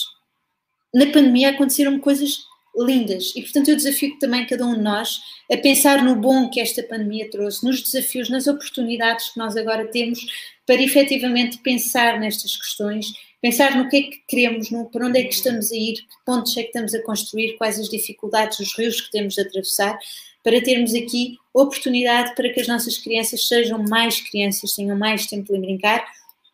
Na 0.94 1.06
pandemia 1.06 1.50
aconteceram 1.50 1.98
coisas 1.98 2.44
lindas 2.76 3.32
e, 3.36 3.42
portanto, 3.42 3.68
eu 3.68 3.76
desafio 3.76 4.18
também 4.18 4.46
cada 4.46 4.64
um 4.64 4.74
de 4.74 4.80
nós 4.80 5.20
a 5.50 5.56
pensar 5.56 6.02
no 6.02 6.16
bom 6.16 6.48
que 6.48 6.60
esta 6.60 6.82
pandemia 6.82 7.30
trouxe, 7.30 7.64
nos 7.64 7.82
desafios, 7.82 8.30
nas 8.30 8.46
oportunidades 8.46 9.30
que 9.30 9.38
nós 9.38 9.56
agora 9.56 9.86
temos 9.86 10.20
para 10.66 10.80
efetivamente 10.80 11.58
pensar 11.58 12.18
nestas 12.18 12.56
questões, 12.56 13.12
pensar 13.42 13.76
no 13.76 13.88
que 13.88 13.96
é 13.96 14.02
que 14.02 14.22
queremos, 14.28 14.70
no, 14.70 14.88
para 14.88 15.06
onde 15.06 15.18
é 15.18 15.24
que 15.24 15.34
estamos 15.34 15.70
a 15.70 15.76
ir, 15.76 15.94
que 15.96 16.24
pontos 16.24 16.56
é 16.56 16.62
que 16.62 16.68
estamos 16.68 16.94
a 16.94 17.02
construir, 17.02 17.56
quais 17.56 17.78
as 17.78 17.88
dificuldades, 17.88 18.60
os 18.60 18.76
rios 18.76 19.00
que 19.00 19.10
temos 19.10 19.34
de 19.34 19.42
atravessar, 19.42 19.98
para 20.42 20.62
termos 20.62 20.94
aqui 20.94 21.36
oportunidade 21.54 22.34
para 22.34 22.48
que 22.52 22.60
as 22.60 22.66
nossas 22.66 22.98
crianças 22.98 23.46
sejam 23.46 23.82
mais 23.82 24.20
crianças, 24.20 24.74
tenham 24.74 24.98
mais 24.98 25.26
tempo 25.26 25.52
de 25.52 25.60
brincar 25.60 26.04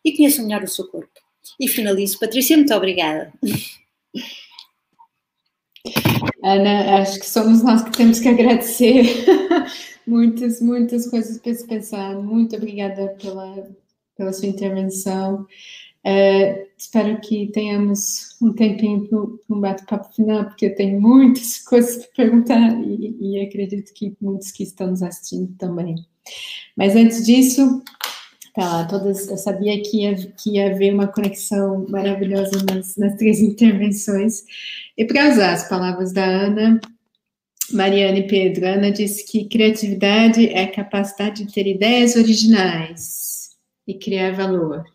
e 0.03 0.15
conheçam 0.15 0.45
melhor 0.45 0.63
o 0.63 0.67
seu 0.67 0.87
corpo. 0.87 1.09
E 1.59 1.67
finalizo. 1.67 2.19
Patrícia, 2.19 2.55
muito 2.55 2.73
obrigada. 2.73 3.33
Ana, 6.43 7.01
acho 7.01 7.19
que 7.19 7.29
somos 7.29 7.63
nós 7.63 7.83
que 7.83 7.91
temos 7.91 8.19
que 8.19 8.27
agradecer 8.27 9.25
muitas, 10.05 10.61
muitas 10.61 11.07
coisas 11.09 11.37
para 11.37 11.53
se 11.53 11.65
pensar. 11.65 12.15
Muito 12.15 12.55
obrigada 12.55 13.15
pela, 13.21 13.67
pela 14.15 14.33
sua 14.33 14.47
intervenção. 14.47 15.47
Uh, 16.05 16.65
espero 16.77 17.19
que 17.19 17.47
tenhamos 17.47 18.37
um 18.41 18.53
tempinho 18.53 19.05
para 19.05 19.55
um 19.55 19.59
bate-papo 19.59 20.13
final, 20.13 20.45
porque 20.45 20.69
tenho 20.69 20.99
muitas 20.99 21.59
coisas 21.63 21.97
para 21.97 22.25
perguntar 22.25 22.81
e, 22.81 23.17
e, 23.19 23.41
acredito 23.41 23.93
que 23.93 24.15
muitos 24.21 24.51
que 24.51 24.63
estão 24.63 24.87
nos 24.87 25.03
assistindo 25.03 25.53
também. 25.57 25.95
Mas 26.77 26.95
antes 26.95 27.25
disso, 27.25 27.83
tá 28.55 28.63
lá, 28.63 28.85
todas, 28.85 29.27
eu 29.27 29.37
sabia 29.37 29.81
que 29.81 30.03
ia, 30.03 30.15
que 30.15 30.51
ia 30.51 30.73
haver 30.73 30.93
uma 30.93 31.07
conexão 31.07 31.85
maravilhosa 31.89 32.63
nas, 32.63 32.95
nas 32.95 33.15
três 33.15 33.39
intervenções. 33.41 34.45
E 34.97 35.03
para 35.03 35.29
usar 35.29 35.53
as 35.53 35.67
palavras 35.67 36.13
da 36.13 36.23
Ana, 36.23 36.79
Mariana 37.73 38.19
e 38.19 38.27
Pedro, 38.27 38.65
Ana 38.65 38.89
disse 38.89 39.29
que 39.29 39.49
criatividade 39.49 40.47
é 40.47 40.63
a 40.63 40.71
capacidade 40.71 41.43
de 41.43 41.53
ter 41.53 41.67
ideias 41.67 42.15
originais 42.15 43.49
e 43.85 43.93
criar 43.95 44.31
valor 44.31 44.85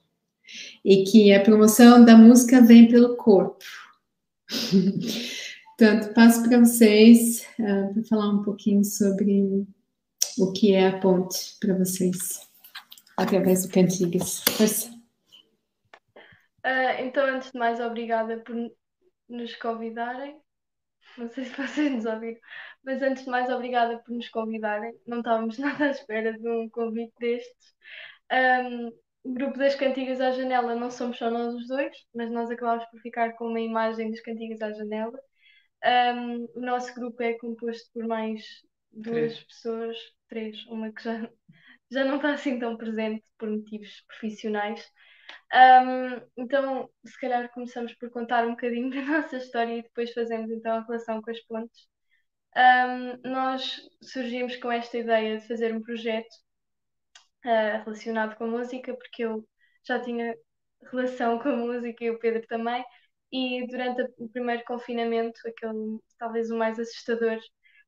e 0.84 1.04
que 1.04 1.32
a 1.32 1.42
promoção 1.42 2.04
da 2.04 2.16
música 2.16 2.60
vem 2.60 2.88
pelo 2.88 3.16
corpo. 3.16 3.64
Portanto, 5.76 6.14
passo 6.14 6.48
para 6.48 6.58
vocês 6.60 7.46
uh, 7.58 7.92
para 7.92 8.04
falar 8.04 8.28
um 8.28 8.42
pouquinho 8.42 8.84
sobre 8.84 9.66
o 10.38 10.52
que 10.52 10.72
é 10.72 10.88
a 10.88 11.00
ponte 11.00 11.56
para 11.58 11.74
vocês, 11.74 12.48
através 13.16 13.66
do 13.66 13.72
Cantigas. 13.72 14.44
Força. 14.50 14.90
Uh, 16.64 17.00
então, 17.00 17.26
antes 17.26 17.50
de 17.50 17.58
mais, 17.58 17.80
obrigada 17.80 18.38
por 18.38 18.54
nos 19.28 19.56
convidarem. 19.56 20.38
Não 21.18 21.28
sei 21.30 21.44
se 21.44 21.56
vocês 21.56 21.92
nos 21.92 22.04
ouvem, 22.04 22.38
mas 22.84 23.02
antes 23.02 23.24
de 23.24 23.30
mais, 23.30 23.50
obrigada 23.50 23.98
por 23.98 24.14
nos 24.14 24.28
convidarem. 24.28 24.94
Não 25.06 25.18
estávamos 25.18 25.58
nada 25.58 25.86
à 25.86 25.90
espera 25.90 26.32
de 26.38 26.48
um 26.48 26.68
convite 26.68 27.12
destes. 27.18 27.74
Um, 28.32 28.92
o 29.24 29.32
grupo 29.32 29.58
das 29.58 29.74
cantigas 29.74 30.20
à 30.20 30.30
janela 30.32 30.74
não 30.76 30.90
somos 30.90 31.18
só 31.18 31.30
nós 31.30 31.54
os 31.54 31.66
dois, 31.66 31.96
mas 32.14 32.30
nós 32.30 32.50
acabamos 32.50 32.84
por 32.90 33.00
ficar 33.00 33.32
com 33.34 33.48
uma 33.48 33.60
imagem 33.60 34.10
das 34.10 34.20
cantigas 34.20 34.60
à 34.62 34.72
janela. 34.72 35.18
Um, 35.84 36.44
o 36.54 36.60
nosso 36.60 36.94
grupo 36.94 37.22
é 37.22 37.34
composto 37.34 37.90
por 37.92 38.06
mais 38.06 38.42
duas 38.92 39.34
três. 39.34 39.44
pessoas, 39.44 39.96
três, 40.28 40.66
uma 40.66 40.92
que 40.92 41.02
já, 41.02 41.30
já 41.90 42.04
não 42.04 42.16
está 42.16 42.34
assim 42.34 42.58
tão 42.58 42.76
presente 42.76 43.24
por 43.38 43.48
motivos 43.50 44.02
profissionais. 44.08 44.86
Um, 45.54 46.42
então, 46.42 46.90
se 47.04 47.18
calhar 47.20 47.50
começamos 47.52 47.94
por 47.94 48.10
contar 48.10 48.46
um 48.46 48.50
bocadinho 48.50 48.90
da 48.94 49.02
nossa 49.02 49.36
história 49.38 49.78
e 49.78 49.82
depois 49.82 50.12
fazemos 50.12 50.50
então 50.50 50.76
a 50.76 50.82
relação 50.84 51.22
com 51.22 51.30
as 51.30 51.40
pontes. 51.42 51.88
Um, 52.56 53.30
nós 53.30 53.80
surgimos 54.02 54.56
com 54.56 54.70
esta 54.70 54.98
ideia 54.98 55.38
de 55.38 55.48
fazer 55.48 55.74
um 55.74 55.82
projeto 55.82 56.43
uh, 57.44 57.84
relacionado 57.84 58.36
com 58.36 58.44
a 58.44 58.48
música, 58.48 58.94
porque 58.94 59.24
eu 59.24 59.46
já 59.86 60.00
tinha 60.00 60.34
relação 60.90 61.38
com 61.38 61.48
a 61.48 61.56
música 61.56 62.04
e 62.04 62.10
o 62.10 62.18
Pedro 62.18 62.46
também. 62.46 62.84
E 63.32 63.66
durante 63.66 64.02
o 64.18 64.28
primeiro 64.28 64.64
confinamento, 64.64 65.40
aquele 65.46 65.98
talvez 66.18 66.50
o 66.50 66.56
mais 66.56 66.78
assustador, 66.78 67.38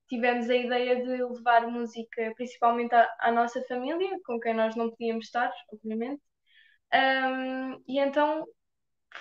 tivemos 0.09 0.50
a 0.50 0.57
ideia 0.57 0.96
de 1.02 1.22
levar 1.22 1.66
música 1.68 2.32
principalmente 2.36 2.94
à, 2.94 3.09
à 3.20 3.32
nossa 3.32 3.62
família, 3.64 4.18
com 4.24 4.40
quem 4.40 4.54
nós 4.54 4.74
não 4.76 4.90
podíamos 4.90 5.26
estar, 5.26 5.52
obviamente. 5.72 6.22
Um, 6.94 7.82
e 7.86 7.98
então 7.98 8.46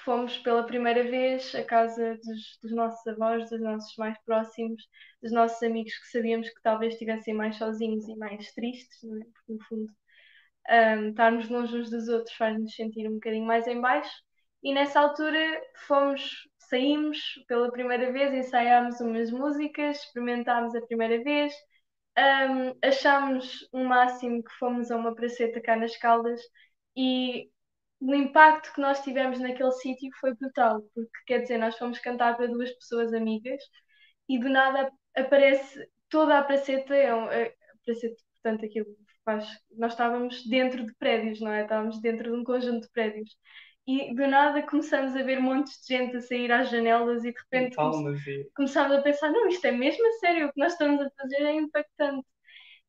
fomos 0.04 0.38
pela 0.40 0.66
primeira 0.66 1.04
vez 1.04 1.54
à 1.56 1.64
casa 1.64 2.16
dos, 2.24 2.60
dos, 2.62 2.72
nossos 2.74 3.06
avós, 3.08 3.50
dos 3.50 3.62
nossos 3.62 3.96
mais 3.98 4.18
próximos, 4.24 4.84
dos 5.22 5.32
nossos 5.32 5.62
amigos 5.64 5.98
que 6.00 6.08
sabíamos 6.10 6.50
que 6.50 6.62
talvez 6.62 6.94
estivessem 6.94 7.34
mais 7.34 7.58
sozinhos 7.58 8.08
e 8.08 8.16
mais 8.16 8.52
tristes, 8.54 9.04
é? 9.04 9.26
porque 9.34 9.54
no 9.54 9.64
fundo 9.66 9.94
um, 10.70 11.10
estarmos 11.10 11.50
longe 11.50 11.78
uns 11.78 11.90
dos 11.90 12.08
outros 12.08 12.36
faz-nos 12.36 12.74
sentir 12.76 13.08
um 13.08 13.16
bocadinho 13.16 13.46
mais 13.46 13.68
em 13.68 13.80
baixo. 13.80 14.12
E 14.64 14.74
nessa 14.74 15.00
altura 15.00 15.40
fomos, 15.88 16.48
saímos 16.58 17.20
pela 17.48 17.72
primeira 17.72 18.12
vez, 18.12 18.34
ensaiámos 18.34 19.00
umas 19.00 19.32
músicas, 19.32 19.98
experimentámos 19.98 20.76
a 20.76 20.82
primeira 20.82 21.24
vez, 21.24 21.54
um, 22.18 22.88
achámos 22.88 23.68
o 23.72 23.84
máximo 23.84 24.44
que 24.44 24.52
fomos 24.58 24.90
a 24.92 24.98
uma 24.98 25.14
praceta 25.14 25.62
cá 25.62 25.76
nas 25.76 25.96
Caldas 25.98 26.42
e 26.96 27.50
o 28.00 28.14
impacto 28.14 28.74
que 28.74 28.82
nós 28.82 29.02
tivemos 29.04 29.40
naquele 29.40 29.72
sítio 29.74 30.10
foi 30.20 30.34
brutal, 30.36 30.82
porque 30.94 31.12
quer 31.28 31.40
dizer, 31.42 31.58
nós 31.58 31.78
fomos 31.78 32.00
cantar 32.00 32.36
para 32.38 32.48
duas 32.48 32.72
pessoas 32.74 33.14
amigas 33.14 33.62
e 34.30 34.40
do 34.40 34.50
nada 34.50 34.92
aparece 35.16 35.88
toda 36.10 36.38
a 36.40 36.44
praceta, 36.44 36.96
é 36.96 37.14
um, 37.14 37.26
a 37.26 37.52
praceta, 37.86 38.16
portanto, 38.34 38.66
aquilo 38.66 38.96
faz, 39.26 39.46
nós 39.78 39.94
estávamos 39.94 40.46
dentro 40.48 40.86
de 40.86 40.94
prédios, 40.96 41.42
não 41.42 41.52
é? 41.52 41.64
Estávamos 41.64 42.00
dentro 42.00 42.32
de 42.32 42.38
um 42.40 42.44
conjunto 42.44 42.84
de 42.84 42.92
prédios. 42.92 43.36
E 43.88 44.16
do 44.16 44.28
nada 44.28 44.64
começamos 44.64 45.16
a 45.16 45.24
ver 45.24 45.40
montes 45.40 45.80
de 45.82 45.96
gente 45.96 46.16
a 46.16 46.22
sair 46.22 46.52
às 46.52 46.70
janelas 46.70 47.24
e 47.24 47.32
de 47.32 47.40
repente 47.40 47.76
Palmas 47.76 48.26
e... 48.26 48.50
começámos 48.56 48.98
a 48.98 49.02
pensar, 49.02 49.32
não, 49.32 49.48
isto 49.48 49.66
é 49.66 49.72
mesmo 49.72 50.08
a 50.08 50.12
sério, 50.14 50.48
o 50.48 50.54
que 50.54 50.60
nós 50.60 50.74
estamos 50.74 51.02
a 51.02 51.10
fazer 51.18 51.42
é 51.44 51.54
impactante. 51.54 52.26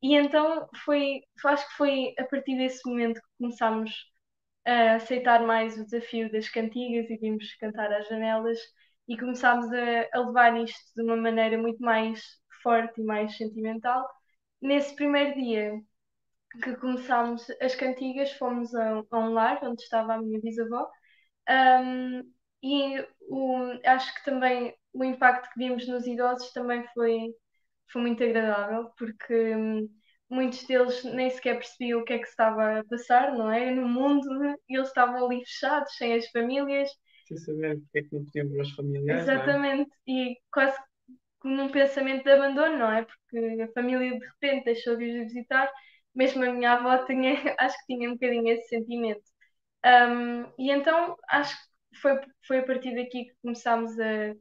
E 0.01 0.15
então 0.15 0.67
foi, 0.85 1.21
acho 1.45 1.67
que 1.67 1.75
foi 1.75 2.13
a 2.17 2.23
partir 2.23 2.57
desse 2.57 2.87
momento 2.87 3.21
que 3.21 3.27
começámos 3.39 3.91
a 4.65 4.95
aceitar 4.95 5.45
mais 5.45 5.77
o 5.77 5.85
desafio 5.85 6.31
das 6.31 6.49
cantigas 6.49 7.09
e 7.09 7.17
vimos 7.17 7.55
cantar 7.55 7.91
às 7.93 8.07
janelas 8.07 8.59
e 9.07 9.17
começámos 9.17 9.71
a, 9.71 10.07
a 10.13 10.19
levar 10.19 10.57
isto 10.63 10.93
de 10.95 11.03
uma 11.03 11.15
maneira 11.15 11.57
muito 11.57 11.81
mais 11.81 12.21
forte 12.61 13.01
e 13.01 13.03
mais 13.03 13.35
sentimental. 13.37 14.07
Nesse 14.61 14.95
primeiro 14.95 15.35
dia 15.35 15.81
que 16.61 16.75
começámos 16.77 17.45
as 17.61 17.75
cantigas, 17.75 18.31
fomos 18.33 18.73
a, 18.75 19.03
a 19.11 19.19
um 19.19 19.33
lar 19.33 19.59
onde 19.63 19.81
estava 19.81 20.13
a 20.15 20.21
minha 20.21 20.39
bisavó. 20.41 20.89
Um, 21.49 22.23
e 22.61 22.99
o, 23.29 23.79
acho 23.85 24.13
que 24.15 24.25
também 24.25 24.75
o 24.93 25.03
impacto 25.03 25.49
que 25.51 25.59
vimos 25.59 25.87
nos 25.87 26.05
idosos 26.07 26.51
também 26.51 26.83
foi, 26.93 27.33
foi 27.91 28.01
muito 28.01 28.23
agradável, 28.23 28.89
porque 28.97 29.55
um, 29.55 29.87
muitos 30.29 30.63
deles 30.65 31.03
nem 31.03 31.29
sequer 31.29 31.55
percebiam 31.55 32.01
o 32.01 32.03
que 32.03 32.13
é 32.13 32.17
que 32.19 32.25
se 32.25 32.31
estava 32.31 32.79
a 32.79 32.83
passar, 32.85 33.33
não 33.33 33.51
é? 33.51 33.71
No 33.71 33.87
mundo, 33.87 34.27
e 34.67 34.75
eles 34.75 34.87
estavam 34.87 35.25
ali 35.25 35.39
fechados, 35.45 35.95
sem 35.95 36.13
as 36.13 36.27
famílias. 36.31 36.89
Sem 37.27 37.37
saber 37.37 37.79
porque 37.79 37.99
é 37.99 38.03
que 38.03 38.15
não 38.15 38.25
podiam 38.25 38.49
ver 38.49 38.61
os 38.61 38.71
familiares. 38.71 39.23
Exatamente, 39.23 39.91
é? 40.07 40.11
e 40.11 40.37
quase 40.51 40.77
num 41.43 41.69
pensamento 41.69 42.23
de 42.23 42.31
abandono, 42.31 42.77
não 42.77 42.91
é? 42.91 43.05
Porque 43.05 43.61
a 43.61 43.67
família 43.73 44.19
de 44.19 44.25
repente 44.25 44.65
deixou 44.65 44.95
de 44.97 45.05
ir 45.05 45.23
visitar, 45.23 45.71
mesmo 46.17 46.43
a 46.43 46.51
minha 46.51 46.73
avó 46.73 47.05
tinha, 47.05 47.33
acho 47.59 47.77
que 47.79 47.95
tinha 47.95 48.09
um 48.09 48.13
bocadinho 48.13 48.49
esse 48.49 48.67
sentimento. 48.69 49.23
Um, 49.85 50.51
e 50.57 50.71
então 50.71 51.15
acho 51.29 51.55
que 51.55 51.99
foi, 52.01 52.19
foi 52.45 52.59
a 52.59 52.65
partir 52.65 52.95
daqui 52.95 53.25
que 53.25 53.35
começámos 53.41 53.97
a, 53.99 54.31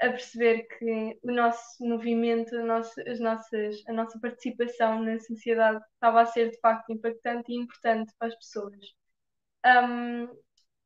a 0.00 0.10
perceber 0.10 0.66
que 0.78 1.18
o 1.22 1.30
nosso 1.30 1.62
movimento, 1.80 2.56
a 2.56 2.64
nossa, 2.64 3.02
as 3.06 3.20
nossas, 3.20 3.76
a 3.86 3.92
nossa 3.92 4.18
participação 4.18 5.02
na 5.02 5.18
sociedade 5.20 5.84
estava 5.94 6.22
a 6.22 6.26
ser 6.26 6.50
de 6.50 6.58
facto 6.60 6.90
impactante 6.90 7.52
e 7.52 7.56
importante 7.56 8.12
para 8.18 8.28
as 8.28 8.36
pessoas. 8.36 8.80
Um, 9.64 10.28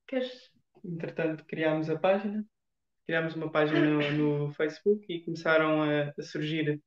queres... 0.09 0.51
Entretanto, 0.85 1.45
criámos 1.47 1.89
a 1.89 1.97
página, 1.97 2.45
criámos 3.07 3.37
uma 3.37 3.51
página 3.51 3.81
no, 3.81 4.47
no 4.47 4.53
Facebook 4.55 5.07
e 5.09 5.25
começaram 5.25 5.83
a, 5.83 6.13
a, 6.19 6.23
surgir 6.23 6.83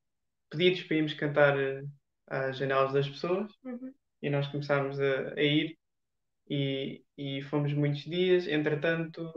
pedidos 0.50 0.84
para 0.84 0.98
irmos 0.98 1.14
cantar 1.14 1.58
eh, 1.58 1.84
às 2.28 2.58
janelas 2.58 2.94
das 2.94 3.08
pessoas 3.08 3.52
uhum. 3.64 3.94
e 4.22 4.30
nós 4.30 4.48
começámos 4.48 5.00
a, 5.00 5.34
a 5.34 5.42
ir 5.42 5.78
e, 6.50 7.04
e, 7.18 7.42
fomos 7.44 7.74
muitos 7.74 8.02
dias. 8.02 8.48
Entretanto, 8.48 9.28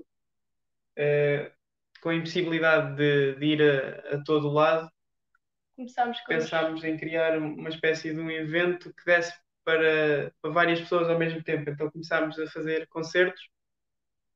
uh, 0.99 1.53
com 2.01 2.11
a 2.11 2.15
impossibilidade 2.15 2.97
de, 2.97 3.35
de 3.37 3.47
ir 3.47 3.63
a, 3.63 4.17
a, 4.17 4.25
todo 4.25 4.49
lado, 4.49 4.91
pensámos 6.27 6.85
em 6.85 6.97
criar 6.97 7.39
uma 7.39 7.69
espécie 7.69 8.13
de 8.13 8.21
um 8.21 8.31
evento 8.31 8.93
que 8.95 9.05
desse 9.05 9.33
para, 9.65 10.33
para 10.41 10.51
várias 10.51 10.81
pessoas 10.81 11.09
ao 11.09 11.19
mesmo 11.19 11.43
tempo. 11.43 11.71
Então 11.71 11.91
começámos 11.91 12.39
a 12.39 12.47
fazer 12.49 12.87
concertos 12.89 13.43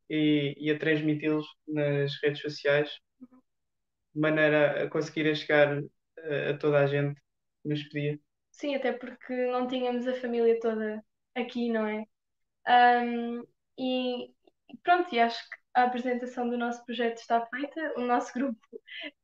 e, 0.08 0.54
e 0.58 0.70
a 0.70 0.78
transmiti-los 0.78 1.46
nas 1.66 2.14
redes 2.22 2.40
sociais, 2.42 2.90
de 4.14 4.20
maneira 4.20 4.84
a 4.84 4.90
conseguir 4.90 5.34
chegar 5.36 5.78
a, 5.78 6.50
a 6.50 6.58
toda 6.58 6.78
a 6.80 6.86
gente 6.86 7.20
que 7.62 7.68
nos 7.68 7.82
pedia. 7.84 8.18
Sim, 8.56 8.74
até 8.76 8.92
porque 8.92 9.34
não 9.50 9.66
tínhamos 9.66 10.06
a 10.06 10.14
família 10.14 10.58
toda 10.60 11.04
aqui, 11.34 11.70
não 11.70 11.86
é? 11.86 12.04
Um, 12.68 13.44
e 13.78 14.32
pronto, 14.82 15.14
e 15.14 15.20
acho 15.20 15.38
que 15.50 15.56
a 15.74 15.84
apresentação 15.84 16.48
do 16.48 16.58
nosso 16.58 16.84
projeto 16.84 17.18
está 17.18 17.46
feita. 17.46 17.94
O 17.98 18.02
nosso 18.02 18.32
grupo 18.34 18.60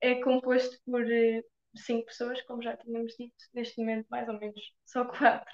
é 0.01 0.23
composto 0.23 0.79
por 0.87 1.03
eh, 1.11 1.43
cinco 1.77 2.07
pessoas, 2.07 2.43
como 2.43 2.63
já 2.63 2.77
tínhamos 2.77 3.15
dito, 3.19 3.35
neste 3.55 3.81
momento 3.81 4.07
mais 4.11 4.29
ou 4.29 4.39
menos 4.41 4.61
só 4.87 5.05
quatro, 5.07 5.51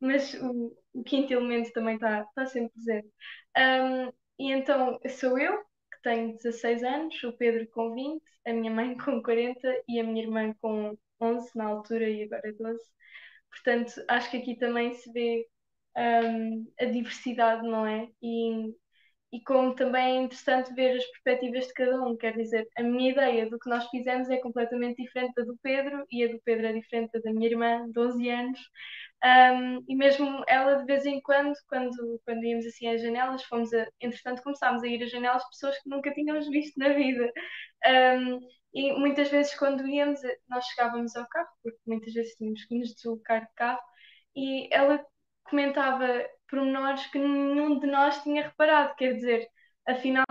mas 0.00 0.34
o, 0.34 0.76
o 0.94 1.04
quinto 1.04 1.32
elemento 1.32 1.72
também 1.72 1.96
está, 1.96 2.26
sempre 2.46 2.70
presente. 2.74 3.08
Um, 3.58 4.08
e 4.38 4.52
então 4.52 4.98
sou 5.10 5.38
eu, 5.38 5.58
que 5.92 6.02
tenho 6.02 6.36
16 6.36 6.82
anos, 6.84 7.22
o 7.24 7.32
Pedro 7.32 7.66
com 7.70 7.94
20, 7.94 8.22
a 8.46 8.52
minha 8.52 8.70
mãe 8.70 8.96
com 8.98 9.22
40 9.22 9.68
e 9.88 10.00
a 10.00 10.04
minha 10.04 10.22
irmã 10.24 10.54
com 10.60 10.96
11 11.20 11.50
na 11.56 11.66
altura 11.66 12.08
e 12.08 12.24
agora 12.24 12.52
12. 12.58 12.84
Portanto, 13.50 13.92
acho 14.08 14.30
que 14.30 14.36
aqui 14.38 14.56
também 14.58 14.94
se 14.94 15.10
vê 15.12 15.46
um, 15.96 16.66
a 16.80 16.84
diversidade, 16.86 17.66
não 17.66 17.86
é? 17.86 18.08
E, 18.22 18.74
e 19.32 19.42
como 19.44 19.74
também 19.74 20.18
é 20.18 20.22
interessante 20.22 20.72
ver 20.74 20.96
as 20.96 21.04
perspectivas 21.06 21.66
de 21.66 21.74
cada 21.74 22.00
um. 22.02 22.16
Quer 22.16 22.36
dizer, 22.36 22.66
a 22.78 22.82
minha 22.82 23.10
ideia 23.12 23.48
do 23.50 23.58
que 23.58 23.68
nós 23.70 23.88
fizemos 23.90 24.30
é 24.30 24.38
completamente 24.38 25.02
diferente 25.02 25.34
da 25.36 25.44
do 25.44 25.58
Pedro 25.62 26.04
e 26.10 26.24
a 26.24 26.28
do 26.28 26.40
Pedro 26.44 26.66
é 26.68 26.72
diferente 26.72 27.10
da 27.12 27.20
da 27.20 27.32
minha 27.32 27.48
irmã, 27.50 27.86
12 27.92 28.28
anos. 28.30 28.60
Um, 29.24 29.84
e 29.88 29.96
mesmo 29.96 30.44
ela, 30.46 30.76
de 30.76 30.84
vez 30.86 31.04
em 31.06 31.20
quando, 31.20 31.54
quando, 31.68 32.20
quando 32.24 32.44
íamos 32.44 32.66
assim 32.66 32.86
às 32.88 33.00
janelas, 33.02 33.42
fomos 33.44 33.72
a, 33.72 33.86
entretanto 34.00 34.42
começámos 34.42 34.82
a 34.82 34.86
ir 34.88 35.02
às 35.02 35.10
janelas 35.10 35.46
pessoas 35.48 35.76
que 35.82 35.88
nunca 35.88 36.12
tínhamos 36.12 36.48
visto 36.48 36.78
na 36.78 36.90
vida. 36.90 37.32
Um, 37.86 38.40
e 38.76 38.92
muitas 38.92 39.28
vezes, 39.30 39.54
quando 39.58 39.86
íamos, 39.88 40.20
nós 40.48 40.64
chegávamos 40.66 41.16
ao 41.16 41.26
carro, 41.28 41.48
porque 41.62 41.78
muitas 41.86 42.12
vezes 42.14 42.34
tínhamos 42.36 42.64
que 42.66 42.78
nos 42.78 42.94
deslocar 42.94 43.42
de 43.46 43.52
carro, 43.54 43.80
e 44.36 44.68
ela 44.72 45.04
comentava 45.44 46.06
pormenores 46.48 47.06
que 47.08 47.18
nenhum 47.18 47.78
de 47.80 47.86
nós 47.86 48.22
tinha 48.22 48.42
reparado, 48.44 48.94
quer 48.96 49.14
dizer, 49.14 49.48
afinal, 49.86 50.24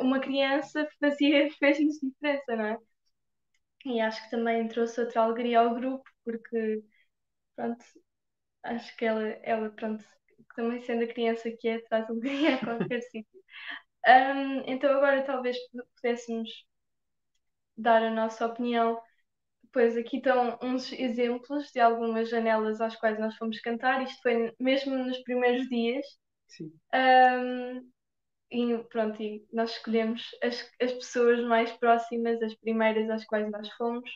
uma 0.00 0.20
criança 0.20 0.88
fazia, 1.00 1.50
fez-nos 1.58 1.98
diferença, 2.00 2.56
não 2.56 2.66
é? 2.66 2.78
E 3.84 4.00
acho 4.00 4.22
que 4.24 4.30
também 4.30 4.68
trouxe 4.68 5.00
outra 5.00 5.22
alegria 5.22 5.60
ao 5.60 5.74
grupo, 5.74 6.04
porque, 6.24 6.82
pronto, 7.56 7.84
acho 8.64 8.96
que 8.96 9.04
ela, 9.06 9.28
ela 9.44 9.70
pronto, 9.70 10.04
também 10.56 10.82
sendo 10.82 11.04
a 11.04 11.08
criança 11.08 11.50
que 11.52 11.68
é, 11.68 11.80
traz 11.82 12.08
alegria 12.10 12.56
a 12.56 12.60
qualquer 12.64 13.02
sítio. 13.10 13.40
Um, 14.06 14.62
então 14.70 14.90
agora 14.96 15.24
talvez 15.24 15.56
pudéssemos 15.96 16.50
dar 17.80 18.02
a 18.02 18.10
nossa 18.10 18.46
opinião 18.46 19.00
Pois 19.72 19.96
aqui 19.96 20.16
estão 20.16 20.58
uns 20.60 20.92
exemplos 20.92 21.70
de 21.70 21.78
algumas 21.78 22.28
janelas 22.28 22.80
às 22.80 22.96
quais 22.96 23.18
nós 23.20 23.36
fomos 23.36 23.60
cantar. 23.60 24.02
Isto 24.02 24.20
foi 24.22 24.52
mesmo 24.58 24.96
nos 24.96 25.18
primeiros 25.22 25.68
dias. 25.68 26.04
Sim. 26.48 26.72
Um, 26.92 27.88
e 28.50 28.78
pronto, 28.90 29.22
e 29.22 29.46
nós 29.52 29.70
escolhemos 29.70 30.24
as, 30.42 30.68
as 30.82 30.92
pessoas 30.92 31.40
mais 31.44 31.70
próximas, 31.74 32.42
as 32.42 32.54
primeiras 32.56 33.08
às 33.08 33.24
quais 33.24 33.48
nós 33.48 33.68
fomos, 33.74 34.10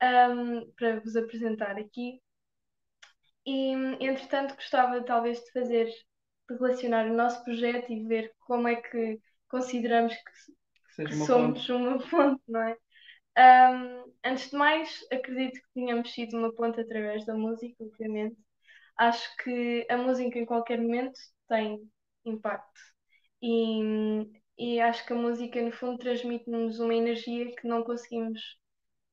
um, 0.00 0.70
para 0.76 1.00
vos 1.00 1.16
apresentar 1.16 1.76
aqui. 1.76 2.22
E 3.44 3.72
entretanto 4.00 4.54
gostava 4.54 5.02
talvez 5.02 5.40
de 5.40 5.50
fazer, 5.50 5.86
de 5.86 6.54
relacionar 6.54 7.06
o 7.06 7.14
nosso 7.14 7.42
projeto 7.42 7.92
e 7.92 8.06
ver 8.06 8.32
como 8.38 8.68
é 8.68 8.76
que 8.76 9.20
consideramos 9.48 10.14
que, 10.14 10.22
que, 10.94 11.04
que 11.06 11.14
somos 11.14 11.66
ponte. 11.66 11.72
uma 11.72 11.98
fonte, 11.98 12.42
não 12.46 12.62
é? 12.62 12.76
Um, 13.38 14.12
antes 14.24 14.50
de 14.50 14.56
mais, 14.56 15.06
acredito 15.12 15.60
que 15.60 15.72
tínhamos 15.74 16.12
sido 16.12 16.36
uma 16.38 16.54
ponte 16.54 16.80
através 16.80 17.24
da 17.26 17.34
música, 17.34 17.76
obviamente. 17.84 18.36
Acho 18.96 19.36
que 19.38 19.86
a 19.90 19.96
música 19.96 20.38
em 20.38 20.46
qualquer 20.46 20.80
momento 20.80 21.18
tem 21.48 21.80
impacto. 22.24 22.80
E, 23.42 24.26
e 24.58 24.80
acho 24.80 25.06
que 25.06 25.12
a 25.12 25.16
música, 25.16 25.60
no 25.62 25.72
fundo, 25.72 25.98
transmite-nos 25.98 26.80
uma 26.80 26.94
energia 26.94 27.54
que 27.54 27.68
não 27.68 27.84
conseguimos 27.84 28.40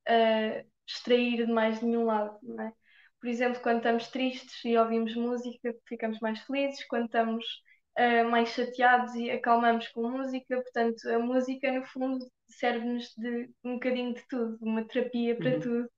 uh, 0.07 0.65
extrair 0.87 1.45
de 1.45 1.51
mais 1.51 1.81
nenhum 1.81 2.05
lado. 2.05 2.37
Não 2.41 2.63
é? 2.63 2.73
Por 3.19 3.29
exemplo, 3.29 3.61
quando 3.61 3.77
estamos 3.77 4.07
tristes 4.09 4.63
e 4.65 4.77
ouvimos 4.77 5.15
música, 5.15 5.75
ficamos 5.87 6.19
mais 6.19 6.39
felizes. 6.41 6.85
Quando 6.87 7.05
estamos 7.05 7.45
uh, 7.99 8.29
mais 8.29 8.49
chateados 8.49 9.15
e 9.15 9.31
acalmamos 9.31 9.87
com 9.89 10.09
música. 10.09 10.61
Portanto, 10.61 11.07
a 11.09 11.19
música, 11.19 11.71
no 11.71 11.83
fundo, 11.85 12.25
serve-nos 12.53 13.13
de 13.15 13.49
um 13.63 13.73
bocadinho 13.73 14.13
de 14.13 14.27
tudo, 14.27 14.57
uma 14.61 14.85
terapia 14.87 15.35
para 15.35 15.55
uhum. 15.55 15.59
tudo. 15.59 15.91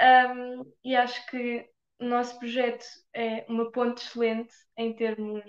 Um, 0.00 0.72
e 0.84 0.96
acho 0.96 1.24
que 1.30 1.66
o 2.00 2.04
nosso 2.04 2.38
projeto 2.38 2.84
é 3.14 3.44
uma 3.48 3.70
ponte 3.70 4.02
excelente 4.02 4.52
em 4.76 4.94
termos 4.94 5.44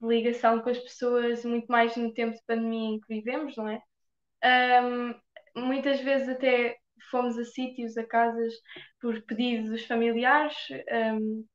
de 0.00 0.08
ligação 0.08 0.60
com 0.60 0.70
as 0.70 0.78
pessoas, 0.78 1.44
muito 1.44 1.66
mais 1.66 1.96
no 1.96 2.12
tempo 2.12 2.34
de 2.34 2.44
pandemia 2.46 2.96
em 2.96 3.00
que 3.00 3.14
vivemos, 3.14 3.56
não 3.56 3.68
é? 3.68 3.80
Um, 4.82 5.14
muitas 5.56 6.00
vezes 6.00 6.28
até 6.28 6.76
fomos 7.10 7.38
a 7.38 7.44
sítios, 7.44 7.96
a 7.96 8.04
casas, 8.04 8.52
por 9.00 9.22
pedido 9.22 9.70
dos 9.70 9.84
familiares, 9.86 10.56
um, 11.20 11.46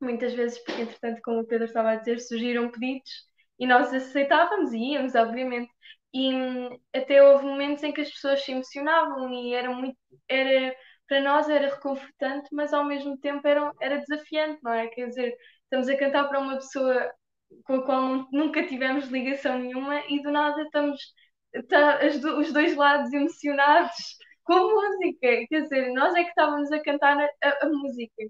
muitas 0.00 0.32
vezes, 0.34 0.58
porque 0.64 0.82
entretanto, 0.82 1.20
como 1.22 1.40
o 1.40 1.46
Pedro 1.46 1.66
estava 1.66 1.90
a 1.90 1.96
dizer, 1.96 2.18
surgiram 2.20 2.70
pedidos 2.70 3.10
e 3.58 3.66
nós 3.66 3.92
aceitávamos 3.92 4.72
e 4.72 4.78
íamos, 4.78 5.14
obviamente. 5.14 5.70
E 6.14 6.34
hum, 6.34 6.78
até 6.94 7.22
houve 7.22 7.44
momentos 7.44 7.82
em 7.84 7.92
que 7.92 8.00
as 8.02 8.10
pessoas 8.10 8.44
se 8.44 8.52
emocionavam 8.52 9.32
e 9.32 9.54
era 9.54 9.70
muito, 9.74 9.96
era 10.28 10.74
para 11.08 11.20
nós 11.20 11.48
era 11.48 11.68
reconfortante, 11.74 12.48
mas 12.52 12.72
ao 12.72 12.84
mesmo 12.84 13.18
tempo 13.18 13.46
era, 13.46 13.72
era 13.80 13.98
desafiante, 13.98 14.60
não 14.62 14.72
é? 14.72 14.88
Quer 14.88 15.08
dizer, 15.08 15.36
estamos 15.64 15.88
a 15.88 15.96
cantar 15.96 16.28
para 16.28 16.40
uma 16.40 16.56
pessoa 16.56 17.12
com 17.64 17.74
a 17.76 17.84
qual 17.84 18.28
nunca 18.32 18.66
tivemos 18.66 19.06
ligação 19.08 19.58
nenhuma 19.58 20.00
e 20.08 20.22
do 20.22 20.30
nada 20.30 20.62
estamos 20.62 21.00
tá, 21.68 22.00
os 22.38 22.52
dois 22.52 22.76
lados 22.76 23.12
emocionados 23.12 23.92
com 24.44 24.54
a 24.54 24.60
música. 24.74 25.46
Quer 25.48 25.62
dizer, 25.62 25.92
nós 25.92 26.14
é 26.14 26.22
que 26.24 26.30
estávamos 26.30 26.70
a 26.72 26.82
cantar 26.82 27.18
a, 27.20 27.66
a 27.66 27.68
música. 27.68 28.22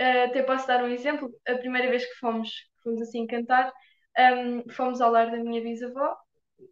Uh, 0.00 0.24
até 0.26 0.42
posso 0.42 0.66
dar 0.66 0.82
um 0.84 0.88
exemplo. 0.88 1.30
A 1.48 1.54
primeira 1.56 1.90
vez 1.90 2.04
que 2.06 2.14
fomos, 2.20 2.50
fomos 2.82 3.02
assim 3.02 3.26
cantar, 3.26 3.72
um, 4.18 4.68
fomos 4.72 5.00
ao 5.00 5.10
lar 5.12 5.30
da 5.30 5.38
minha 5.38 5.62
bisavó. 5.62 6.16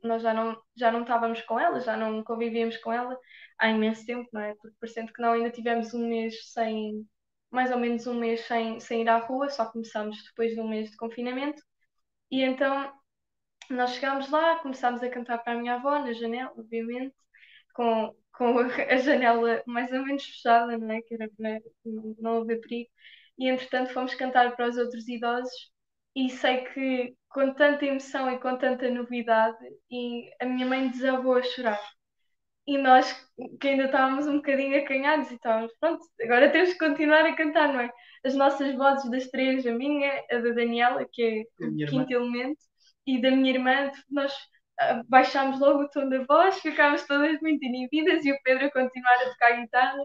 Nós 0.02 0.22
já 0.22 0.34
não, 0.34 0.60
já 0.76 0.90
não 0.92 1.02
estávamos 1.02 1.42
com 1.42 1.58
ela, 1.58 1.80
já 1.80 1.96
não 1.96 2.22
convivíamos 2.24 2.76
com 2.78 2.92
ela 2.92 3.18
há 3.58 3.68
imenso 3.68 4.04
tempo, 4.06 4.28
não 4.32 4.40
é? 4.40 4.54
Porque 4.56 4.76
parecendo 4.80 5.12
que 5.12 5.22
não, 5.22 5.32
ainda 5.32 5.50
tivemos 5.50 5.94
um 5.94 6.08
mês 6.08 6.52
sem, 6.52 7.06
mais 7.50 7.70
ou 7.70 7.78
menos 7.78 8.06
um 8.06 8.14
mês 8.14 8.40
sem, 8.46 8.80
sem 8.80 9.02
ir 9.02 9.08
à 9.08 9.18
rua, 9.18 9.48
só 9.50 9.66
começámos 9.70 10.22
depois 10.24 10.52
de 10.54 10.60
um 10.60 10.68
mês 10.68 10.90
de 10.90 10.96
confinamento. 10.96 11.62
E 12.30 12.42
então 12.42 12.92
nós 13.70 13.92
chegámos 13.94 14.30
lá, 14.30 14.58
começámos 14.60 15.02
a 15.02 15.10
cantar 15.10 15.38
para 15.38 15.54
a 15.54 15.56
minha 15.56 15.74
avó 15.74 15.98
na 15.98 16.12
janela, 16.12 16.52
obviamente, 16.56 17.14
com, 17.74 18.14
com 18.32 18.58
a 18.90 18.96
janela 18.98 19.62
mais 19.66 19.92
ou 19.92 20.04
menos 20.04 20.24
fechada, 20.24 20.78
não 20.78 20.90
é? 20.92 21.02
Que 21.02 21.14
era 21.14 21.28
para 21.36 21.60
não 22.18 22.42
haver 22.42 22.60
perigo. 22.60 22.90
E 23.38 23.48
entretanto 23.48 23.92
fomos 23.92 24.14
cantar 24.14 24.56
para 24.56 24.68
os 24.68 24.76
outros 24.78 25.08
idosos 25.08 25.70
e 26.16 26.30
sei 26.30 26.64
que 26.64 27.14
com 27.28 27.52
tanta 27.52 27.84
emoção 27.84 28.30
e 28.32 28.38
com 28.38 28.56
tanta 28.56 28.90
novidade, 28.90 29.58
e 29.90 30.30
a 30.40 30.46
minha 30.46 30.66
mãe 30.66 30.88
desabou 30.88 31.34
a 31.36 31.42
chorar. 31.42 31.78
E 32.66 32.78
nós, 32.78 33.12
que 33.60 33.68
ainda 33.68 33.84
estávamos 33.84 34.26
um 34.26 34.36
bocadinho 34.36 34.78
acanhados, 34.82 35.30
e 35.30 35.34
estávamos, 35.34 35.72
pronto, 35.78 36.02
agora 36.22 36.50
temos 36.50 36.72
que 36.72 36.78
continuar 36.78 37.26
a 37.26 37.36
cantar, 37.36 37.72
não 37.72 37.80
é? 37.80 37.92
As 38.24 38.34
nossas 38.34 38.74
vozes 38.74 39.10
das 39.10 39.28
três, 39.28 39.66
a 39.66 39.72
minha, 39.72 40.10
a 40.30 40.38
da 40.38 40.50
Daniela, 40.52 41.06
que 41.12 41.46
é 41.60 41.64
o 41.66 41.86
quinto 41.86 42.12
elemento, 42.12 42.58
e 43.06 43.20
da 43.20 43.30
minha 43.30 43.52
irmã, 43.52 43.92
nós 44.10 44.32
uh, 44.32 45.04
baixámos 45.06 45.60
logo 45.60 45.82
o 45.82 45.90
tom 45.90 46.08
da 46.08 46.24
voz, 46.24 46.58
ficámos 46.60 47.04
todas 47.06 47.38
muito 47.42 47.62
inibidas 47.62 48.24
e 48.24 48.32
o 48.32 48.38
Pedro 48.42 48.66
a 48.66 48.72
continuar 48.72 49.14
a 49.14 49.30
tocar 49.30 49.60
guitarra. 49.60 50.02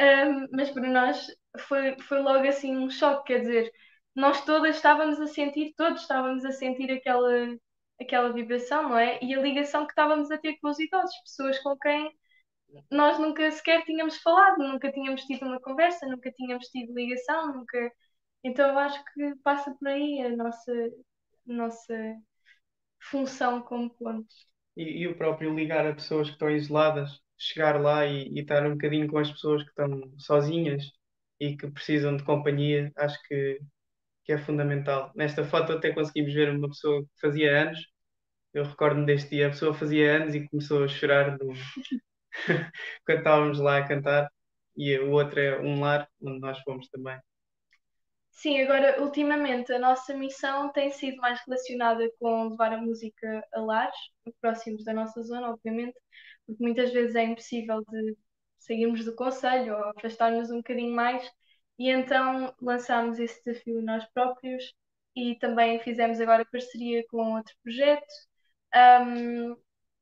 Um, 0.00 0.48
mas 0.52 0.70
para 0.70 0.88
nós 0.88 1.26
foi, 1.68 1.96
foi 2.00 2.20
logo 2.20 2.48
assim 2.48 2.76
um 2.76 2.88
choque, 2.90 3.34
quer 3.34 3.40
dizer, 3.40 3.72
nós 4.14 4.44
todas 4.44 4.76
estávamos 4.76 5.20
a 5.20 5.26
sentir, 5.26 5.74
todos 5.76 6.02
estávamos 6.02 6.44
a 6.44 6.52
sentir 6.52 6.90
aquela, 6.90 7.56
aquela 8.00 8.32
vibração, 8.32 8.90
não 8.90 8.98
é? 8.98 9.18
E 9.22 9.34
a 9.34 9.40
ligação 9.40 9.86
que 9.86 9.92
estávamos 9.92 10.30
a 10.30 10.38
ter 10.38 10.58
com 10.60 10.68
os 10.68 10.78
idosos, 10.78 11.14
pessoas 11.24 11.58
com 11.60 11.76
quem 11.78 12.12
nós 12.90 13.18
nunca 13.18 13.50
sequer 13.50 13.84
tínhamos 13.84 14.16
falado, 14.18 14.58
nunca 14.58 14.90
tínhamos 14.92 15.22
tido 15.24 15.46
uma 15.46 15.60
conversa, 15.60 16.06
nunca 16.06 16.30
tínhamos 16.32 16.66
tido 16.68 16.94
ligação, 16.94 17.54
nunca. 17.54 17.92
Então 18.44 18.68
eu 18.70 18.78
acho 18.78 19.02
que 19.12 19.34
passa 19.42 19.74
por 19.74 19.88
aí 19.88 20.20
a 20.22 20.36
nossa, 20.36 20.72
nossa 21.46 22.16
função 23.10 23.62
como 23.62 23.90
pontos. 23.90 24.46
E, 24.76 25.02
e, 25.02 25.08
o 25.08 25.16
próprio 25.16 25.54
ligar 25.54 25.86
a 25.86 25.94
pessoas 25.94 26.28
que 26.28 26.34
estão 26.34 26.50
isoladas, 26.50 27.20
chegar 27.36 27.80
lá 27.80 28.06
e, 28.06 28.28
e 28.28 28.40
estar 28.40 28.66
um 28.66 28.72
bocadinho 28.72 29.08
com 29.08 29.18
as 29.18 29.30
pessoas 29.30 29.62
que 29.62 29.68
estão 29.68 30.12
sozinhas 30.18 30.84
e 31.38 31.56
que 31.56 31.70
precisam 31.70 32.16
de 32.16 32.24
companhia, 32.24 32.90
acho 32.96 33.20
que, 33.24 33.60
é 34.32 34.38
fundamental. 34.38 35.12
Nesta 35.14 35.44
foto 35.44 35.72
até 35.72 35.92
conseguimos 35.92 36.32
ver 36.34 36.50
uma 36.50 36.68
pessoa 36.68 37.02
que 37.02 37.20
fazia 37.20 37.62
anos, 37.62 37.80
eu 38.54 38.64
recordo-me 38.64 39.06
deste 39.06 39.30
dia, 39.30 39.48
a 39.48 39.50
pessoa 39.50 39.74
fazia 39.74 40.16
anos 40.16 40.34
e 40.34 40.48
começou 40.48 40.84
a 40.84 40.88
chorar 40.88 41.38
quando 43.06 43.18
estávamos 43.18 43.58
lá 43.60 43.78
a 43.78 43.88
cantar, 43.88 44.30
e 44.76 44.98
o 44.98 45.12
outro 45.12 45.40
é 45.40 45.60
um 45.60 45.80
lar 45.80 46.08
onde 46.22 46.40
nós 46.40 46.58
fomos 46.60 46.88
também. 46.88 47.18
Sim, 48.30 48.60
agora, 48.62 49.00
ultimamente, 49.02 49.72
a 49.72 49.78
nossa 49.78 50.14
missão 50.14 50.72
tem 50.72 50.90
sido 50.90 51.16
mais 51.18 51.40
relacionada 51.46 52.08
com 52.18 52.48
levar 52.48 52.72
a 52.72 52.78
música 52.78 53.46
a 53.52 53.60
lares, 53.60 53.94
próximos 54.40 54.84
da 54.84 54.92
nossa 54.92 55.22
zona, 55.22 55.50
obviamente, 55.50 55.96
porque 56.46 56.62
muitas 56.62 56.92
vezes 56.92 57.14
é 57.14 57.24
impossível 57.24 57.82
de 57.88 58.16
sairmos 58.58 59.04
do 59.04 59.14
conselho 59.14 59.76
ou 59.76 59.84
afastar-nos 59.96 60.50
um 60.50 60.56
bocadinho 60.58 60.94
mais, 60.94 61.22
e 61.78 61.90
então 61.90 62.54
lançámos 62.60 63.18
esse 63.18 63.42
desafio 63.44 63.82
nós 63.82 64.04
próprios 64.12 64.74
e 65.16 65.36
também 65.36 65.80
fizemos 65.80 66.20
agora 66.20 66.44
parceria 66.44 67.04
com 67.08 67.34
outro 67.34 67.54
projeto. 67.62 68.06
Um, 68.74 69.56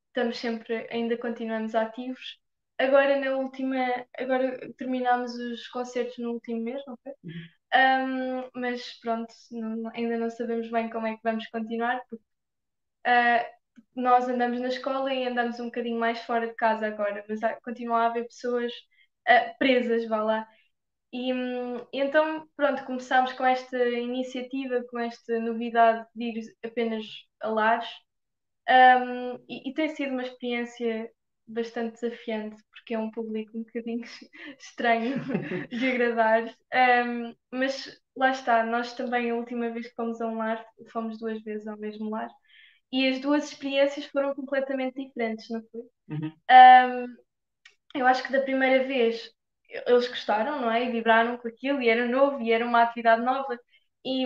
estamos 0.09 0.39
sempre, 0.39 0.87
ainda 0.91 1.16
continuamos 1.16 1.75
ativos. 1.75 2.39
Agora 2.79 3.18
na 3.18 3.37
última, 3.37 3.77
agora 4.18 4.73
terminámos 4.75 5.35
os 5.35 5.68
concertos 5.68 6.18
no 6.18 6.33
último 6.33 6.62
mês, 6.62 6.83
não 6.87 6.97
foi? 7.03 7.12
Uhum. 7.25 7.61
Um, 7.73 8.51
mas 8.55 8.99
pronto, 9.01 9.33
não, 9.53 9.91
ainda 9.95 10.18
não 10.18 10.31
sabemos 10.31 10.71
bem 10.71 10.91
como 10.91 11.07
é 11.07 11.14
que 11.16 11.23
vamos 11.23 11.47
continuar, 11.49 12.03
porque 12.09 12.25
uh, 13.07 13.47
nós 13.95 14.29
andamos 14.29 14.61
na 14.61 14.68
escola 14.68 15.12
e 15.12 15.27
andamos 15.27 15.61
um 15.61 15.66
bocadinho 15.66 15.99
mais 15.99 16.21
fora 16.23 16.49
de 16.49 16.55
casa 16.55 16.87
agora, 16.87 17.25
mas 17.29 17.43
há, 17.43 17.61
continua 17.62 17.99
a 18.05 18.07
haver 18.07 18.27
pessoas 18.27 18.73
uh, 19.29 19.59
presas, 19.59 20.07
vá 20.09 20.23
lá. 20.23 20.49
E, 21.13 21.33
um, 21.33 21.85
então, 21.93 22.47
pronto, 22.57 22.85
começámos 22.85 23.33
com 23.33 23.45
esta 23.45 23.79
iniciativa, 23.89 24.85
com 24.89 24.99
esta 24.99 25.41
novidade 25.41 26.07
de 26.15 26.25
ir 26.25 26.57
apenas 26.65 27.05
a 27.41 27.49
lares, 27.49 27.89
um, 28.69 29.35
e, 29.49 29.71
e 29.71 29.75
tem 29.75 29.89
sido 29.89 30.13
uma 30.13 30.23
experiência 30.23 31.11
bastante 31.47 32.01
desafiante, 32.01 32.63
porque 32.71 32.95
é 32.95 32.99
um 32.99 33.11
público 33.11 33.59
um 33.59 33.65
bocadinho 33.65 34.05
estranho 34.59 35.17
de 35.69 35.91
agradar. 35.91 36.55
Um, 36.73 37.35
mas 37.51 38.01
lá 38.17 38.31
está, 38.31 38.65
nós 38.65 38.95
também, 38.95 39.31
a 39.31 39.35
última 39.35 39.71
vez 39.71 39.89
que 39.89 39.95
fomos 39.95 40.21
a 40.21 40.27
um 40.27 40.37
lar, 40.37 40.65
fomos 40.93 41.19
duas 41.19 41.43
vezes 41.43 41.67
ao 41.67 41.79
mesmo 41.79 42.11
lar, 42.11 42.31
e 42.93 43.09
as 43.09 43.21
duas 43.21 43.45
experiências 43.45 44.07
foram 44.07 44.35
completamente 44.35 44.95
diferentes, 44.95 45.49
não 45.49 45.63
foi? 45.71 45.83
Uhum. 46.09 46.33
Um, 46.51 47.17
eu 47.95 48.07
acho 48.07 48.23
que 48.23 48.33
da 48.33 48.43
primeira 48.43 48.87
vez 48.87 49.31
eles 49.87 50.09
gostaram, 50.09 50.61
não 50.61 50.71
é? 50.71 50.85
E 50.85 50.91
vibraram 50.93 51.37
com 51.39 51.49
aquilo, 51.49 51.83
e 51.83 51.89
era 51.89 52.07
novo, 52.07 52.41
e 52.43 52.53
era 52.53 52.64
uma 52.66 52.83
atividade 52.83 53.23
nova. 53.23 53.59
E, 54.05 54.25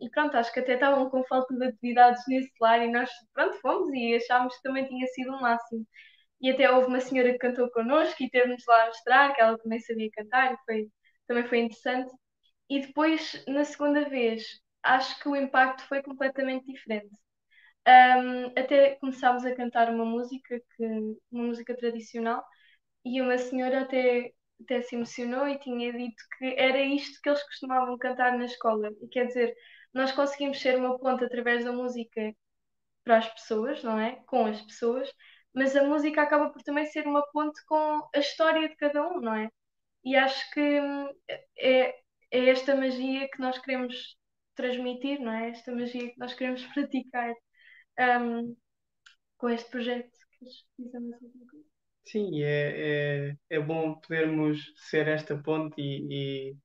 e, 0.00 0.10
pronto, 0.10 0.36
acho 0.36 0.52
que 0.52 0.60
até 0.60 0.74
estavam 0.74 1.08
com 1.10 1.24
falta 1.24 1.54
de 1.54 1.64
atividades 1.66 2.22
nesse 2.28 2.52
lar 2.60 2.82
e 2.84 2.90
nós, 2.90 3.10
pronto, 3.32 3.58
fomos 3.60 3.88
e 3.92 4.14
achámos 4.14 4.54
que 4.56 4.62
também 4.62 4.86
tinha 4.86 5.06
sido 5.08 5.32
o 5.32 5.40
máximo. 5.40 5.86
E 6.40 6.50
até 6.50 6.70
houve 6.70 6.88
uma 6.88 7.00
senhora 7.00 7.32
que 7.32 7.38
cantou 7.38 7.70
connosco 7.70 8.22
e 8.22 8.30
teve-nos 8.30 8.64
lá 8.68 8.84
a 8.84 8.86
mostrar 8.88 9.34
que 9.34 9.40
ela 9.40 9.58
também 9.58 9.80
sabia 9.80 10.10
cantar 10.12 10.54
e 10.54 10.58
foi, 10.66 10.88
também 11.26 11.46
foi 11.46 11.58
interessante. 11.60 12.12
E 12.70 12.80
depois, 12.80 13.44
na 13.48 13.64
segunda 13.64 14.08
vez, 14.08 14.44
acho 14.82 15.18
que 15.20 15.28
o 15.28 15.36
impacto 15.36 15.82
foi 15.88 16.02
completamente 16.02 16.66
diferente. 16.66 17.10
Um, 17.88 18.46
até 18.58 18.96
começámos 18.96 19.44
a 19.44 19.54
cantar 19.54 19.90
uma 19.90 20.04
música, 20.04 20.60
que, 20.76 20.84
uma 21.30 21.44
música 21.44 21.76
tradicional, 21.76 22.44
e 23.04 23.20
uma 23.22 23.38
senhora 23.38 23.82
até, 23.82 24.32
até 24.60 24.82
se 24.82 24.96
emocionou 24.96 25.46
e 25.48 25.58
tinha 25.58 25.92
dito 25.92 26.22
que 26.38 26.54
era 26.58 26.80
isto 26.80 27.20
que 27.22 27.28
eles 27.28 27.42
costumavam 27.44 27.98
cantar 27.98 28.36
na 28.38 28.44
escola. 28.46 28.90
E 29.02 29.08
quer 29.08 29.26
dizer, 29.26 29.54
nós 29.92 30.12
conseguimos 30.12 30.60
ser 30.60 30.76
uma 30.76 30.98
ponte 30.98 31.24
através 31.24 31.64
da 31.64 31.72
música 31.72 32.34
para 33.04 33.18
as 33.18 33.28
pessoas, 33.34 33.82
não 33.84 33.98
é? 33.98 34.16
Com 34.26 34.46
as 34.46 34.60
pessoas, 34.62 35.10
mas 35.54 35.76
a 35.76 35.84
música 35.84 36.22
acaba 36.22 36.50
por 36.50 36.62
também 36.62 36.86
ser 36.86 37.06
uma 37.06 37.22
ponte 37.32 37.64
com 37.66 38.08
a 38.14 38.18
história 38.18 38.68
de 38.68 38.76
cada 38.76 39.06
um, 39.08 39.20
não 39.20 39.34
é? 39.34 39.50
E 40.04 40.16
acho 40.16 40.50
que 40.52 40.60
hum, 40.80 41.08
é, 41.58 41.94
é 42.30 42.48
esta 42.50 42.76
magia 42.76 43.28
que 43.30 43.40
nós 43.40 43.58
queremos 43.58 44.16
transmitir, 44.54 45.20
não 45.20 45.32
é? 45.32 45.50
Esta 45.50 45.72
magia 45.72 46.10
que 46.12 46.18
nós 46.18 46.34
queremos 46.34 46.64
praticar 46.74 47.32
um, 48.20 48.56
com 49.38 49.48
este 49.50 49.70
projeto. 49.70 50.10
Sim, 52.06 52.42
é, 52.42 53.30
é, 53.30 53.36
é 53.50 53.60
bom 53.60 53.94
podermos 53.94 54.72
ser 54.76 55.08
esta 55.08 55.36
ponte 55.36 55.80
e, 55.80 56.52
e, 56.52 56.56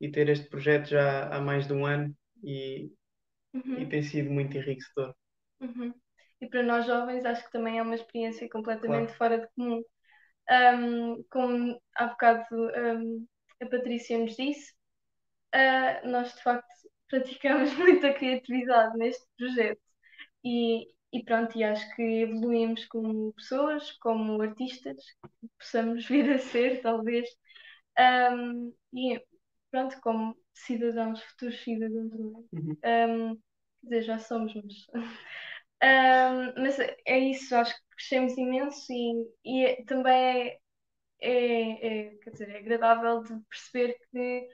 e 0.00 0.10
ter 0.10 0.28
este 0.28 0.48
projeto 0.48 0.88
já 0.88 1.28
há 1.28 1.40
mais 1.40 1.66
de 1.66 1.72
um 1.72 1.84
ano 1.84 2.16
e, 2.42 2.90
uhum. 3.52 3.80
e 3.80 3.86
tem 3.88 4.02
sido 4.02 4.30
muito 4.30 4.56
enriquecedor. 4.56 5.14
Uhum 5.60 5.92
e 6.40 6.48
para 6.48 6.62
nós 6.62 6.86
jovens 6.86 7.24
acho 7.24 7.44
que 7.44 7.52
também 7.52 7.78
é 7.78 7.82
uma 7.82 7.94
experiência 7.94 8.48
completamente 8.48 9.14
claro. 9.14 9.18
fora 9.18 9.38
de 9.38 9.48
comum. 9.54 9.82
Um, 10.50 11.22
como 11.30 11.80
há 11.94 12.06
bocado 12.06 12.44
um, 12.52 13.26
a 13.62 13.66
Patrícia 13.66 14.18
nos 14.18 14.34
disse, 14.34 14.72
uh, 15.54 16.08
nós 16.08 16.34
de 16.34 16.42
facto 16.42 16.66
praticamos 17.08 17.72
muita 17.76 18.12
criatividade 18.14 18.96
neste 18.96 19.24
projeto 19.36 19.80
e, 20.44 20.86
e 21.12 21.24
pronto, 21.24 21.56
e 21.58 21.64
acho 21.64 21.94
que 21.96 22.02
evoluímos 22.02 22.86
como 22.86 23.32
pessoas, 23.34 23.92
como 24.00 24.40
artistas, 24.42 24.96
possamos 25.58 26.06
vir 26.08 26.30
a 26.32 26.38
ser, 26.38 26.80
talvez, 26.82 27.28
um, 28.32 28.74
e 28.92 29.20
pronto, 29.70 30.00
como 30.02 30.36
cidadãos, 30.54 31.22
futuros 31.22 31.62
cidadãos, 31.62 32.10
não 32.12 32.46
é? 32.52 32.58
Uhum. 32.60 33.32
Um, 33.32 33.36
quer 33.36 33.86
dizer, 33.88 34.02
já 34.02 34.18
somos, 34.18 34.54
mas 34.54 34.86
Um, 35.82 36.62
mas 36.62 36.78
é 36.80 37.18
isso, 37.18 37.54
acho 37.56 37.74
que 37.74 37.82
crescemos 37.96 38.36
imenso 38.36 38.92
e, 38.92 39.26
e 39.44 39.64
é, 39.66 39.84
também 39.84 40.12
é, 40.50 40.58
é, 41.20 42.08
é, 42.10 42.16
quer 42.18 42.30
dizer, 42.30 42.50
é 42.50 42.58
agradável 42.58 43.22
de 43.22 43.40
perceber 43.48 43.96
que, 44.12 44.48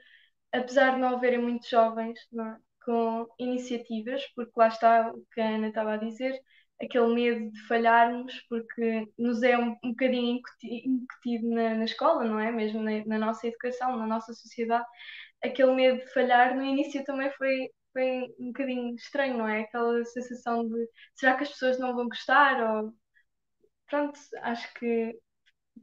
apesar 0.53 0.95
de 0.95 0.99
não 1.01 1.15
haverem 1.17 1.41
muitos 1.41 1.69
jovens 1.69 2.19
é? 2.33 2.57
Com 2.87 3.27
iniciativas, 3.37 4.25
porque 4.33 4.53
lá 4.55 4.69
está 4.69 5.11
o 5.11 5.25
que 5.33 5.41
a 5.41 5.49
Ana 5.49 5.67
estava 5.67 5.95
a 5.95 5.97
dizer, 5.97 6.39
aquele 6.81 7.13
medo 7.13 7.51
de 7.51 7.67
falharmos, 7.67 8.33
porque 8.49 9.05
nos 9.17 9.43
é 9.43 9.57
um, 9.57 9.75
um 9.83 9.89
bocadinho 9.89 10.39
incutido 10.63 11.49
na, 11.49 11.75
na, 11.75 11.83
escola, 11.85 12.23
não 12.23 12.39
é? 12.39 12.49
Mesmo 12.51 12.81
na, 12.81 13.05
na, 13.05 13.19
nossa 13.19 13.45
educação, 13.47 13.97
na 13.97 14.07
nossa 14.07 14.33
sociedade, 14.33 14.85
aquele 15.43 15.73
medo 15.75 15.99
de 15.99 16.13
falhar 16.13 16.55
no 16.55 16.63
início 16.63 17.03
também 17.03 17.29
foi, 17.33 17.69
foi 17.93 18.21
um 18.39 18.47
bocadinho 18.47 18.95
estranho, 18.95 19.37
não 19.37 19.47
é? 19.49 19.61
Aquela 19.63 20.05
sensação 20.05 20.67
de 20.67 20.89
será 21.15 21.35
que 21.35 21.43
as 21.43 21.49
pessoas 21.49 21.79
não 21.79 21.93
vão 21.95 22.07
gostar? 22.07 22.83
Ou 22.83 22.93
pronto, 23.87 24.19
acho 24.43 24.73
que 24.75 25.19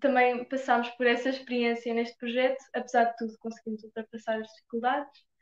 também 0.01 0.45
passámos 0.47 0.89
por 0.93 1.07
essa 1.07 1.29
experiência 1.31 1.93
neste 1.95 2.17
projeto, 2.19 2.59
apesar 2.75 3.05
de 3.05 3.17
tudo 3.19 3.39
conseguimos 3.39 3.85
ultrapassar 3.85 4.41
as 4.41 4.49
dificuldades 4.49 5.34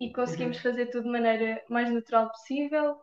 e 0.00 0.12
conseguimos 0.12 0.56
uhum. 0.58 0.62
fazer 0.62 0.86
tudo 0.86 1.04
de 1.04 1.10
maneira 1.10 1.62
mais 1.68 1.90
natural 1.90 2.30
possível 2.30 3.00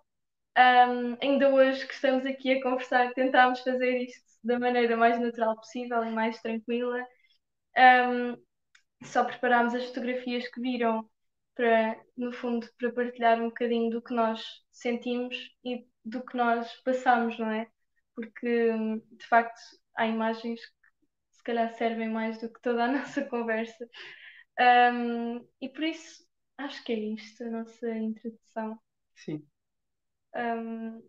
um, 0.58 1.18
ainda 1.22 1.50
hoje 1.50 1.86
que 1.88 1.94
estamos 1.94 2.26
aqui 2.26 2.54
a 2.54 2.62
conversar, 2.62 3.14
tentámos 3.14 3.62
fazer 3.62 4.04
isto 4.04 4.24
da 4.44 4.60
maneira 4.60 4.96
mais 4.96 5.20
natural 5.20 5.56
possível 5.56 6.04
e 6.04 6.12
mais 6.12 6.40
tranquila. 6.42 7.04
Um, 7.78 8.38
só 9.04 9.24
preparámos 9.24 9.74
as 9.74 9.86
fotografias 9.86 10.48
que 10.50 10.62
viram 10.62 11.10
para, 11.56 12.00
no 12.16 12.32
fundo, 12.32 12.68
para 12.78 12.92
partilhar 12.92 13.42
um 13.42 13.48
bocadinho 13.50 13.90
do 13.90 14.02
que 14.02 14.14
nós 14.14 14.44
sentimos 14.72 15.36
e 15.64 15.88
do 16.06 16.24
que 16.24 16.38
nós 16.38 16.72
passamos, 16.84 17.38
não 17.40 17.50
é? 17.50 17.68
Porque, 18.16 18.72
de 19.12 19.28
facto, 19.28 19.60
há 19.96 20.06
imagens 20.06 20.60
que 20.64 21.38
se 21.38 21.44
calhar 21.44 21.74
servem 21.76 22.10
mais 22.10 22.40
do 22.40 22.52
que 22.52 22.62
toda 22.62 22.84
a 22.86 22.88
nossa 22.92 23.24
conversa. 23.26 23.90
Um, 24.94 25.48
e 25.60 25.70
por 25.70 25.84
isso, 25.84 26.24
acho 26.58 26.84
que 26.84 26.94
é 26.94 27.00
isto 27.00 27.44
a 27.44 27.50
nossa 27.50 27.90
introdução. 27.98 28.80
Sim. 29.16 29.44
Um... 30.36 31.02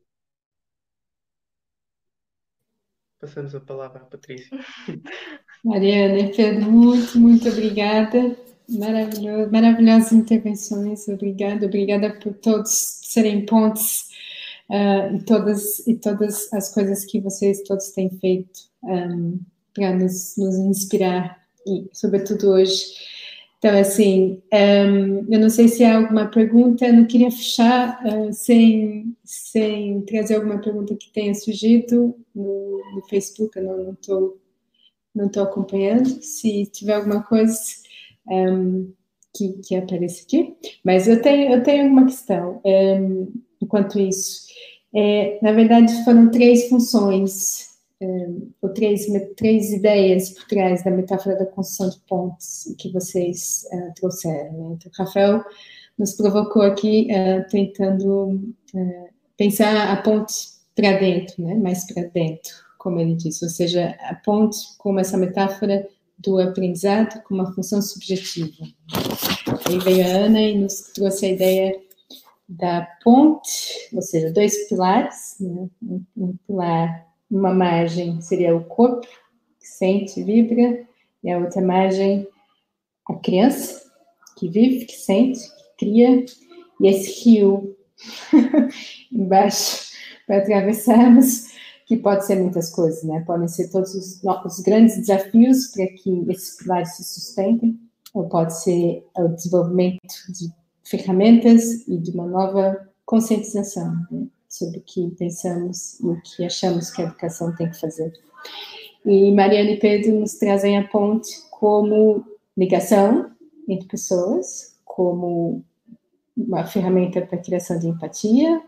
Passamos 3.18 3.54
a 3.54 3.60
palavra 3.60 4.02
à 4.02 4.04
Patrícia. 4.04 4.58
Mariana, 5.64 6.30
Pedro, 6.36 6.70
muito, 6.70 7.18
muito 7.18 7.48
obrigada. 7.48 8.36
Maravilhoso, 8.68 9.52
maravilhosas 9.52 10.12
intervenções, 10.12 11.06
obrigada, 11.08 11.66
obrigada 11.66 12.18
por 12.18 12.32
todos 12.34 12.70
serem 13.02 13.44
pontes 13.44 14.08
uh, 14.70 15.14
e, 15.14 15.22
todas, 15.24 15.86
e 15.86 15.94
todas 15.96 16.50
as 16.52 16.72
coisas 16.72 17.04
que 17.04 17.20
vocês 17.20 17.62
todos 17.62 17.90
têm 17.90 18.08
feito 18.08 18.60
um, 18.82 19.38
para 19.74 19.92
nos, 19.94 20.36
nos 20.38 20.54
inspirar 20.56 21.42
e, 21.66 21.88
sobretudo 21.92 22.52
hoje, 22.52 22.84
então, 23.64 23.80
assim, 23.80 24.42
um, 24.52 25.32
eu 25.32 25.40
não 25.40 25.48
sei 25.48 25.68
se 25.68 25.82
há 25.82 25.96
alguma 25.96 26.26
pergunta, 26.26 26.84
eu 26.84 26.92
não 26.92 27.06
queria 27.06 27.30
fechar 27.30 27.98
uh, 28.04 28.30
sem, 28.30 29.16
sem 29.24 30.02
trazer 30.02 30.34
alguma 30.34 30.60
pergunta 30.60 30.94
que 30.94 31.10
tenha 31.10 31.34
surgido 31.34 32.14
no, 32.34 32.82
no 32.94 33.02
Facebook, 33.08 33.58
eu 33.58 33.64
não 33.64 33.92
estou 33.94 34.38
não 35.14 35.30
tô 35.30 35.40
acompanhando. 35.40 36.22
Se 36.22 36.66
tiver 36.66 36.92
alguma 36.92 37.22
coisa 37.22 37.58
um, 38.28 38.92
que, 39.34 39.54
que 39.66 39.76
apareça 39.76 40.24
aqui. 40.24 40.54
Mas 40.84 41.08
eu 41.08 41.22
tenho, 41.22 41.54
eu 41.54 41.62
tenho 41.62 41.86
uma 41.86 42.04
questão 42.04 42.60
um, 42.66 43.32
enquanto 43.62 43.98
isso. 43.98 44.42
É, 44.94 45.38
na 45.40 45.52
verdade, 45.52 46.04
foram 46.04 46.30
três 46.30 46.68
funções 46.68 47.73
ou 48.60 48.68
três, 48.70 49.06
três 49.36 49.72
ideias 49.72 50.30
por 50.30 50.46
trás 50.46 50.82
da 50.82 50.90
metáfora 50.90 51.36
da 51.36 51.46
construção 51.46 51.90
de 51.90 51.98
pontes 52.06 52.74
que 52.78 52.90
vocês 52.92 53.66
uh, 53.72 53.94
trouxeram. 53.94 54.52
Né? 54.52 54.76
Então, 54.78 54.92
Rafael 54.96 55.44
nos 55.98 56.12
provocou 56.12 56.62
aqui 56.62 57.08
uh, 57.10 57.48
tentando 57.50 58.40
uh, 58.74 59.08
pensar 59.36 59.92
a 59.92 59.96
ponte 60.02 60.34
para 60.74 60.98
dentro, 60.98 61.42
né? 61.42 61.54
mais 61.54 61.86
para 61.86 62.04
dentro, 62.04 62.52
como 62.78 63.00
ele 63.00 63.14
disse, 63.14 63.44
ou 63.44 63.50
seja, 63.50 63.96
a 64.00 64.14
ponte 64.14 64.58
como 64.78 64.98
essa 64.98 65.16
metáfora 65.16 65.86
do 66.18 66.38
aprendizado 66.38 67.22
com 67.22 67.34
uma 67.34 67.52
função 67.52 67.82
subjetiva. 67.82 68.64
Aí 69.66 69.78
veio 69.78 70.04
a 70.04 70.26
Ana 70.26 70.40
e 70.40 70.58
nos 70.58 70.92
trouxe 70.92 71.26
a 71.26 71.30
ideia 71.30 71.80
da 72.48 72.86
ponte, 73.02 73.88
ou 73.92 74.02
seja, 74.02 74.32
dois 74.32 74.68
pilares, 74.68 75.36
né? 75.40 75.68
um, 75.82 76.04
um 76.16 76.36
pilar 76.46 77.13
uma 77.30 77.52
margem 77.52 78.20
seria 78.20 78.54
o 78.54 78.64
corpo, 78.64 79.06
que 79.58 79.66
sente, 79.66 80.22
vibra, 80.22 80.86
e 81.22 81.30
a 81.30 81.38
outra 81.38 81.62
margem, 81.62 82.28
a 83.08 83.14
criança, 83.14 83.82
que 84.36 84.48
vive, 84.48 84.84
que 84.84 84.96
sente, 84.96 85.40
que 85.40 85.86
cria, 85.86 86.24
e 86.80 86.86
esse 86.86 87.24
rio 87.24 87.76
embaixo 89.10 89.92
para 90.26 90.38
atravessarmos, 90.38 91.54
que 91.86 91.96
pode 91.96 92.24
ser 92.26 92.36
muitas 92.36 92.70
coisas, 92.70 93.02
né? 93.04 93.22
Podem 93.26 93.48
ser 93.48 93.70
todos 93.70 93.94
os, 93.94 94.22
os 94.22 94.60
grandes 94.60 94.96
desafios 94.96 95.68
para 95.68 95.86
que 95.86 96.24
esses 96.28 96.56
pilares 96.56 96.96
se 96.96 97.04
sustentem, 97.04 97.78
ou 98.12 98.28
pode 98.28 98.58
ser 98.62 99.06
o 99.16 99.28
desenvolvimento 99.28 100.14
de 100.28 100.50
ferramentas 100.82 101.86
e 101.88 101.98
de 101.98 102.10
uma 102.12 102.26
nova 102.26 102.88
conscientização. 103.04 103.94
Né? 104.10 104.26
Sobre 104.58 104.78
o 104.78 104.82
que 104.82 105.10
pensamos 105.18 105.98
e 106.00 106.06
o 106.06 106.20
que 106.22 106.44
achamos 106.44 106.90
que 106.90 107.02
a 107.02 107.06
educação 107.06 107.54
tem 107.56 107.70
que 107.70 107.80
fazer. 107.80 108.12
E 109.04 109.30
Mariana 109.32 109.70
e 109.70 109.78
Pedro 109.78 110.20
nos 110.20 110.34
trazem 110.34 110.78
a 110.78 110.88
ponte 110.88 111.30
como 111.50 112.24
ligação 112.56 113.30
entre 113.68 113.88
pessoas, 113.88 114.78
como 114.84 115.64
uma 116.36 116.64
ferramenta 116.66 117.20
para 117.22 117.38
a 117.38 117.42
criação 117.42 117.78
de 117.78 117.88
empatia, 117.88 118.62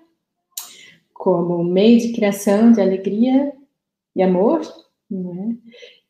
como 1.12 1.64
meio 1.64 1.98
de 2.00 2.12
criação 2.12 2.72
de 2.72 2.80
alegria 2.80 3.52
e 4.14 4.22
amor, 4.22 4.60
né? 5.10 5.56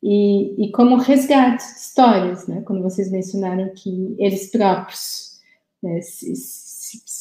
e, 0.03 0.66
e 0.66 0.72
como 0.72 0.97
resgate 0.97 1.64
de 1.64 1.81
histórias, 1.81 2.47
né? 2.47 2.62
quando 2.62 2.83
vocês 2.83 3.11
mencionaram 3.11 3.70
que 3.74 4.14
eles 4.18 4.51
próprios 4.51 5.41
né, 5.83 6.01
se, 6.01 6.35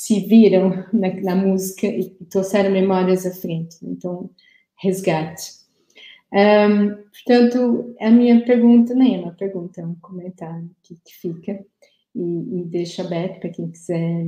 se, 0.06 0.20
viram 0.28 0.86
na, 0.93 1.14
na, 1.22 1.36
música 1.36 1.88
e 1.88 2.10
trouxeram 2.30 2.72
memórias 2.72 3.26
à 3.26 3.32
frente. 3.32 3.78
Então, 3.82 4.30
resgate. 4.76 5.51
Um, 6.32 6.95
portanto, 7.12 7.95
a 7.99 8.12
minha 8.12 8.45
pergunta 8.45 8.93
nem 8.93 9.16
é 9.16 9.20
uma 9.20 9.32
pergunta, 9.32 9.82
é 9.82 9.86
um 9.86 9.95
comentário 9.95 10.70
que, 10.84 10.95
que 10.95 11.16
fica 11.16 11.66
e, 12.14 12.60
e 12.60 12.64
deixo 12.66 13.01
aberto 13.01 13.39
para 13.39 13.49
quem 13.49 13.72
quiser, 13.72 14.28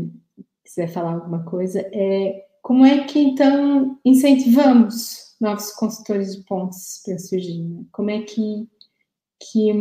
quiser 0.63 0.87
falar 0.87 1.13
alguma 1.13 1.43
coisa. 1.43 1.81
É 1.93 2.45
como 2.61 2.83
é 2.83 3.03
que 3.03 3.19
então 3.19 3.99
incentivamos 4.03 5.35
novos 5.39 5.71
consultores 5.73 6.35
de 6.35 6.43
pontes 6.43 7.01
para 7.05 7.19
surgir? 7.19 7.61
Né? 7.61 7.83
Como 7.91 8.09
é 8.09 8.23
que, 8.23 8.67
que 9.39 9.71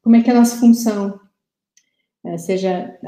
como 0.00 0.16
é 0.16 0.22
que 0.22 0.30
é 0.30 0.32
a 0.32 0.38
nossa 0.38 0.60
função, 0.60 1.18
eh, 2.24 2.38
seja 2.38 2.98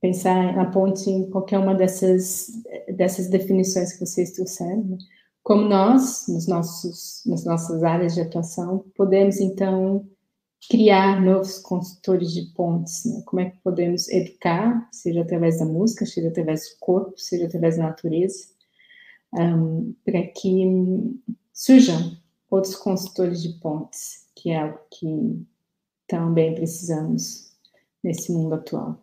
pensar 0.00 0.54
na 0.54 0.66
ponte 0.70 1.08
em 1.08 1.30
qualquer 1.30 1.58
uma 1.58 1.74
dessas, 1.74 2.48
dessas 2.94 3.28
definições 3.28 3.92
que 3.92 4.04
vocês 4.04 4.32
trouxeram, 4.32 4.84
né? 4.84 4.98
como 5.42 5.62
nós, 5.62 6.26
nos 6.28 6.46
nossos, 6.46 7.22
nas 7.24 7.44
nossas 7.44 7.82
áreas 7.82 8.14
de 8.14 8.20
atuação, 8.20 8.84
podemos, 8.94 9.40
então, 9.40 10.06
criar 10.68 11.22
novos 11.22 11.58
consultores 11.58 12.32
de 12.32 12.52
pontes, 12.54 13.04
né? 13.06 13.22
como 13.24 13.40
é 13.40 13.50
que 13.50 13.56
podemos 13.62 14.08
educar, 14.10 14.86
seja 14.92 15.22
através 15.22 15.58
da 15.58 15.64
música, 15.64 16.04
seja 16.04 16.28
através 16.28 16.68
do 16.68 16.78
corpo, 16.80 17.18
seja 17.18 17.46
através 17.46 17.76
da 17.78 17.84
natureza, 17.84 18.48
um, 19.32 19.94
para 20.04 20.22
que 20.22 20.66
surjam 21.52 22.16
outros 22.50 22.76
consultores 22.76 23.42
de 23.42 23.58
pontes, 23.60 24.26
que 24.34 24.50
é 24.50 24.58
algo 24.58 24.78
que 24.90 25.46
também 26.06 26.54
precisamos 26.54 27.52
nesse 28.02 28.32
mundo 28.32 28.54
atual. 28.54 29.00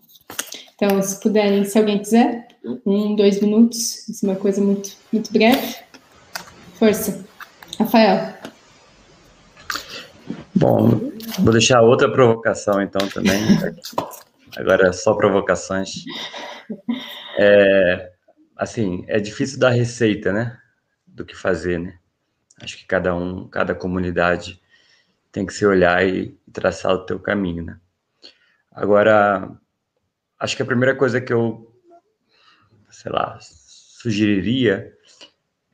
Então, 0.76 1.01
se 1.01 1.21
puderem, 1.21 1.63
se 1.63 1.78
alguém 1.78 1.99
quiser, 1.99 2.47
um, 2.86 3.15
dois 3.15 3.39
minutos, 3.39 4.07
isso 4.09 4.26
é 4.26 4.30
uma 4.30 4.36
coisa 4.36 4.61
muito, 4.61 4.91
muito 5.11 5.32
breve. 5.32 5.78
Força. 6.73 7.26
Rafael. 7.80 8.36
Bom, 10.53 11.11
vou 11.39 11.51
deixar 11.51 11.82
outra 11.82 12.11
provocação 12.11 12.82
então 12.82 13.07
também. 13.09 13.41
Agora 14.57 14.91
só 14.91 15.13
provocações. 15.13 16.03
É, 17.38 18.11
assim, 18.55 19.03
é 19.07 19.19
difícil 19.19 19.59
dar 19.59 19.69
receita, 19.69 20.34
né? 20.34 20.57
Do 21.05 21.26
que 21.26 21.36
fazer, 21.36 21.80
né? 21.80 21.97
Acho 22.61 22.78
que 22.78 22.86
cada 22.86 23.13
um, 23.13 23.47
cada 23.47 23.76
comunidade 23.76 24.61
tem 25.32 25.45
que 25.45 25.53
se 25.53 25.65
olhar 25.65 26.05
e 26.07 26.38
traçar 26.51 26.93
o 26.93 27.05
teu 27.05 27.19
caminho, 27.19 27.63
né? 27.63 27.78
Agora, 28.71 29.51
acho 30.39 30.55
que 30.55 30.61
a 30.61 30.65
primeira 30.65 30.95
coisa 30.95 31.21
que 31.21 31.33
eu, 31.33 31.73
sei 32.89 33.11
lá, 33.11 33.38
sugeriria 33.41 34.93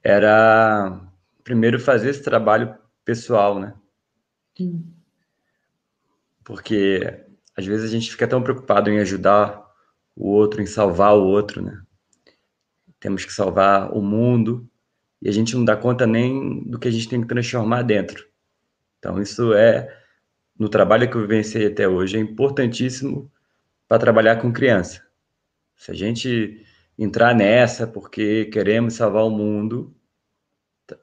era 0.03 0.99
primeiro 1.43 1.79
fazer 1.79 2.09
esse 2.09 2.23
trabalho 2.23 2.75
pessoal, 3.03 3.59
né? 3.59 3.73
porque 6.43 7.25
às 7.55 7.65
vezes 7.65 7.89
a 7.89 7.91
gente 7.91 8.11
fica 8.11 8.27
tão 8.27 8.41
preocupado 8.41 8.89
em 8.89 8.99
ajudar 8.99 9.65
o 10.15 10.27
outro, 10.27 10.61
em 10.61 10.65
salvar 10.65 11.15
o 11.15 11.23
outro, 11.23 11.61
né? 11.61 11.81
Temos 12.99 13.25
que 13.25 13.33
salvar 13.33 13.91
o 13.93 14.01
mundo 14.01 14.69
e 15.21 15.29
a 15.29 15.31
gente 15.31 15.55
não 15.55 15.65
dá 15.65 15.75
conta 15.75 16.05
nem 16.05 16.63
do 16.63 16.77
que 16.77 16.87
a 16.87 16.91
gente 16.91 17.07
tem 17.07 17.21
que 17.21 17.27
transformar 17.27 17.83
dentro. 17.83 18.27
Então, 18.99 19.21
isso 19.21 19.53
é, 19.53 19.97
no 20.57 20.69
trabalho 20.69 21.09
que 21.09 21.15
eu 21.15 21.21
vivenciei 21.21 21.67
até 21.67 21.87
hoje, 21.87 22.17
é 22.17 22.19
importantíssimo 22.19 23.31
para 23.91 23.99
trabalhar 23.99 24.37
com 24.37 24.53
criança. 24.53 25.05
Se 25.75 25.91
a 25.91 25.93
gente 25.93 26.65
entrar 26.97 27.35
nessa 27.35 27.85
porque 27.85 28.45
queremos 28.45 28.93
salvar 28.93 29.25
o 29.25 29.29
mundo, 29.29 29.93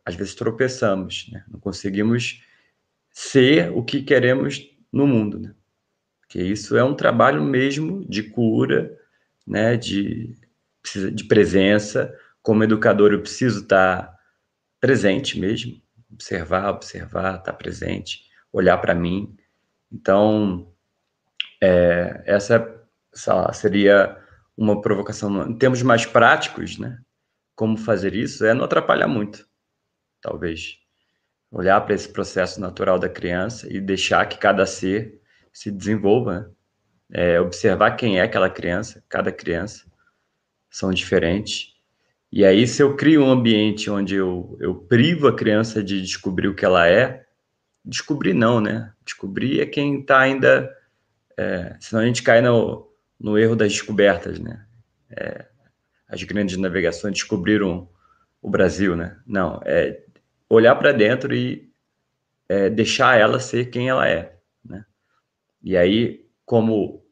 às 0.07 0.15
vezes 0.15 0.35
tropeçamos, 0.35 1.29
né? 1.31 1.45
não 1.51 1.61
conseguimos 1.61 2.43
ser 3.11 3.71
o 3.73 3.85
que 3.85 4.03
queremos 4.03 4.75
no 4.91 5.07
mundo. 5.07 5.39
Né? 5.39 5.55
Porque 6.19 6.43
isso 6.43 6.79
é 6.79 6.83
um 6.83 6.95
trabalho 6.95 7.43
mesmo 7.43 8.07
de 8.09 8.23
cura, 8.23 8.99
né? 9.47 9.77
de, 9.77 10.35
de 11.13 11.25
presença. 11.25 12.11
Como 12.41 12.65
educador, 12.65 13.13
eu 13.13 13.21
preciso 13.21 13.65
estar 13.65 14.19
presente 14.81 15.39
mesmo, 15.39 15.79
observar, 16.11 16.71
observar, 16.71 17.37
estar 17.37 17.53
presente, 17.53 18.25
olhar 18.51 18.79
para 18.79 18.95
mim. 18.95 19.37
Então, 19.93 20.73
é, 21.61 22.23
essa, 22.25 22.78
essa 23.13 23.53
seria 23.53 24.17
uma 24.57 24.81
provocação. 24.81 25.49
Em 25.49 25.57
termos 25.57 25.83
mais 25.83 26.05
práticos, 26.05 26.79
né? 26.79 26.99
Como 27.55 27.77
fazer 27.77 28.15
isso 28.15 28.45
é 28.45 28.55
não 28.55 28.65
atrapalhar 28.65 29.09
muito, 29.09 29.47
talvez. 30.21 30.79
Olhar 31.51 31.81
para 31.81 31.95
esse 31.95 32.09
processo 32.09 32.61
natural 32.61 32.99
da 32.99 33.09
criança 33.09 33.73
e 33.73 33.81
deixar 33.81 34.27
que 34.27 34.39
cada 34.39 34.67
ser 34.67 35.21
se 35.53 35.71
desenvolva. 35.71 36.41
Né? 36.41 36.51
É, 37.11 37.41
observar 37.41 37.93
quem 37.93 38.19
é 38.19 38.23
aquela 38.23 38.51
criança, 38.51 39.03
cada 39.09 39.33
criança 39.33 39.87
são 40.71 40.91
diferentes. 40.91 41.75
E 42.31 42.45
aí, 42.45 42.67
se 42.67 42.83
eu 42.83 42.95
crio 42.95 43.25
um 43.25 43.31
ambiente 43.31 43.91
onde 43.91 44.15
eu, 44.15 44.59
eu 44.61 44.75
privo 44.75 45.27
a 45.27 45.35
criança 45.35 45.83
de 45.83 46.03
descobrir 46.03 46.49
o 46.49 46.55
que 46.55 46.65
ela 46.65 46.87
é, 46.87 47.25
descobrir 47.83 48.35
não, 48.35 48.61
né? 48.61 48.93
Descobrir 49.05 49.61
é 49.61 49.67
quem 49.67 50.01
está 50.01 50.21
ainda. 50.21 50.71
É, 51.37 51.77
senão 51.81 52.03
a 52.03 52.07
gente 52.07 52.23
cai 52.23 52.43
no, 52.43 52.88
no 53.19 53.39
erro 53.39 53.57
das 53.57 53.73
descobertas, 53.73 54.39
né? 54.39 54.67
É, 55.11 55.47
as 56.09 56.23
grandes 56.23 56.57
navegações 56.57 57.15
descobriram 57.15 57.89
o 58.41 58.51
Brasil, 58.51 58.97
né? 58.97 59.21
Não, 59.27 59.61
é 59.65 60.05
olhar 60.49 60.75
para 60.77 60.93
dentro 60.93 61.35
e 61.35 61.71
é, 62.49 62.71
deixar 62.71 63.19
ela 63.19 63.41
ser 63.41 63.71
quem 63.71 63.89
ela 63.89 64.09
é, 64.09 64.39
né? 64.65 64.85
E 65.63 65.77
aí, 65.77 66.27
como 66.45 67.05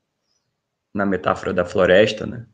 na 0.94 1.04
metáfora 1.04 1.52
da 1.52 1.64
floresta, 1.64 2.26
né? 2.26 2.46